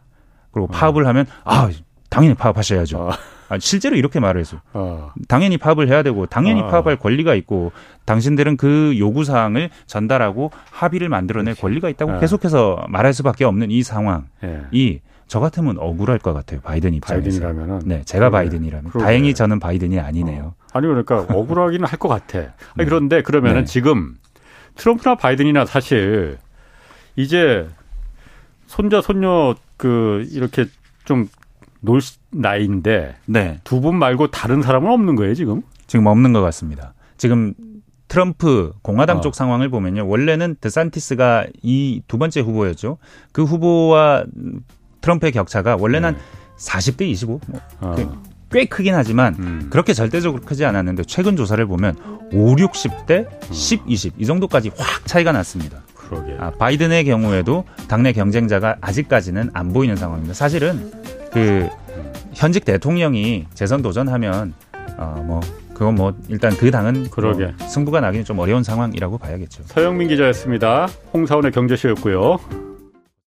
그리고 0.52 0.68
파업을 0.68 1.06
하면 1.08 1.26
아 1.44 1.70
당연히 2.10 2.34
파업하셔야죠. 2.36 3.10
아, 3.50 3.58
실제로 3.60 3.96
이렇게 3.96 4.20
말을 4.20 4.42
해서 4.42 4.60
어. 4.74 5.12
당연히 5.28 5.58
파업을 5.58 5.88
해야 5.88 6.04
되고 6.04 6.26
당연히 6.26 6.62
어. 6.62 6.68
파업할 6.68 6.98
권리가 6.98 7.34
있고 7.36 7.72
당신들은 8.06 8.58
그 8.58 8.96
요구 9.00 9.24
사항을 9.24 9.70
전달하고 9.86 10.52
합의를 10.72 11.08
만들어낼 11.10 11.54
그렇지. 11.54 11.62
권리가 11.62 11.90
있다고 11.90 12.14
어. 12.14 12.20
계속해서 12.20 12.86
말할 12.90 13.14
수밖에 13.14 13.46
없는 13.46 13.72
이 13.72 13.84
상황이 13.84 14.24
예. 14.44 15.00
저 15.28 15.40
같으면 15.42 15.78
억울할 15.78 16.20
것 16.20 16.34
같아요. 16.34 16.62
바이든 16.62 16.94
입장에서. 16.94 17.24
바이든이라면은. 17.24 17.80
네, 17.86 18.02
제가 18.06 18.30
그래. 18.30 18.38
바이든이라면. 18.40 18.92
그러게. 18.92 19.06
다행히 19.06 19.34
저는 19.34 19.60
바이든이 19.60 20.00
아니네요. 20.00 20.44
어. 20.44 20.54
아니 20.74 20.88
그러니까 20.88 21.20
억울하기는 21.30 21.86
할 21.86 22.00
것 22.00 22.08
같아. 22.10 22.40
아니, 22.40 22.48
네. 22.78 22.86
그런데 22.86 23.22
그러면은 23.22 23.62
네. 23.62 23.66
지금 23.66 24.16
트럼프나 24.76 25.16
바이든이나 25.16 25.66
사실 25.66 26.38
이제 27.16 27.68
손자 28.68 29.02
손녀 29.02 29.56
그 29.78 30.28
이렇게 30.32 30.66
좀 31.06 31.28
놀 31.82 32.02
나이인데 32.32 33.16
네. 33.26 33.60
두 33.64 33.80
분 33.82 33.96
말고 33.98 34.28
다른 34.28 34.62
사람은 34.62 34.92
없는 34.92 35.16
거예요 35.16 35.34
지금? 35.36 35.62
지금 35.86 36.08
없는 36.08 36.34
것 36.34 36.42
같습니다. 36.42 36.94
지금 37.18 37.54
트럼프 38.08 38.74
공화당 38.82 39.18
어. 39.18 39.22
쪽 39.22 39.36
상황을 39.36 39.70
보면요. 39.70 40.08
원래는 40.08 40.56
드산티스가 40.60 41.48
이 41.62 42.02
두 42.08 42.18
번째 42.18 42.42
후보였죠. 42.42 42.98
그 43.32 43.44
후보와 43.44 44.26
트럼프의 45.02 45.32
격차가 45.34 45.78
원래는 45.80 46.14
네. 46.14 46.20
40대 46.58 47.02
25. 47.04 47.40
뭐 47.48 47.62
어. 47.82 47.96
그꽤 48.50 48.66
크긴 48.66 48.96
하지만 48.96 49.36
음. 49.40 49.68
그렇게 49.70 49.94
절대적으로 49.94 50.42
크지 50.42 50.66
않았는데 50.66 51.04
최근 51.04 51.36
조사를 51.36 51.64
보면 51.68 51.96
5, 52.34 52.56
60대 52.56 53.28
10, 53.54 53.84
20 53.88 54.14
이 54.18 54.26
정도까지 54.26 54.72
확 54.78 55.06
차이가 55.06 55.32
났습니다. 55.32 55.84
그러게. 56.08 56.36
아, 56.40 56.52
바이든의 56.52 57.06
경우에도 57.06 57.66
당내 57.88 58.14
경쟁자가 58.14 58.78
아직까지는 58.82 59.52
안 59.54 59.74
보이는 59.74 59.96
상황입니다. 59.96 60.34
사실은 60.34 60.92
그 61.32 61.68
현직 62.34 62.66
대통령이 62.66 63.48
재선 63.54 63.82
도전하면 63.82 64.54
어뭐 64.98 65.42
그건 65.74 65.96
뭐 65.96 66.14
일단 66.28 66.56
그 66.56 66.72
당은 66.72 67.10
그러게 67.12 67.54
뭐 67.58 67.68
승부가 67.68 68.02
나기는 68.02 68.26
좀 68.26 68.40
어려운 68.40 68.64
상황이라고 68.64 69.18
봐야겠죠. 69.18 69.64
서영민 69.68 70.08
기자였습니다. 70.08 70.88
홍사원의 71.14 71.52
경제쇼였고요. 71.52 72.67